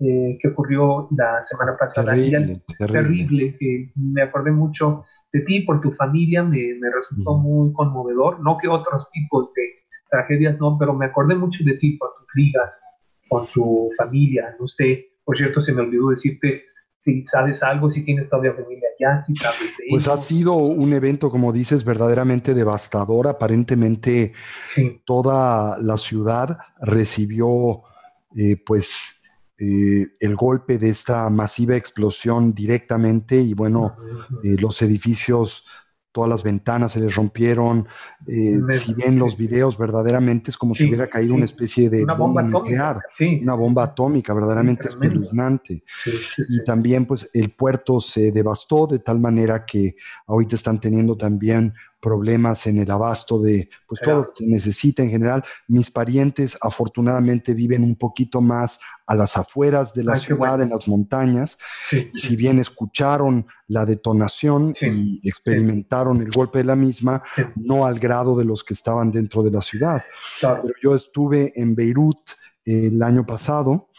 eh, 0.00 0.38
que 0.40 0.48
ocurrió 0.48 1.08
la 1.16 1.44
semana 1.48 1.76
pasada, 1.78 2.12
terrible, 2.12 3.58
me 3.96 4.22
acordé 4.22 4.50
mucho 4.50 5.04
de 5.32 5.40
ti, 5.40 5.60
por 5.60 5.80
tu 5.80 5.92
familia, 5.92 6.42
me, 6.42 6.74
me 6.80 6.90
resultó 6.90 7.36
muy 7.36 7.72
conmovedor, 7.72 8.40
no 8.40 8.56
que 8.58 8.66
otros 8.66 9.08
tipos 9.12 9.52
de 9.54 9.62
tragedias 10.10 10.58
no, 10.58 10.76
pero 10.78 10.94
me 10.94 11.06
acordé 11.06 11.34
mucho 11.34 11.62
de 11.64 11.74
ti 11.74 11.98
por 11.98 12.14
tus 12.18 12.26
ligas, 12.34 12.82
con 13.28 13.46
tu 13.46 13.90
familia, 13.96 14.56
no 14.58 14.66
sé, 14.66 15.10
por 15.24 15.36
cierto, 15.36 15.62
se 15.62 15.72
me 15.72 15.82
olvidó 15.82 16.08
decirte 16.08 16.64
si 17.02 17.24
sabes 17.24 17.62
algo, 17.62 17.90
si 17.90 18.04
tienes 18.04 18.28
todavía 18.28 18.52
familia 18.52 18.88
allá, 18.98 19.22
si 19.22 19.34
sabes 19.34 19.76
de 19.78 19.84
Pues 19.90 20.06
ha 20.08 20.16
sido 20.16 20.54
un 20.54 20.92
evento, 20.92 21.30
como 21.30 21.52
dices, 21.52 21.84
verdaderamente 21.84 22.52
devastador. 22.54 23.28
Aparentemente 23.28 24.32
toda 25.04 25.78
la 25.78 25.96
ciudad 25.96 26.58
recibió, 26.80 27.82
eh, 28.36 28.56
pues, 28.64 29.22
eh, 29.58 30.08
el 30.20 30.36
golpe 30.36 30.78
de 30.78 30.90
esta 30.90 31.28
masiva 31.30 31.76
explosión 31.76 32.54
directamente 32.54 33.36
y 33.36 33.54
bueno, 33.54 33.96
eh, 34.42 34.56
los 34.58 34.80
edificios 34.82 35.66
todas 36.12 36.28
las 36.28 36.42
ventanas 36.42 36.92
se 36.92 37.00
les 37.00 37.14
rompieron. 37.14 37.86
Eh, 38.26 38.60
si 38.70 38.94
ven 38.94 39.18
los 39.18 39.36
videos, 39.36 39.78
verdaderamente 39.78 40.50
es 40.50 40.56
como 40.56 40.74
si 40.74 40.86
hubiera 40.86 41.08
caído 41.08 41.34
una 41.34 41.44
especie 41.44 41.88
de 41.88 42.02
una 42.02 42.14
bomba, 42.14 42.42
nuclear, 42.42 43.00
una 43.42 43.54
bomba 43.54 43.84
atómica, 43.84 44.34
verdaderamente 44.34 44.88
espeluznante. 44.88 45.84
y 46.48 46.64
también, 46.64 47.06
pues, 47.06 47.30
el 47.32 47.50
puerto 47.52 48.00
se 48.00 48.32
devastó 48.32 48.86
de 48.86 48.98
tal 48.98 49.18
manera 49.18 49.64
que 49.64 49.96
ahorita 50.26 50.56
están 50.56 50.80
teniendo 50.80 51.16
también 51.16 51.72
problemas 52.00 52.66
en 52.66 52.78
el 52.78 52.90
abasto 52.90 53.40
de 53.40 53.68
pues, 53.86 54.00
todo 54.00 54.14
lo 54.16 54.34
que 54.34 54.44
necesita 54.46 55.02
en 55.02 55.10
general. 55.10 55.44
Mis 55.68 55.90
parientes 55.90 56.56
afortunadamente 56.60 57.54
viven 57.54 57.84
un 57.84 57.96
poquito 57.96 58.40
más 58.40 58.80
a 59.06 59.14
las 59.14 59.36
afueras 59.36 59.92
de 59.92 60.04
la 60.04 60.16
ciudad, 60.16 60.60
en 60.62 60.70
las 60.70 60.88
montañas. 60.88 61.58
si 62.14 62.36
bien 62.36 62.58
escucharon 62.58 63.46
la 63.66 63.84
detonación 63.84 64.74
y 64.80 65.20
experimentaron 65.28 66.20
el 66.22 66.30
golpe 66.30 66.58
de 66.58 66.64
la 66.64 66.76
misma, 66.76 67.22
no 67.56 67.86
al 67.86 67.98
grado 67.98 68.36
de 68.36 68.44
los 68.44 68.64
que 68.64 68.74
estaban 68.74 69.12
dentro 69.12 69.42
de 69.42 69.50
la 69.50 69.60
ciudad. 69.60 70.02
Pero 70.40 70.74
yo 70.82 70.94
estuve 70.94 71.52
en 71.54 71.74
Beirut 71.74 72.18
el 72.70 73.02
año 73.02 73.26
pasado, 73.26 73.90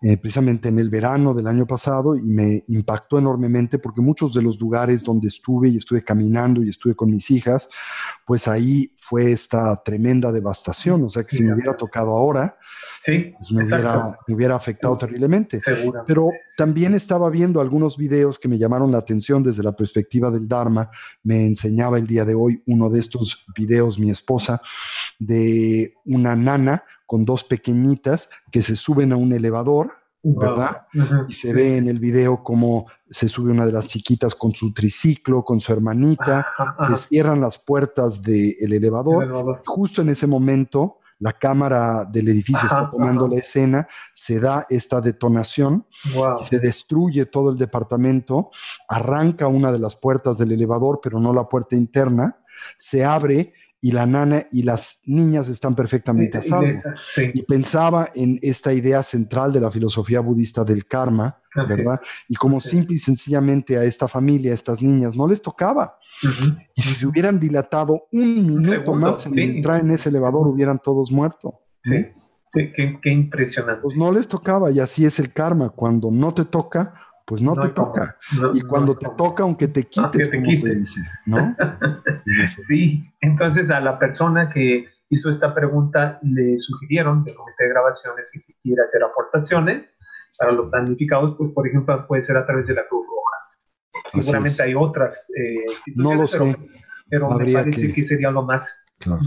eh, 0.00 0.16
precisamente 0.16 0.68
en 0.68 0.78
el 0.78 0.90
verano 0.90 1.34
del 1.34 1.46
año 1.46 1.66
pasado, 1.66 2.16
y 2.16 2.22
me 2.22 2.62
impactó 2.68 3.18
enormemente 3.18 3.78
porque 3.78 4.00
muchos 4.00 4.32
de 4.34 4.42
los 4.42 4.60
lugares 4.60 5.02
donde 5.02 5.28
estuve 5.28 5.68
y 5.68 5.76
estuve 5.76 6.02
caminando 6.02 6.62
y 6.62 6.68
estuve 6.68 6.94
con 6.94 7.10
mis 7.10 7.30
hijas, 7.30 7.68
pues 8.26 8.48
ahí 8.48 8.94
fue 8.98 9.32
esta 9.32 9.82
tremenda 9.82 10.32
devastación. 10.32 11.04
O 11.04 11.08
sea 11.08 11.24
que 11.24 11.36
si 11.36 11.42
me 11.42 11.54
hubiera 11.54 11.76
tocado 11.76 12.10
ahora, 12.10 12.56
pues 13.04 13.52
me, 13.52 13.64
hubiera, 13.64 14.16
me, 14.26 14.34
hubiera, 14.34 14.56
afectado 14.56 14.96
terriblemente. 14.96 15.60
Pero 16.06 16.30
también 16.56 16.94
estaba 16.94 17.28
viendo 17.30 17.60
algunos 17.60 17.96
videos 17.96 18.38
que 18.38 18.48
me 18.48 18.58
llamaron 18.58 18.92
la 18.92 18.98
atención 18.98 19.42
desde 19.42 19.62
la 19.62 19.72
perspectiva 19.72 20.30
del 20.30 20.46
Dharma. 20.46 20.90
Me 21.22 21.46
enseñaba 21.46 21.98
el 21.98 22.06
día 22.06 22.24
de 22.24 22.34
hoy 22.34 22.62
uno 22.66 22.90
de 22.90 23.00
estos 23.00 23.44
videos, 23.56 23.98
mi 23.98 24.10
esposa, 24.10 24.60
de 25.18 25.94
una 26.04 26.36
nana 26.36 26.84
con 27.06 27.24
dos 27.24 27.44
pequeñitas 27.44 28.30
que 28.50 28.62
se 28.62 28.76
suben 28.76 29.12
a 29.12 29.16
un 29.16 29.32
elevador, 29.32 29.92
¿verdad? 30.22 30.86
Y 31.28 31.32
se 31.32 31.52
ve 31.52 31.76
en 31.76 31.88
el 31.88 31.98
video 31.98 32.42
cómo 32.42 32.86
se 33.10 33.28
sube 33.28 33.50
una 33.50 33.66
de 33.66 33.72
las 33.72 33.86
chiquitas 33.88 34.34
con 34.34 34.54
su 34.54 34.72
triciclo, 34.72 35.44
con 35.44 35.60
su 35.60 35.72
hermanita, 35.72 36.46
les 36.88 37.08
cierran 37.08 37.40
las 37.40 37.58
puertas 37.58 38.22
del 38.22 38.72
elevador. 38.72 39.62
Justo 39.66 40.02
en 40.02 40.10
ese 40.10 40.26
momento, 40.26 41.00
la 41.22 41.32
cámara 41.32 42.04
del 42.04 42.28
edificio 42.30 42.66
está 42.66 42.90
tomando 42.90 43.28
la 43.28 43.38
escena, 43.38 43.86
se 44.12 44.40
da 44.40 44.66
esta 44.68 45.00
detonación, 45.00 45.86
se 46.42 46.58
destruye 46.58 47.26
todo 47.26 47.50
el 47.50 47.58
departamento, 47.58 48.50
arranca 48.88 49.46
una 49.46 49.70
de 49.70 49.78
las 49.78 49.94
puertas 49.94 50.36
del 50.38 50.50
elevador, 50.50 50.98
pero 51.00 51.20
no 51.20 51.32
la 51.32 51.48
puerta 51.48 51.76
interna, 51.76 52.41
se 52.76 53.04
abre 53.04 53.52
y 53.84 53.90
la 53.90 54.06
nana 54.06 54.44
y 54.52 54.62
las 54.62 55.02
niñas 55.06 55.48
están 55.48 55.74
perfectamente 55.74 56.38
a 56.38 56.42
salvo. 56.42 56.80
Y 57.34 57.42
pensaba 57.42 58.10
en 58.14 58.38
esta 58.40 58.72
idea 58.72 59.02
central 59.02 59.52
de 59.52 59.60
la 59.60 59.72
filosofía 59.72 60.20
budista 60.20 60.62
del 60.62 60.86
karma, 60.86 61.36
¿verdad? 61.68 62.00
Y 62.28 62.36
como 62.36 62.60
simple 62.60 62.94
y 62.94 62.98
sencillamente 62.98 63.76
a 63.76 63.84
esta 63.84 64.06
familia, 64.06 64.52
a 64.52 64.54
estas 64.54 64.80
niñas, 64.80 65.16
no 65.16 65.26
les 65.26 65.42
tocaba. 65.42 65.98
Y 66.76 66.80
si 66.80 66.94
se 66.94 67.06
hubieran 67.06 67.40
dilatado 67.40 68.06
un 68.12 68.46
minuto 68.46 68.94
más 68.94 69.26
en 69.26 69.36
entrar 69.36 69.80
en 69.80 69.90
ese 69.90 70.10
elevador, 70.10 70.46
hubieran 70.46 70.78
todos 70.78 71.10
muerto. 71.10 71.60
Sí, 71.82 72.06
qué, 72.52 73.00
qué 73.02 73.10
impresionante. 73.10 73.82
Pues 73.82 73.96
no 73.96 74.12
les 74.12 74.28
tocaba 74.28 74.70
y 74.70 74.78
así 74.78 75.04
es 75.04 75.18
el 75.18 75.32
karma. 75.32 75.70
Cuando 75.70 76.08
no 76.12 76.32
te 76.32 76.44
toca, 76.44 76.94
pues 77.26 77.42
no, 77.42 77.54
te 77.56 77.68
toca. 77.68 78.16
y 78.54 78.60
cuando 78.62 78.96
te 78.96 79.08
toca, 79.16 79.42
aunque 79.42 79.68
te 79.68 79.84
quites, 79.84 80.28
como 80.28 80.52
se 80.52 80.74
dice, 80.74 81.00
¿no? 81.26 81.56
sí, 82.68 83.04
entonces 83.20 83.70
a 83.70 83.80
la 83.80 83.98
persona 83.98 84.50
que 84.50 84.86
hizo 85.08 85.30
esta 85.30 85.54
pregunta 85.54 86.18
le 86.22 86.58
sugirieron 86.58 87.24
del 87.24 87.34
comité 87.34 87.64
de 87.64 87.70
grabaciones 87.70 88.30
que 88.32 88.54
quiera 88.60 88.84
hacer 88.84 89.02
aportaciones 89.04 89.98
para 90.38 90.52
los 90.52 90.70
damnificados, 90.70 91.36
pues 91.36 91.52
por 91.52 91.66
ejemplo 91.66 92.06
puede 92.06 92.24
ser 92.24 92.36
a 92.36 92.46
través 92.46 92.66
de 92.66 92.74
la 92.74 92.86
Cruz 92.88 93.06
Roja. 93.06 94.22
Seguramente 94.22 94.62
hay 94.62 94.74
otras. 94.74 95.16
Eh, 95.36 95.66
no 95.94 96.14
lo 96.14 96.26
sé. 96.26 96.38
Pero, 97.08 97.28
me 97.28 97.52
parece 97.52 97.92
que 97.92 98.08
sería 98.08 98.30
lo 98.30 98.42
más 98.42 98.66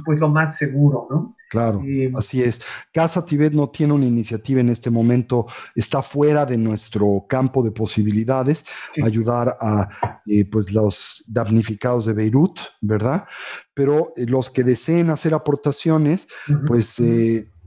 pues 0.05 0.19
lo 0.19 0.29
más 0.29 0.57
seguro, 0.57 1.07
¿no? 1.09 1.35
Claro, 1.49 1.81
eh, 1.85 2.11
así 2.15 2.41
es. 2.41 2.59
Casa 2.91 3.25
Tibet 3.25 3.53
no 3.53 3.69
tiene 3.69 3.93
una 3.93 4.05
iniciativa 4.05 4.61
en 4.61 4.69
este 4.69 4.89
momento, 4.89 5.45
está 5.75 6.01
fuera 6.01 6.45
de 6.45 6.57
nuestro 6.57 7.25
campo 7.27 7.63
de 7.63 7.71
posibilidades, 7.71 8.65
ayudar 9.03 9.55
a 9.59 9.87
eh, 10.25 10.45
pues 10.45 10.71
los 10.71 11.23
damnificados 11.27 12.05
de 12.05 12.13
Beirut, 12.13 12.59
¿verdad? 12.81 13.25
Pero 13.73 14.13
eh, 14.17 14.25
los 14.25 14.49
que 14.49 14.63
deseen 14.63 15.09
hacer 15.09 15.33
aportaciones, 15.33 16.27
pues 16.67 16.99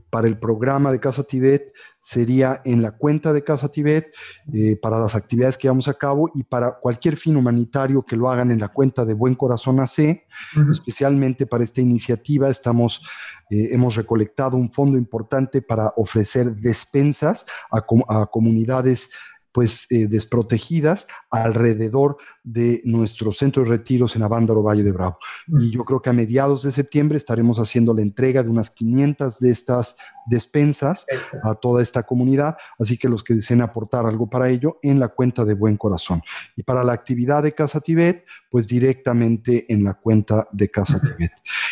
para 0.09 0.27
el 0.27 0.37
programa 0.39 0.91
de 0.91 0.99
Casa 0.99 1.23
Tibet 1.23 1.73
sería 1.99 2.61
en 2.65 2.81
la 2.81 2.91
cuenta 2.91 3.33
de 3.33 3.43
Casa 3.43 3.69
Tibet 3.69 4.13
eh, 4.53 4.77
para 4.81 4.99
las 4.99 5.15
actividades 5.15 5.57
que 5.57 5.63
llevamos 5.63 5.87
a 5.87 5.93
cabo 5.93 6.29
y 6.33 6.43
para 6.43 6.79
cualquier 6.79 7.17
fin 7.17 7.35
humanitario 7.35 8.03
que 8.03 8.15
lo 8.15 8.29
hagan 8.29 8.51
en 8.51 8.59
la 8.59 8.69
cuenta 8.69 9.05
de 9.05 9.13
Buen 9.13 9.35
Corazón 9.35 9.79
AC, 9.79 10.23
especialmente 10.71 11.45
para 11.45 11.63
esta 11.63 11.81
iniciativa. 11.81 12.49
Estamos, 12.49 13.01
eh, 13.49 13.69
hemos 13.71 13.95
recolectado 13.95 14.57
un 14.57 14.71
fondo 14.71 14.97
importante 14.97 15.61
para 15.61 15.93
ofrecer 15.97 16.55
despensas 16.55 17.45
a, 17.71 17.85
a 18.07 18.25
comunidades 18.27 19.11
pues 19.51 19.87
eh, 19.91 20.07
desprotegidas 20.07 21.07
alrededor 21.29 22.17
de 22.43 22.81
nuestro 22.85 23.33
centro 23.33 23.63
de 23.63 23.69
retiros 23.69 24.15
en 24.15 24.23
Avándaro, 24.23 24.63
Valle 24.63 24.83
de 24.83 24.91
Bravo. 24.91 25.17
Y 25.59 25.71
yo 25.71 25.83
creo 25.85 26.01
que 26.01 26.09
a 26.09 26.13
mediados 26.13 26.63
de 26.63 26.71
septiembre 26.71 27.17
estaremos 27.17 27.59
haciendo 27.59 27.93
la 27.93 28.01
entrega 28.01 28.43
de 28.43 28.49
unas 28.49 28.69
500 28.69 29.39
de 29.39 29.51
estas 29.51 29.97
despensas 30.27 31.05
a 31.43 31.55
toda 31.55 31.81
esta 31.81 32.03
comunidad, 32.03 32.57
así 32.77 32.97
que 32.97 33.09
los 33.09 33.23
que 33.23 33.33
deseen 33.33 33.61
aportar 33.61 34.05
algo 34.05 34.29
para 34.29 34.49
ello 34.49 34.77
en 34.81 34.99
la 34.99 35.07
cuenta 35.07 35.43
de 35.45 35.53
Buen 35.53 35.77
Corazón. 35.77 36.21
Y 36.55 36.63
para 36.63 36.83
la 36.83 36.93
actividad 36.93 37.43
de 37.43 37.53
Casa 37.53 37.79
Tibet, 37.79 38.25
pues 38.49 38.67
directamente 38.67 39.71
en 39.71 39.83
la 39.83 39.95
cuenta 39.95 40.47
de 40.51 40.69
Casa 40.69 41.01
Tibet. 41.01 41.31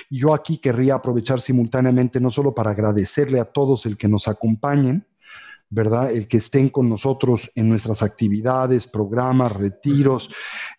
Y 0.10 0.20
yo 0.20 0.34
aquí 0.34 0.58
querría 0.58 0.96
aprovechar 0.96 1.40
simultáneamente 1.42 2.20
no 2.20 2.32
solo 2.32 2.54
para 2.54 2.72
agradecerle 2.72 3.40
a 3.40 3.46
todos 3.46 3.86
el 3.86 3.98
que 3.98 4.08
nos 4.08 4.28
acompañen, 4.28 5.06
¿verdad? 5.70 6.12
El 6.12 6.28
que 6.28 6.38
estén 6.38 6.70
con 6.70 6.90
nosotros 6.90 7.52
en 7.56 7.70
nuestras 7.70 8.02
actividades, 8.02 8.88
programas, 8.88 9.52
retiros, 9.52 10.30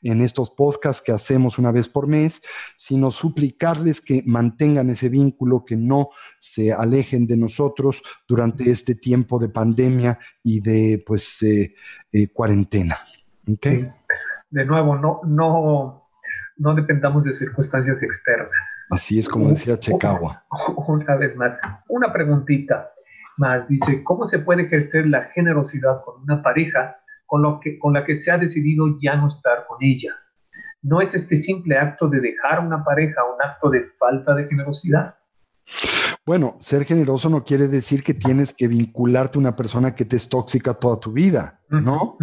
en 0.03 0.22
estos 0.22 0.51
podcasts 0.51 1.03
que 1.03 1.12
hacemos 1.12 1.59
una 1.59 1.72
vez 1.72 1.89
por 1.89 2.07
mes, 2.07 2.43
sino 2.76 3.11
suplicarles 3.11 4.01
que 4.01 4.22
mantengan 4.24 4.91
ese 4.91 5.09
vínculo, 5.09 5.64
que 5.64 5.76
no 5.76 6.09
se 6.39 6.72
alejen 6.72 7.26
de 7.26 7.36
nosotros 7.36 8.03
durante 8.26 8.70
este 8.70 8.95
tiempo 8.95 9.39
de 9.39 9.49
pandemia 9.49 10.18
y 10.43 10.61
de, 10.61 11.03
pues, 11.07 11.43
eh, 11.43 11.74
eh, 12.12 12.28
cuarentena. 12.32 12.97
¿Okay? 13.51 13.91
De 14.51 14.64
nuevo, 14.64 14.97
no, 14.97 15.20
no, 15.24 16.09
no 16.57 16.74
dependamos 16.74 17.24
de 17.24 17.36
circunstancias 17.36 18.03
externas. 18.03 18.51
Así 18.91 19.18
es 19.18 19.28
como 19.28 19.51
decía 19.51 19.78
Checagua. 19.78 20.45
Una 20.86 21.16
vez 21.16 21.36
más, 21.36 21.59
una 21.89 22.12
preguntita 22.12 22.91
más. 23.39 23.68
Dice, 23.68 24.03
¿cómo 24.05 24.28
se 24.28 24.39
puede 24.39 24.62
ejercer 24.62 25.07
la 25.07 25.24
generosidad 25.24 26.03
con 26.05 26.22
una 26.22 26.43
pareja 26.43 26.97
con, 27.26 27.43
lo 27.43 27.61
que, 27.61 27.78
con 27.78 27.93
la 27.95 28.05
que 28.05 28.16
se 28.16 28.30
ha 28.30 28.39
decidido 28.39 28.99
ya 29.01 29.16
no 29.16 29.28
estar 29.28 29.66
con 29.66 29.78
ella? 29.80 30.14
¿No 30.82 31.01
es 31.01 31.14
este 31.14 31.41
simple 31.41 31.76
acto 31.76 32.09
de 32.09 32.20
dejar 32.20 32.61
una 32.61 32.84
pareja 32.84 33.24
un 33.24 33.43
acto 33.43 33.70
de 33.70 33.84
falta 33.99 34.34
de 34.34 34.47
generosidad? 34.47 35.16
Bueno, 36.29 36.57
ser 36.61 36.85
generoso 36.85 37.31
no 37.31 37.43
quiere 37.43 37.68
decir 37.68 38.03
que 38.03 38.12
tienes 38.12 38.53
que 38.53 38.68
vincularte 38.68 39.39
a 39.39 39.41
una 39.41 39.57
persona 39.57 39.95
que 39.95 40.05
te 40.05 40.16
es 40.16 40.29
tóxica 40.29 40.74
toda 40.74 41.01
tu 41.01 41.11
vida, 41.11 41.62
¿no? 41.70 42.18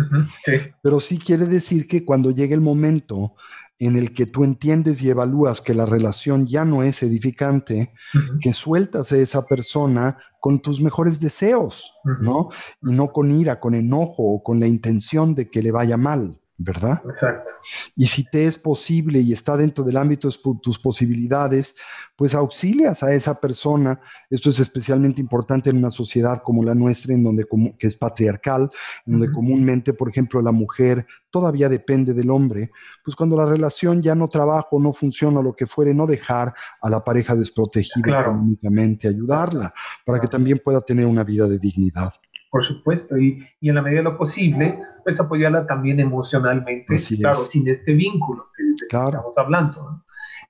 sí. 0.46 0.52
Pero 0.84 1.00
sí 1.00 1.18
quiere 1.18 1.48
decir 1.48 1.88
que 1.88 2.06
cuando 2.06 2.30
llegue 2.30 2.54
el 2.54 2.62
momento 2.62 3.34
en 3.80 3.98
el 3.98 4.14
que 4.14 4.28
tú 4.28 4.44
entiendes 4.44 5.02
y 5.02 5.10
evalúas 5.10 5.60
que 5.60 5.74
la 5.74 5.88
relación 5.88 6.46
ya 6.46 6.66
no 6.66 6.84
es 6.84 7.02
edificante, 7.02 7.96
que 8.42 8.54
sueltas 8.54 9.12
a 9.12 9.18
esa 9.18 9.48
persona 9.48 10.18
con 10.40 10.60
tus 10.60 10.82
mejores 10.82 11.20
deseos, 11.20 11.92
¿no? 12.22 12.50
Y 12.84 12.92
no 12.92 13.08
con 13.08 13.32
ira, 13.32 13.60
con 13.60 13.74
enojo 13.74 14.22
o 14.22 14.44
con 14.44 14.60
la 14.60 14.68
intención 14.68 15.34
de 15.34 15.50
que 15.50 15.64
le 15.64 15.72
vaya 15.72 15.98
mal. 15.98 16.40
¿Verdad? 16.58 17.02
Exacto. 17.10 17.52
Y 17.96 18.06
si 18.08 18.24
te 18.24 18.46
es 18.46 18.58
posible 18.58 19.20
y 19.20 19.34
está 19.34 19.58
dentro 19.58 19.84
del 19.84 19.98
ámbito 19.98 20.30
de 20.30 20.36
tus 20.62 20.80
posibilidades, 20.80 21.76
pues 22.16 22.34
auxilias 22.34 23.04
a 23.04 23.14
esa 23.14 23.40
persona. 23.40 24.00
Esto 24.30 24.50
es 24.50 24.60
especialmente 24.60 25.20
importante 25.20 25.70
en 25.70 25.78
una 25.78 25.92
sociedad 25.92 26.42
como 26.44 26.64
la 26.64 26.74
nuestra, 26.74 27.14
en 27.14 27.24
donde 27.24 27.46
que 27.78 27.88
es 27.88 27.98
patriarcal, 27.98 28.70
en 29.06 29.20
donde 29.20 29.34
comúnmente, 29.34 29.94
por 29.94 30.10
ejemplo, 30.10 30.42
la 30.42 30.52
mujer 30.52 31.06
todavía 31.30 31.68
depende 31.68 32.14
del 32.14 32.30
hombre. 32.30 32.72
Pues 33.04 33.16
cuando 33.16 33.36
la 33.36 33.46
relación 33.46 34.02
ya 34.02 34.16
no 34.16 34.30
trabaja 34.30 34.68
o 34.72 34.80
no 34.80 34.94
funciona, 34.94 35.42
lo 35.42 35.54
que 35.54 35.68
fuere, 35.68 35.94
no 35.94 36.08
dejar 36.08 36.54
a 36.82 36.90
la 36.90 37.04
pareja 37.04 37.36
desprotegida 37.36 38.22
económicamente, 38.22 39.08
ayudarla 39.08 39.74
para 40.06 40.20
que 40.20 40.28
también 40.28 40.62
pueda 40.64 40.80
tener 40.82 41.06
una 41.06 41.24
vida 41.24 41.48
de 41.48 41.60
dignidad 41.60 42.14
por 42.56 42.66
supuesto, 42.66 43.18
y, 43.18 43.46
y, 43.60 43.68
en 43.68 43.76
la 43.76 43.82
medida 43.82 43.98
de 43.98 44.06
lo 44.06 44.18
posible, 44.18 44.80
pues 45.04 45.20
apoyarla 45.20 45.68
también 45.68 46.00
emocionalmente, 46.00 46.96
claro, 47.20 47.40
sin 47.44 47.68
este 47.68 47.92
vínculo 47.92 48.46
que, 48.56 48.86
estamos 48.86 49.38
hablando. 49.38 50.06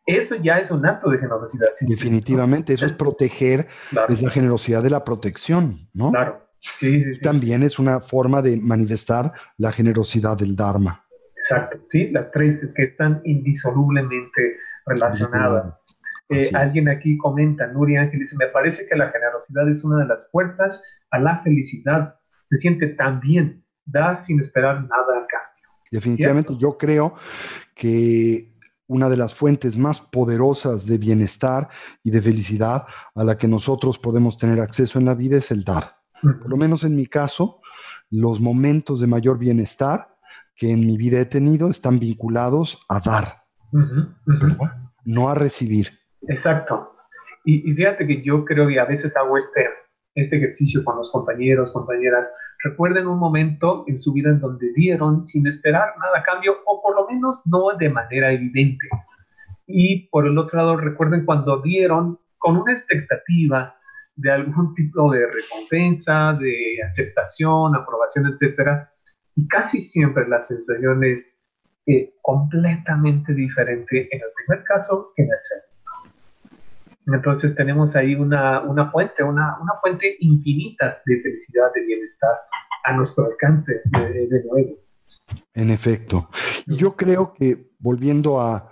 Eso 0.06 0.36
ya 0.36 0.60
es 0.60 0.70
un 0.70 0.86
acto 0.86 1.10
de 1.10 1.18
generosidad. 1.18 1.66
Definitivamente, 1.82 2.74
eso 2.74 2.86
es 2.86 2.94
proteger, 2.94 3.66
es 4.08 4.22
la 4.22 4.30
generosidad 4.30 4.84
de 4.84 4.92
la 4.92 5.04
protección, 5.04 5.80
¿no? 5.96 6.12
Claro. 6.12 6.46
Sí, 6.60 7.04
sí, 7.12 7.22
También 7.22 7.64
es 7.64 7.80
una 7.80 8.00
forma 8.00 8.44
de 8.44 8.58
manifestar 8.58 9.32
la 9.58 9.72
generosidad 9.72 10.38
del 10.38 10.56
Dharma. 10.56 11.04
Exacto, 11.38 11.80
sí, 11.90 12.12
las 12.12 12.30
tres 12.30 12.60
que 12.76 12.84
están 12.84 13.20
indisolublemente 13.24 14.58
relacionadas. 14.86 15.74
Eh, 16.30 16.50
alguien 16.54 16.90
aquí 16.90 17.18
comenta, 17.18 17.68
Nuri 17.68 17.98
Ángel 17.98 18.20
dice, 18.20 18.36
me 18.38 18.48
parece 18.48 18.88
que 18.88 18.96
la 18.96 19.12
generosidad 19.12 19.70
es 19.70 19.84
una 19.84 20.00
de 20.00 20.08
las 20.08 20.28
puertas 20.32 20.82
a 21.12 21.20
la 21.20 21.42
felicidad. 21.44 22.16
Se 22.50 22.58
siente 22.58 22.88
tan 22.88 23.20
bien 23.20 23.64
dar 23.86 24.24
sin 24.24 24.40
esperar 24.40 24.82
nada 24.82 25.18
a 25.18 25.28
cambio. 25.28 25.70
Definitivamente 25.92 26.56
yo 26.58 26.78
creo 26.78 27.14
que 27.76 28.56
una 28.88 29.10
de 29.10 29.18
las 29.18 29.34
fuentes 29.34 29.78
más 29.78 30.02
poderosas 30.02 30.86
de 30.86 30.98
bienestar 30.98 31.68
y 32.04 32.12
de 32.12 32.22
felicidad 32.22 32.86
a 33.14 33.24
la 33.24 33.38
que 33.38 33.48
nosotros 33.48 33.98
podemos 33.98 34.38
tener 34.38 34.60
acceso 34.60 35.00
en 35.00 35.06
la 35.06 35.14
vida 35.14 35.38
es 35.38 35.52
el 35.52 35.64
dar. 35.64 35.98
Por 36.22 36.50
lo 36.50 36.58
menos 36.58 36.84
en 36.84 36.96
mi 36.96 37.06
caso, 37.06 37.62
los 38.10 38.40
momentos 38.40 39.00
de 39.00 39.08
mayor 39.08 39.38
bienestar 39.38 40.16
que 40.56 40.72
en 40.72 40.86
mi 40.86 40.98
vida 40.98 41.20
he 41.20 41.26
tenido 41.26 41.70
están 41.70 42.00
vinculados 42.00 42.80
a 42.90 43.00
dar, 43.00 43.44
no 45.04 45.30
a 45.30 45.36
recibir. 45.36 46.05
Exacto. 46.28 46.92
Y, 47.44 47.74
fíjate 47.74 48.08
que 48.08 48.22
yo 48.22 48.44
creo 48.44 48.68
que 48.68 48.80
a 48.80 48.86
veces 48.86 49.16
hago 49.16 49.38
este, 49.38 49.68
este 50.16 50.38
ejercicio 50.38 50.84
con 50.84 50.98
los 50.98 51.12
compañeros, 51.12 51.72
compañeras. 51.72 52.28
Recuerden 52.64 53.08
un 53.08 53.20
momento 53.20 53.84
en 53.88 54.00
su 54.00 54.14
vida 54.14 54.30
en 54.30 54.40
donde 54.40 54.74
dieron 54.74 55.28
sin 55.28 55.46
esperar 55.46 55.94
nada 56.02 56.20
a 56.20 56.24
cambio, 56.24 56.56
o 56.66 56.82
por 56.82 56.96
lo 56.96 57.08
menos 57.08 57.42
no 57.46 57.76
de 57.78 57.90
manera 57.90 58.32
evidente. 58.32 58.88
Y 59.68 60.08
por 60.10 60.26
el 60.26 60.38
otro 60.38 60.58
lado, 60.58 60.78
recuerden 60.78 61.26
cuando 61.26 61.62
dieron 61.62 62.20
con 62.40 62.58
una 62.58 62.74
expectativa 62.74 63.76
de 64.16 64.32
algún 64.32 64.74
tipo 64.74 65.12
de 65.12 65.28
recompensa, 65.28 66.34
de 66.34 66.82
aceptación, 66.90 67.76
aprobación, 67.76 68.28
etcétera. 68.28 68.92
Y 69.36 69.48
casi 69.48 69.82
siempre 69.82 70.28
la 70.28 70.42
sensación 70.44 71.04
es 71.04 71.28
eh, 71.86 72.14
completamente 72.22 73.34
diferente 73.34 74.08
en 74.12 74.22
el 74.22 74.30
primer 74.36 74.64
caso 74.64 75.12
que 75.16 75.24
en 75.24 75.30
el 75.30 75.38
segundo. 75.44 75.65
Entonces 77.08 77.56
tenemos 77.56 77.96
ahí 77.96 78.16
una, 78.16 78.62
fuente, 78.92 79.24
una, 79.24 79.58
fuente 79.82 80.18
infinita 80.20 81.02
de 81.06 81.22
felicidad, 81.22 81.72
de 81.74 81.86
bienestar 81.86 82.32
a 82.84 82.94
nuestro 82.94 83.26
alcance 83.26 83.82
de, 83.86 84.44
nuevo. 84.50 84.76
En 85.54 85.70
efecto. 85.70 86.30
Y 86.66 86.76
yo 86.76 86.96
creo 86.96 87.34
que 87.34 87.72
volviendo 87.80 88.40
a 88.40 88.70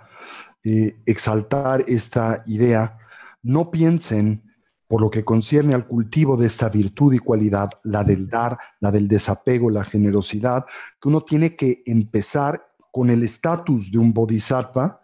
eh, 0.64 0.96
exaltar 1.06 1.84
esta 1.86 2.42
idea, 2.46 2.98
no 3.42 3.70
piensen 3.70 4.42
por 4.86 5.00
lo 5.00 5.10
que 5.10 5.24
concierne 5.24 5.74
al 5.74 5.86
cultivo 5.86 6.36
de 6.36 6.46
esta 6.46 6.68
virtud 6.68 7.14
y 7.14 7.18
cualidad, 7.18 7.70
la 7.84 8.04
del 8.04 8.28
dar, 8.28 8.58
la 8.80 8.90
del 8.90 9.08
desapego, 9.08 9.70
la 9.70 9.84
generosidad, 9.84 10.64
que 11.00 11.08
uno 11.08 11.22
tiene 11.22 11.56
que 11.56 11.82
empezar 11.86 12.66
con 12.90 13.10
el 13.10 13.22
estatus 13.22 13.90
de 13.90 13.98
un 13.98 14.12
bodhisattva, 14.12 15.00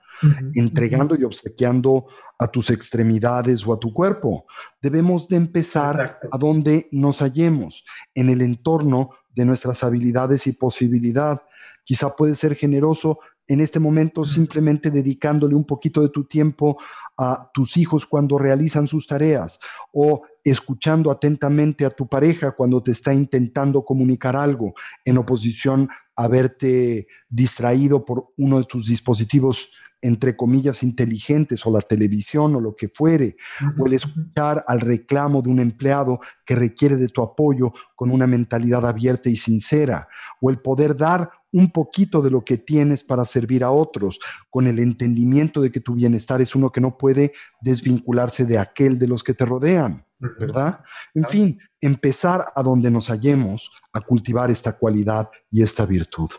entregando 0.55 1.17
y 1.17 1.25
obsequiando 1.25 2.07
a 2.39 2.49
tus 2.49 2.71
extremidades 2.71 3.67
o 3.67 3.73
a 3.73 3.79
tu 3.79 3.93
cuerpo. 3.93 4.47
Debemos 4.81 5.29
de 5.29 5.37
empezar 5.37 6.19
a 6.31 6.39
donde 6.39 6.89
nos 6.93 7.21
hallemos, 7.21 7.85
en 8.15 8.29
el 8.29 8.43
entorno 8.43 9.11
de 9.35 9.45
nuestras 9.45 9.83
habilidades 9.83 10.47
y 10.47 10.53
posibilidad. 10.53 11.43
Quizá 11.85 12.15
puedes 12.15 12.39
ser 12.39 12.57
generoso 12.57 13.19
en 13.51 13.61
este 13.61 13.81
momento 13.81 14.25
simplemente 14.25 14.93
dedicándole 14.93 15.57
un 15.57 15.65
poquito 15.65 16.01
de 16.03 16.09
tu 16.09 16.25
tiempo 16.25 16.79
a 17.19 17.51
tus 17.53 17.77
hijos 17.77 18.07
cuando 18.07 18.39
realizan 18.39 18.87
sus 18.87 19.09
tareas 19.09 19.59
o 19.93 20.23
escuchando 20.45 21.11
atentamente 21.11 21.85
a 21.85 21.91
tu 21.91 22.09
pareja 22.09 22.53
cuando 22.53 22.81
te 22.81 22.93
está 22.93 23.13
intentando 23.13 23.85
comunicar 23.85 24.37
algo 24.37 24.75
en 25.05 25.19
oposición 25.19 25.89
a 26.15 26.29
verte 26.29 27.09
distraído 27.29 28.05
por 28.05 28.29
uno 28.39 28.59
de 28.59 28.65
tus 28.67 28.87
dispositivos 28.87 29.71
entre 30.03 30.35
comillas, 30.35 30.83
inteligentes 30.83 31.67
o 31.67 31.71
la 31.71 31.81
televisión 31.81 32.57
o 32.57 32.61
lo 32.61 32.75
que 32.75 32.89
fuere, 32.89 33.37
o 33.79 33.87
el 33.87 33.93
escuchar 33.93 34.65
al 34.67 34.81
reclamo 34.81 35.43
de 35.43 35.51
un 35.51 35.61
empleado 35.61 36.21
que 36.45 36.55
requiere 36.55 36.97
de 36.97 37.09
tu 37.09 37.23
apoyo 37.23 37.73
con 37.95 38.11
una 38.11 38.27
mentalidad 38.27 38.87
abierta 38.87 39.29
y 39.29 39.37
sincera, 39.37 40.09
o 40.41 40.51
el 40.51 40.59
poder 40.61 40.97
dar 40.97 41.31
un 41.53 41.71
poquito 41.71 42.23
de 42.23 42.31
lo 42.31 42.45
que 42.45 42.57
tienes 42.57 43.05
para 43.05 43.25
servir 43.41 43.65
a 43.65 43.71
otros, 43.71 44.21
con 44.51 44.67
el 44.67 44.79
entendimiento 44.79 45.61
de 45.61 45.71
que 45.71 45.81
tu 45.81 45.95
bienestar 45.95 46.41
es 46.41 46.55
uno 46.55 46.71
que 46.71 46.81
no 46.81 46.97
puede 46.97 47.33
desvincularse 47.61 48.45
de 48.45 48.59
aquel 48.59 48.99
de 48.99 49.09
los 49.09 49.23
que 49.23 49.35
te 49.35 49.47
rodean, 49.47 50.05
¿verdad? 50.19 50.81
En 51.15 51.25
fin, 51.25 51.59
empezar 51.81 52.45
a 52.55 52.63
donde 52.63 52.91
nos 52.91 53.09
hallemos 53.09 53.71
a 53.93 54.01
cultivar 54.01 54.51
esta 54.51 54.73
cualidad 54.73 55.31
y 55.51 55.63
esta 55.63 55.87
virtud. 55.87 56.31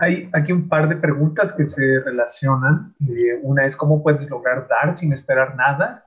Hay 0.00 0.28
aquí 0.32 0.52
un 0.52 0.68
par 0.68 0.88
de 0.88 0.96
preguntas 0.96 1.52
que 1.52 1.64
se 1.64 2.00
relacionan. 2.04 2.94
Eh, 3.00 3.38
una 3.42 3.66
es 3.66 3.76
cómo 3.76 4.02
puedes 4.02 4.28
lograr 4.28 4.66
dar 4.68 4.98
sin 4.98 5.12
esperar 5.12 5.54
nada. 5.56 6.04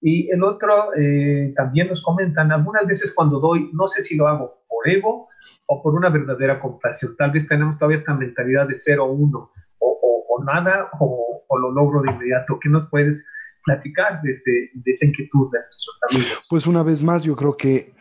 Y 0.00 0.30
el 0.30 0.42
otro, 0.44 0.94
eh, 0.94 1.52
también 1.56 1.88
nos 1.88 2.02
comentan, 2.02 2.52
algunas 2.52 2.86
veces 2.86 3.12
cuando 3.14 3.40
doy, 3.40 3.70
no 3.72 3.88
sé 3.88 4.04
si 4.04 4.14
lo 4.14 4.28
hago 4.28 4.62
por 4.68 4.88
ego 4.88 5.28
o 5.66 5.82
por 5.82 5.94
una 5.94 6.10
verdadera 6.10 6.60
compasión. 6.60 7.16
Tal 7.16 7.30
vez 7.30 7.48
tenemos 7.48 7.78
todavía 7.78 7.98
esta 7.98 8.14
mentalidad 8.14 8.68
de 8.68 8.76
0 8.76 9.04
o 9.04 9.12
1, 9.12 9.52
o, 9.78 10.44
nada, 10.44 10.90
o, 11.00 11.44
lo 11.58 11.72
logro 11.72 12.02
de 12.02 12.10
inmediato. 12.10 12.58
¿Qué 12.60 12.68
nos 12.68 12.88
puedes 12.90 13.24
platicar 13.64 14.20
de, 14.22 14.32
este, 14.32 14.70
de 14.74 14.92
esa 14.92 15.06
inquietud 15.06 15.50
de 15.50 15.58
nuestros 15.60 15.98
amigos? 16.10 16.46
Pues 16.50 16.66
una 16.66 16.82
vez 16.82 17.02
más, 17.02 17.24
yo 17.24 17.34
creo 17.34 17.56
que 17.56 17.94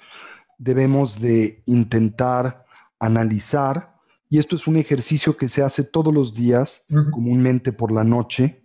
debemos 0.58 1.20
de 1.22 1.64
intentar 1.66 2.66
analizar, 3.00 3.96
y 4.30 4.40
esto 4.40 4.56
es 4.56 4.68
un 4.68 4.76
ejercicio 4.76 5.38
que 5.38 5.48
se 5.48 5.64
hace 5.64 5.84
todos 5.84 6.14
los 6.14 6.34
días, 6.34 6.86
comúnmente 7.12 7.72
por 7.72 7.92
la 7.92 8.04
noche, 8.04 8.65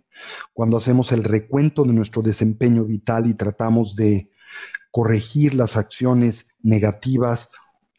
cuando 0.53 0.77
hacemos 0.77 1.11
el 1.11 1.23
recuento 1.23 1.83
de 1.83 1.93
nuestro 1.93 2.21
desempeño 2.21 2.85
vital 2.85 3.27
y 3.27 3.33
tratamos 3.33 3.95
de 3.95 4.29
corregir 4.91 5.55
las 5.55 5.77
acciones 5.77 6.49
negativas, 6.61 7.49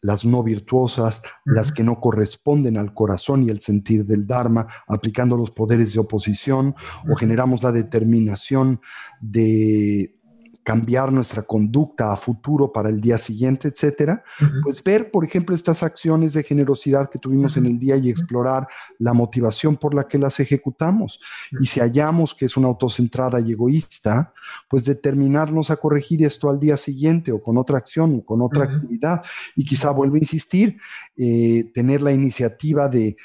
las 0.01 0.25
no 0.25 0.43
virtuosas, 0.43 1.21
las 1.45 1.71
que 1.71 1.83
no 1.83 1.99
corresponden 1.99 2.77
al 2.77 2.93
corazón 2.93 3.43
y 3.43 3.49
el 3.49 3.61
sentir 3.61 4.05
del 4.05 4.27
Dharma, 4.27 4.67
aplicando 4.87 5.37
los 5.37 5.51
poderes 5.51 5.93
de 5.93 5.99
oposición, 5.99 6.75
o 7.09 7.15
generamos 7.15 7.63
la 7.63 7.71
determinación 7.71 8.81
de 9.21 10.19
cambiar 10.63 11.11
nuestra 11.11 11.43
conducta 11.43 12.11
a 12.11 12.17
futuro 12.17 12.71
para 12.71 12.89
el 12.89 13.01
día 13.01 13.17
siguiente, 13.17 13.67
etcétera, 13.67 14.23
pues 14.61 14.81
ver, 14.83 15.11
por 15.11 15.25
ejemplo, 15.25 15.53
estas 15.53 15.83
acciones 15.83 16.33
de 16.33 16.43
generosidad 16.43 17.09
que 17.09 17.19
tuvimos 17.19 17.57
en 17.57 17.65
el 17.65 17.77
día 17.77 17.97
y 17.97 18.09
explorar 18.09 18.67
la 18.97 19.13
motivación 19.13 19.75
por 19.75 19.93
la 19.93 20.07
que 20.07 20.17
las 20.17 20.39
ejecutamos. 20.39 21.19
Y 21.59 21.65
si 21.65 21.79
hallamos 21.81 22.33
que 22.33 22.45
es 22.45 22.55
una 22.55 22.67
autocentrada 22.67 23.41
y 23.41 23.51
egoísta, 23.51 24.33
pues 24.69 24.85
determinarnos 24.85 25.69
a 25.69 25.75
corregir 25.75 26.23
esto 26.25 26.49
al 26.49 26.59
día 26.59 26.77
siguiente 26.77 27.31
o 27.31 27.41
con 27.41 27.57
otra 27.57 27.77
acción 27.77 28.15
o 28.19 28.25
con 28.25 28.41
otra 28.41 28.65
actividad. 28.65 29.21
Y 29.55 29.65
quizá 29.65 29.91
vuelvo 29.91 30.15
a 30.15 30.19
insistir, 30.19 30.77
eh, 31.17 31.71
tener 31.73 32.01
la 32.01 32.13
iniciativa 32.13 32.87
de 32.87 33.17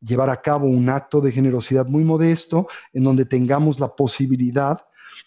llevar 0.00 0.30
a 0.30 0.40
cabo 0.40 0.66
un 0.66 0.88
acto 0.88 1.20
de 1.20 1.30
generosidad 1.30 1.86
muy 1.86 2.04
modesto 2.04 2.66
en 2.92 3.04
donde 3.04 3.26
tengamos 3.26 3.78
la 3.78 3.94
posibilidad 3.94 4.78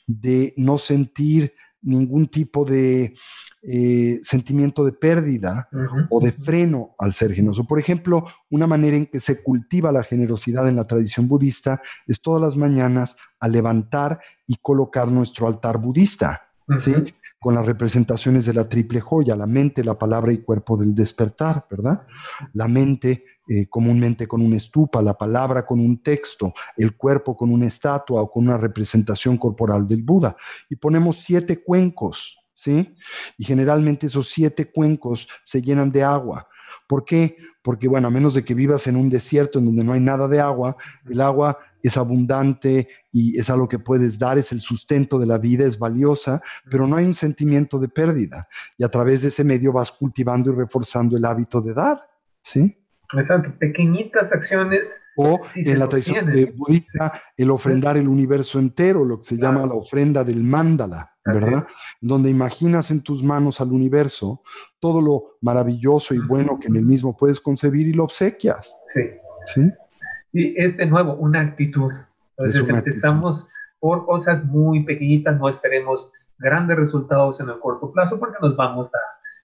de 0.08 0.54
no 0.58 0.78
sentir 0.78 1.54
ningún 1.84 2.28
tipo 2.28 2.66
de 2.66 3.14
eh, 3.62 4.20
sentimiento 4.22 4.84
de 4.86 4.94
pérdida 4.94 5.70
o 6.10 6.20
de 6.20 6.32
freno 6.32 6.96
al 6.98 7.14
ser 7.14 7.34
generoso. 7.34 7.66
Por 7.66 7.80
ejemplo, 7.80 8.26
una 8.50 8.68
manera 8.68 8.98
en 8.98 9.06
que 9.06 9.20
se 9.20 9.44
cultiva 9.44 9.92
la 9.92 10.04
generosidad 10.04 10.68
en 10.68 10.78
la 10.78 10.86
tradición 10.86 11.28
budista 11.28 11.82
es 12.08 12.22
todas 12.22 12.42
las 12.42 12.56
mañanas 12.56 13.18
a 13.40 13.48
levantar 13.48 14.20
y 14.48 14.56
colocar 14.62 15.10
nuestro 15.10 15.48
altar 15.48 15.78
budista, 15.78 16.53
¿sí? 16.78 16.94
Con 17.40 17.56
las 17.56 17.66
representaciones 17.66 18.46
de 18.46 18.54
la 18.54 18.66
triple 18.66 19.02
joya, 19.02 19.36
la 19.36 19.46
mente, 19.46 19.84
la 19.84 19.98
palabra 19.98 20.32
y 20.32 20.38
cuerpo 20.40 20.78
del 20.78 20.96
despertar, 20.96 21.66
¿verdad? 21.70 22.06
La 22.54 22.68
mente 22.68 23.26
eh, 23.48 23.68
comúnmente 23.68 24.26
con 24.28 24.42
una 24.42 24.56
estupa, 24.56 25.02
la 25.02 25.18
palabra 25.18 25.66
con 25.66 25.80
un 25.80 26.02
texto, 26.02 26.54
el 26.78 26.96
cuerpo 26.96 27.36
con 27.36 27.52
una 27.52 27.68
estatua 27.68 28.22
o 28.22 28.32
con 28.32 28.46
una 28.46 28.58
representación 28.58 29.38
corporal 29.38 29.86
del 29.88 30.04
Buda. 30.04 30.38
Y 30.70 30.78
ponemos 30.78 31.18
siete 31.18 31.62
cuencos, 31.62 32.43
¿sí? 32.64 32.96
Y 33.38 33.44
generalmente 33.44 34.08
esos 34.08 34.30
siete 34.30 34.72
cuencos 34.72 35.28
se 35.44 35.62
llenan 35.62 35.92
de 35.92 36.02
agua. 36.02 36.48
¿Por 36.88 37.04
qué? 37.04 37.36
Porque, 37.62 37.90
bueno, 37.90 38.08
a 38.08 38.12
menos 38.12 38.34
de 38.36 38.46
que 38.46 38.54
vivas 38.54 38.88
en 38.88 38.96
un 38.96 39.10
desierto 39.10 39.60
en 39.60 39.66
donde 39.66 39.84
no 39.84 39.92
hay 39.92 40.00
nada 40.00 40.30
de 40.30 40.40
agua, 40.40 40.78
el 41.10 41.20
agua 41.20 41.58
es 41.82 41.98
abundante 41.98 42.88
y 43.12 43.38
es 43.38 43.50
algo 43.50 43.68
que 43.68 43.80
puedes 43.80 44.18
dar, 44.18 44.38
es 44.38 44.54
el 44.54 44.62
sustento 44.62 45.20
de 45.20 45.26
la 45.26 45.38
vida, 45.38 45.66
es 45.66 45.78
valiosa, 45.78 46.42
pero 46.70 46.88
no 46.88 46.96
hay 46.96 47.06
un 47.06 47.14
sentimiento 47.14 47.80
de 47.80 47.90
pérdida. 47.90 48.48
Y 48.78 48.86
a 48.86 48.90
través 48.90 49.24
de 49.24 49.28
ese 49.28 49.44
medio 49.44 49.74
vas 49.74 49.92
cultivando 49.92 50.52
y 50.52 50.56
reforzando 50.56 51.18
el 51.18 51.26
hábito 51.26 51.60
de 51.60 51.74
dar, 51.74 52.02
¿sí? 52.42 52.78
Exacto, 53.14 53.54
pequeñitas 53.60 54.32
acciones. 54.32 54.88
O 55.18 55.40
en 55.54 55.78
la 55.78 55.88
tradición 55.88 56.26
de 56.26 56.46
budista, 56.46 57.12
el 57.38 57.52
ofrendar 57.52 57.98
el 57.98 58.08
universo 58.08 58.58
entero, 58.58 59.04
lo 59.04 59.20
que 59.20 59.26
se 59.26 59.38
llama 59.38 59.66
la 59.66 59.76
ofrenda 59.76 60.24
del 60.24 60.42
mandala, 60.44 61.13
¿verdad? 61.26 61.66
Donde 62.02 62.30
imaginas 62.30 62.92
en 62.92 63.02
tus 63.02 63.24
manos 63.24 63.62
al 63.62 63.72
universo 63.72 64.42
todo 64.80 65.02
lo 65.02 65.38
maravilloso 65.42 66.14
y 66.14 66.20
bueno 66.20 66.60
que 66.60 66.68
en 66.68 66.76
el 66.76 66.86
mismo 66.86 67.16
puedes 67.16 67.40
concebir 67.40 67.88
y 67.88 67.94
lo 67.94 68.04
obsequias. 68.04 68.78
Sí. 68.94 69.02
¿Sí? 69.46 69.72
Y 70.34 70.62
es 70.62 70.76
de 70.78 70.86
nuevo 70.86 71.14
una 71.14 71.42
actitud. 71.42 71.92
Entonces 72.38 72.68
empezamos 72.68 73.48
por 73.80 74.06
cosas 74.06 74.44
muy 74.46 74.84
pequeñitas, 74.84 75.38
no 75.38 75.50
esperemos 75.50 76.12
grandes 76.40 76.78
resultados 76.78 77.40
en 77.40 77.50
el 77.50 77.60
corto 77.60 77.92
plazo 77.92 78.20
porque 78.20 78.38
nos 78.42 78.56
vamos 78.56 78.90
a 78.94 79.00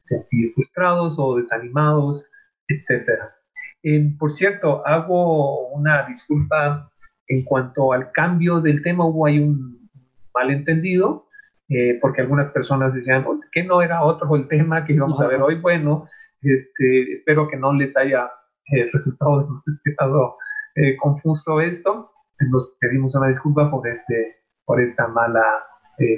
sentir 0.07 0.53
frustrados 0.53 1.15
o 1.17 1.37
desanimados, 1.37 2.25
etcétera. 2.67 3.35
Eh, 3.83 4.13
por 4.17 4.33
cierto, 4.33 4.85
hago 4.85 5.69
una 5.69 6.05
disculpa 6.07 6.91
en 7.27 7.43
cuanto 7.43 7.93
al 7.93 8.11
cambio 8.11 8.59
del 8.59 8.81
tema. 8.83 9.05
Hubo 9.05 9.25
ahí 9.25 9.39
un 9.39 9.89
malentendido, 10.33 11.27
eh, 11.69 11.99
porque 12.01 12.21
algunas 12.21 12.49
personas 12.51 12.95
decían 12.95 13.23
que 13.51 13.63
no 13.63 13.83
era 13.83 14.03
otro 14.03 14.35
el 14.35 14.47
tema 14.47 14.85
que 14.85 14.93
íbamos 14.93 15.21
a 15.21 15.27
ver 15.27 15.41
hoy. 15.41 15.55
Bueno, 15.55 16.07
este, 16.41 17.13
espero 17.13 17.47
que 17.47 17.57
no 17.57 17.73
les 17.73 17.95
haya 17.95 18.31
eh, 18.73 18.89
resultado 18.91 20.37
eh, 20.75 20.97
confuso 20.97 21.61
esto. 21.61 22.11
Nos 22.39 22.75
pedimos 22.79 23.13
una 23.13 23.27
disculpa 23.27 23.69
por, 23.69 23.87
este, 23.87 24.37
por 24.65 24.81
esta 24.81 25.07
mala 25.07 25.43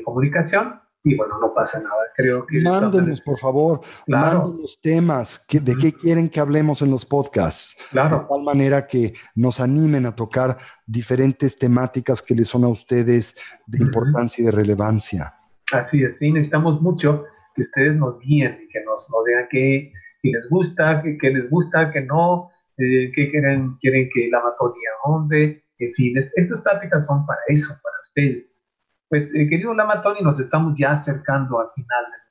comunicación 0.05 0.79
y 1.03 1.15
bueno, 1.15 1.39
no 1.39 1.53
pasa 1.53 1.79
nada. 1.79 1.95
Creo 2.15 2.45
que 2.45 2.61
mándenos, 2.61 3.19
por 3.21 3.39
favor, 3.39 3.81
mándenos 4.05 4.79
temas 4.79 5.43
que, 5.47 5.59
de 5.59 5.75
qué 5.75 5.91
quieren 5.91 6.29
que 6.29 6.39
hablemos 6.39 6.83
en 6.83 6.91
los 6.91 7.05
podcasts. 7.05 7.83
Claro. 7.89 8.19
De 8.19 8.25
tal 8.29 8.43
manera 8.43 8.85
que 8.85 9.13
nos 9.33 9.59
animen 9.59 10.05
a 10.05 10.15
tocar 10.15 10.57
diferentes 10.85 11.57
temáticas 11.57 12.21
que 12.21 12.35
les 12.35 12.47
son 12.47 12.63
a 12.63 12.67
ustedes 12.67 13.35
de 13.65 13.79
importancia 13.79 14.43
y 14.43 14.45
de 14.45 14.51
relevancia. 14.51 15.33
Así 15.71 16.03
es, 16.03 16.17
sí, 16.17 16.31
necesitamos 16.31 16.81
mucho 16.81 17.25
que 17.55 17.63
ustedes 17.63 17.95
nos 17.95 18.19
guíen 18.19 18.59
y 18.63 18.67
que 18.69 18.83
nos, 18.83 19.07
nos 19.09 19.25
digan 19.25 19.47
qué, 19.49 19.91
les 20.23 20.49
gusta, 20.49 21.01
qué, 21.01 21.29
les 21.29 21.49
gusta, 21.49 21.91
qué 21.91 22.01
no, 22.01 22.49
eh, 22.77 23.11
qué 23.15 23.31
quieren, 23.31 23.75
quieren 23.79 24.09
que 24.13 24.29
la 24.29 24.41
matonia 24.41 24.89
onde, 25.03 25.63
en 25.79 25.93
fin, 25.93 26.17
estas 26.35 26.63
tácticas 26.63 27.05
son 27.05 27.25
para 27.25 27.39
eso, 27.47 27.69
para 27.81 27.95
ustedes. 28.03 28.63
Pues, 29.09 29.25
eh, 29.35 29.49
querido 29.49 29.73
Lama 29.73 30.01
Tony, 30.01 30.21
nos 30.21 30.39
estamos 30.39 30.77
ya 30.77 30.93
acercando 30.93 31.59
al 31.59 31.67
final 31.75 32.05
de, 32.11 32.21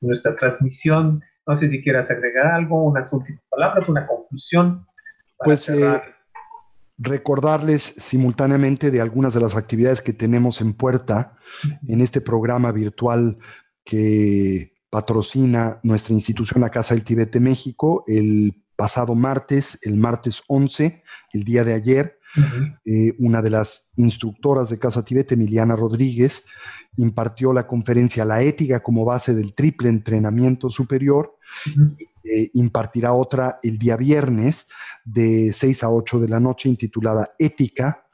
nuestra 0.00 0.36
transmisión. 0.36 1.22
No 1.46 1.56
sé 1.56 1.68
si 1.70 1.82
quieras 1.82 2.08
agregar 2.10 2.46
algo, 2.46 2.84
unas 2.84 3.12
últimas 3.12 3.42
palabras, 3.50 3.88
una 3.88 4.06
conclusión. 4.06 4.86
pues 5.38 5.68
eh, 5.68 6.00
recordarles 6.98 7.82
simultáneamente 7.82 8.90
de 8.90 9.00
algunas 9.00 9.32
de 9.32 9.40
las 9.40 9.56
actividades 9.56 10.02
que 10.02 10.12
tenemos 10.12 10.60
en 10.60 10.74
puerta 10.74 11.36
en 11.86 12.00
este 12.00 12.20
programa 12.20 12.72
virtual 12.72 13.38
que 13.84 14.74
patrocina 14.90 15.80
nuestra 15.82 16.14
institución, 16.14 16.60
la 16.60 16.70
Casa 16.70 16.94
del 16.94 17.04
Tibete 17.04 17.40
México, 17.40 18.04
el 18.06 18.64
pasado 18.74 19.14
martes, 19.14 19.78
el 19.82 19.96
martes 19.96 20.42
11, 20.48 21.02
el 21.32 21.44
día 21.44 21.64
de 21.64 21.74
ayer, 21.74 22.17
eh, 22.84 23.14
una 23.18 23.42
de 23.42 23.50
las 23.50 23.90
instructoras 23.96 24.70
de 24.70 24.78
Casa 24.78 25.04
Tibet, 25.04 25.32
Emiliana 25.32 25.76
Rodríguez, 25.76 26.44
impartió 26.96 27.52
la 27.52 27.66
conferencia 27.66 28.24
La 28.24 28.42
ética 28.42 28.82
como 28.82 29.04
base 29.04 29.34
del 29.34 29.54
triple 29.54 29.88
entrenamiento 29.88 30.70
superior. 30.70 31.36
Eh, 32.24 32.50
impartirá 32.54 33.14
otra 33.14 33.58
el 33.62 33.78
día 33.78 33.96
viernes 33.96 34.68
de 35.04 35.50
6 35.52 35.82
a 35.84 35.90
8 35.90 36.20
de 36.20 36.28
la 36.28 36.40
noche 36.40 36.68
intitulada 36.68 37.34
Ética 37.38 38.07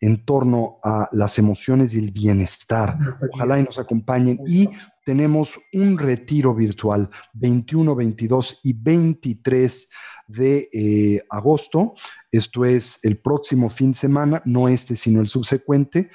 en 0.00 0.24
torno 0.24 0.78
a 0.82 1.08
las 1.12 1.38
emociones 1.38 1.94
y 1.94 1.98
el 1.98 2.10
bienestar. 2.10 2.98
Ojalá 3.32 3.58
y 3.58 3.64
nos 3.64 3.78
acompañen. 3.78 4.38
Y 4.46 4.68
tenemos 5.04 5.58
un 5.72 5.98
retiro 5.98 6.54
virtual 6.54 7.08
21, 7.34 7.94
22 7.94 8.60
y 8.64 8.72
23 8.72 9.88
de 10.28 10.68
eh, 10.72 11.22
agosto. 11.30 11.94
Esto 12.30 12.64
es 12.64 13.04
el 13.04 13.18
próximo 13.18 13.70
fin 13.70 13.92
de 13.92 13.98
semana, 13.98 14.42
no 14.44 14.68
este, 14.68 14.96
sino 14.96 15.20
el 15.20 15.28
subsecuente. 15.28 16.10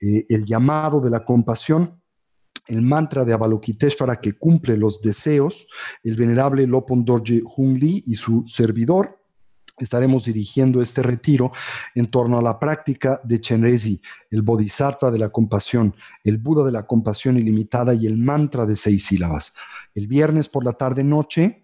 Eh, 0.00 0.24
el 0.28 0.44
llamado 0.44 1.00
de 1.00 1.10
la 1.10 1.24
compasión, 1.24 2.00
el 2.68 2.82
mantra 2.82 3.24
de 3.24 3.32
Avalokiteshvara 3.32 4.20
que 4.20 4.32
cumple 4.32 4.76
los 4.76 5.02
deseos, 5.02 5.66
el 6.02 6.16
venerable 6.16 6.66
Lopon 6.66 7.04
Dorje 7.04 7.42
y 8.06 8.14
su 8.14 8.44
servidor, 8.46 9.19
estaremos 9.80 10.24
dirigiendo 10.24 10.82
este 10.82 11.02
retiro 11.02 11.52
en 11.94 12.06
torno 12.06 12.38
a 12.38 12.42
la 12.42 12.58
práctica 12.58 13.20
de 13.24 13.40
Chenrezi, 13.40 14.00
el 14.30 14.42
Bodhisattva 14.42 15.10
de 15.10 15.18
la 15.18 15.30
compasión, 15.30 15.94
el 16.24 16.38
Buda 16.38 16.64
de 16.64 16.72
la 16.72 16.86
compasión 16.86 17.36
ilimitada 17.36 17.94
y 17.94 18.06
el 18.06 18.16
mantra 18.18 18.66
de 18.66 18.76
seis 18.76 19.06
sílabas. 19.06 19.54
El 19.94 20.06
viernes 20.06 20.48
por 20.48 20.64
la 20.64 20.72
tarde-noche, 20.72 21.62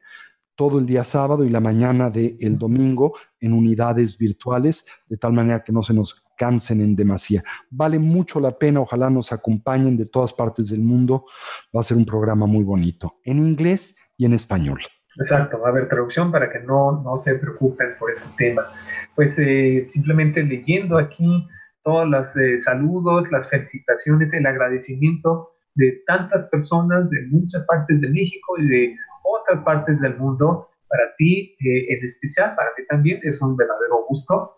todo 0.54 0.78
el 0.78 0.86
día 0.86 1.04
sábado 1.04 1.44
y 1.44 1.50
la 1.50 1.60
mañana 1.60 2.10
del 2.10 2.36
el 2.40 2.58
domingo 2.58 3.12
en 3.40 3.52
unidades 3.52 4.16
virtuales, 4.16 4.86
de 5.06 5.18
tal 5.18 5.34
manera 5.34 5.62
que 5.62 5.72
no 5.72 5.82
se 5.82 5.92
nos 5.92 6.24
cansen 6.36 6.80
en 6.80 6.96
demasía. 6.96 7.44
Vale 7.70 7.98
mucho 7.98 8.40
la 8.40 8.58
pena, 8.58 8.80
ojalá 8.80 9.10
nos 9.10 9.32
acompañen 9.32 9.96
de 9.96 10.06
todas 10.06 10.32
partes 10.32 10.68
del 10.68 10.80
mundo. 10.80 11.26
Va 11.74 11.80
a 11.80 11.84
ser 11.84 11.96
un 11.96 12.06
programa 12.06 12.46
muy 12.46 12.64
bonito, 12.64 13.20
en 13.24 13.38
inglés 13.38 13.96
y 14.16 14.24
en 14.24 14.32
español. 14.32 14.80
Exacto, 15.18 15.58
va 15.60 15.68
a 15.68 15.70
haber 15.70 15.88
traducción 15.88 16.30
para 16.30 16.50
que 16.50 16.60
no, 16.60 17.02
no 17.02 17.18
se 17.18 17.34
preocupen 17.36 17.94
por 17.98 18.10
ese 18.10 18.24
tema. 18.36 18.66
Pues 19.14 19.34
eh, 19.38 19.86
simplemente 19.90 20.42
leyendo 20.42 20.98
aquí 20.98 21.46
todos 21.82 22.08
los 22.08 22.36
eh, 22.36 22.60
saludos, 22.60 23.30
las 23.30 23.48
felicitaciones, 23.48 24.32
el 24.32 24.46
agradecimiento 24.46 25.50
de 25.74 26.02
tantas 26.06 26.48
personas 26.50 27.08
de 27.10 27.26
muchas 27.28 27.64
partes 27.66 28.00
de 28.00 28.08
México 28.08 28.58
y 28.58 28.66
de 28.66 28.96
otras 29.22 29.64
partes 29.64 30.00
del 30.00 30.16
mundo. 30.16 30.68
Para 30.88 31.14
ti 31.16 31.56
eh, 31.60 31.94
en 31.94 32.04
especial, 32.06 32.54
para 32.54 32.70
mí 32.76 32.84
también 32.88 33.20
es 33.22 33.40
un 33.40 33.56
verdadero 33.56 34.04
gusto. 34.08 34.56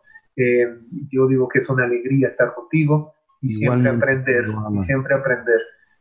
yo 1.10 1.26
digo 1.26 1.48
que 1.48 1.60
es 1.60 1.68
una 1.68 1.84
alegría 1.84 2.28
estar 2.28 2.54
contigo 2.54 3.12
y 3.42 3.54
siempre 3.54 3.90
aprender, 3.90 4.44
siempre 4.84 5.14
aprender 5.14 5.60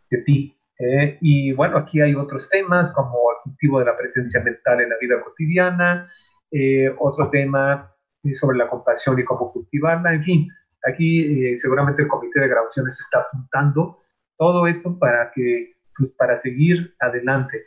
de 0.10 0.18
ti. 0.24 0.57
Eh, 0.80 1.18
y 1.22 1.54
bueno, 1.54 1.78
aquí 1.78 2.02
hay 2.02 2.14
otros 2.14 2.48
temas 2.50 2.92
como 2.94 3.32
el 3.32 3.38
cultivo 3.44 3.80
de 3.80 3.86
la 3.86 3.98
presencia 3.98 4.42
mental 4.42 4.82
en 4.82 4.90
la 4.90 4.98
vida 5.00 5.22
cotidiana, 5.24 6.10
eh, 6.52 6.94
otro 7.00 7.30
tema 7.30 7.92
eh, 8.24 8.36
sobre 8.36 8.58
la 8.58 8.70
compasión 8.70 9.20
y 9.20 9.24
cómo 9.24 9.52
cultivarla, 9.52 10.14
en 10.14 10.24
fin, 10.24 10.48
aquí 10.88 11.60
seguramente 11.60 12.04
el 12.04 12.08
comité 12.08 12.40
de 12.42 12.50
grabaciones 12.50 13.00
está 13.00 13.22
apuntando 13.22 14.00
todo 14.38 14.68
esto 14.68 14.98
para 15.00 15.32
que, 15.34 15.74
pues 15.98 16.12
para 16.12 16.38
seguir 16.40 16.96
adelante. 17.00 17.66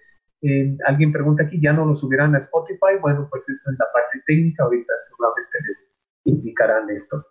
alguien 0.87 1.13
pregunta 1.13 1.43
aquí, 1.43 1.61
¿ya 1.61 1.73
no 1.73 1.85
lo 1.85 1.97
subirán 1.97 2.35
a 2.35 2.39
Spotify? 2.39 2.97
Bueno, 3.01 3.29
pues 3.31 3.43
esa 3.43 3.73
es 3.73 3.79
la 3.79 3.87
parte 3.93 4.23
técnica, 4.27 4.63
ahorita 4.63 4.93
seguramente 5.09 5.59
les 5.67 5.91
indicarán 6.25 6.89
esto. 6.91 7.27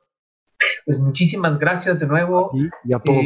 Pues 0.85 0.99
muchísimas 0.99 1.57
gracias 1.57 1.99
de 1.99 2.05
nuevo. 2.05 2.51
y 2.83 2.93
a 2.93 2.99
todos 2.99 3.23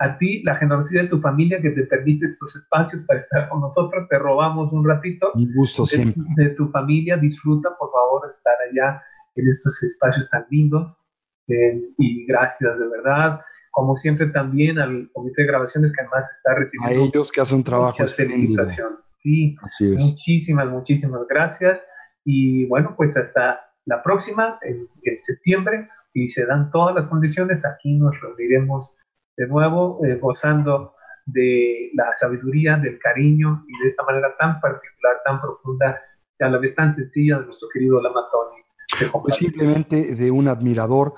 a 0.00 0.16
ti 0.16 0.42
la 0.44 0.56
generosidad 0.56 1.02
de 1.02 1.08
tu 1.08 1.20
familia 1.20 1.60
que 1.60 1.70
te 1.70 1.82
permite 1.82 2.24
estos 2.24 2.56
espacios 2.56 3.02
para 3.02 3.20
estar 3.20 3.50
con 3.50 3.60
nosotros. 3.60 4.08
Te 4.08 4.18
robamos 4.18 4.72
un 4.72 4.88
ratito. 4.88 5.30
Mi 5.34 5.52
gusto 5.52 5.82
de, 5.82 5.88
siempre. 5.88 6.22
De 6.36 6.50
tu 6.50 6.70
familia, 6.70 7.18
disfruta 7.18 7.68
por 7.78 7.90
favor 7.92 8.30
estar 8.34 8.54
allá 8.70 9.02
en 9.36 9.48
estos 9.48 9.82
espacios 9.82 10.28
tan 10.30 10.46
lindos. 10.50 10.98
Eh, 11.48 11.82
y 11.98 12.24
gracias 12.24 12.78
de 12.78 12.88
verdad. 12.88 13.40
Como 13.72 13.94
siempre 13.96 14.28
también 14.28 14.78
al 14.78 15.10
comité 15.12 15.42
de 15.42 15.48
grabaciones 15.48 15.92
que 15.92 16.00
además 16.00 16.24
está 16.38 16.54
recibiendo. 16.54 17.02
A 17.02 17.06
ellos 17.06 17.30
que 17.30 17.40
hacen 17.42 17.58
un 17.58 17.64
trabajo. 17.64 18.06
Sí, 19.22 19.56
Así 19.60 19.92
es. 19.92 19.98
muchísimas, 19.98 20.66
muchísimas 20.70 21.28
gracias. 21.28 21.78
Y 22.24 22.64
bueno, 22.68 22.94
pues 22.96 23.14
hasta 23.14 23.60
la 23.84 24.02
próxima, 24.02 24.58
en, 24.62 24.88
en 25.02 25.22
septiembre, 25.22 25.90
y 26.14 26.30
se 26.30 26.46
dan 26.46 26.70
todas 26.70 26.94
las 26.94 27.06
condiciones, 27.08 27.62
aquí 27.66 27.98
nos 27.98 28.18
reuniremos 28.18 28.96
de 29.40 29.48
nuevo 29.48 30.04
eh, 30.04 30.18
gozando 30.20 30.92
de 31.24 31.90
la 31.94 32.04
sabiduría, 32.20 32.76
del 32.76 32.98
cariño 32.98 33.64
y 33.66 33.84
de 33.84 33.90
esta 33.90 34.02
manera 34.04 34.36
tan 34.38 34.60
particular, 34.60 35.16
tan 35.24 35.40
profunda 35.40 35.98
y 36.38 36.44
a 36.44 36.50
la 36.50 36.58
vez 36.58 36.74
tan 36.74 36.94
sencilla 36.94 37.38
de 37.38 37.46
nuestro 37.46 37.68
querido 37.72 38.02
Lama 38.02 38.20
Tony. 38.30 39.10
Pues 39.22 39.36
simplemente 39.36 40.14
de 40.14 40.30
un 40.30 40.46
admirador 40.48 41.14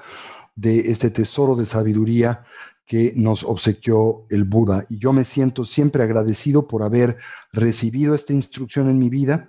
de 0.54 0.92
este 0.92 1.10
tesoro 1.10 1.56
de 1.56 1.64
sabiduría 1.64 2.42
que 2.86 3.12
nos 3.16 3.42
obsequió 3.42 4.26
el 4.30 4.44
Buda. 4.44 4.84
Y 4.88 4.98
yo 4.98 5.12
me 5.12 5.24
siento 5.24 5.64
siempre 5.64 6.04
agradecido 6.04 6.68
por 6.68 6.84
haber 6.84 7.16
recibido 7.52 8.14
esta 8.14 8.32
instrucción 8.32 8.88
en 8.88 9.00
mi 9.00 9.08
vida 9.08 9.48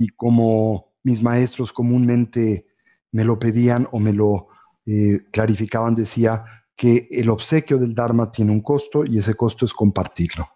y 0.00 0.08
como 0.08 0.94
mis 1.04 1.22
maestros 1.22 1.72
comúnmente 1.72 2.66
me 3.12 3.22
lo 3.22 3.38
pedían 3.38 3.86
o 3.92 4.00
me 4.00 4.12
lo 4.12 4.48
eh, 4.86 5.20
clarificaban, 5.30 5.94
decía, 5.94 6.42
que 6.80 7.08
el 7.10 7.28
obsequio 7.28 7.76
del 7.76 7.94
Dharma 7.94 8.32
tiene 8.32 8.52
un 8.52 8.62
costo 8.62 9.04
y 9.04 9.18
ese 9.18 9.34
costo 9.34 9.66
es 9.66 9.74
compartirlo. 9.74 10.48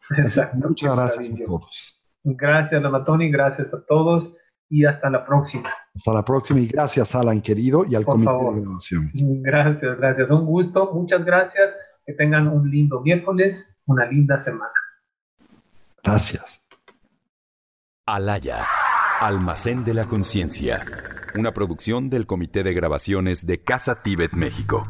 Muchas 0.54 0.94
gracias 0.96 1.28
a 1.28 1.44
todos. 1.44 2.02
Gracias, 2.22 2.82
Lamatoni, 2.82 3.30
gracias 3.30 3.68
a 3.74 3.84
todos 3.86 4.32
y 4.70 4.86
hasta 4.86 5.10
la 5.10 5.26
próxima. 5.26 5.70
Hasta 5.94 6.14
la 6.14 6.24
próxima 6.24 6.60
y 6.60 6.68
gracias, 6.68 7.14
Alan, 7.14 7.42
querido, 7.42 7.84
y 7.86 7.94
al 7.94 8.06
Comité 8.06 8.32
de 8.32 8.62
Grabaciones. 8.62 9.12
Gracias, 9.42 9.98
gracias. 9.98 10.30
Un 10.30 10.46
gusto, 10.46 10.94
muchas 10.94 11.22
gracias. 11.26 11.74
Que 12.06 12.14
tengan 12.14 12.48
un 12.48 12.70
lindo 12.70 13.02
miércoles, 13.02 13.62
una 13.84 14.06
linda 14.06 14.38
semana. 14.38 14.72
Gracias. 16.02 16.66
Alaya, 18.06 18.64
Almacén 19.20 19.84
de 19.84 19.92
la 19.92 20.06
Conciencia, 20.06 20.80
una 21.36 21.52
producción 21.52 22.08
del 22.08 22.26
Comité 22.26 22.62
de 22.62 22.72
Grabaciones 22.72 23.44
de 23.44 23.62
Casa 23.62 24.02
Tíbet, 24.02 24.32
México. 24.32 24.88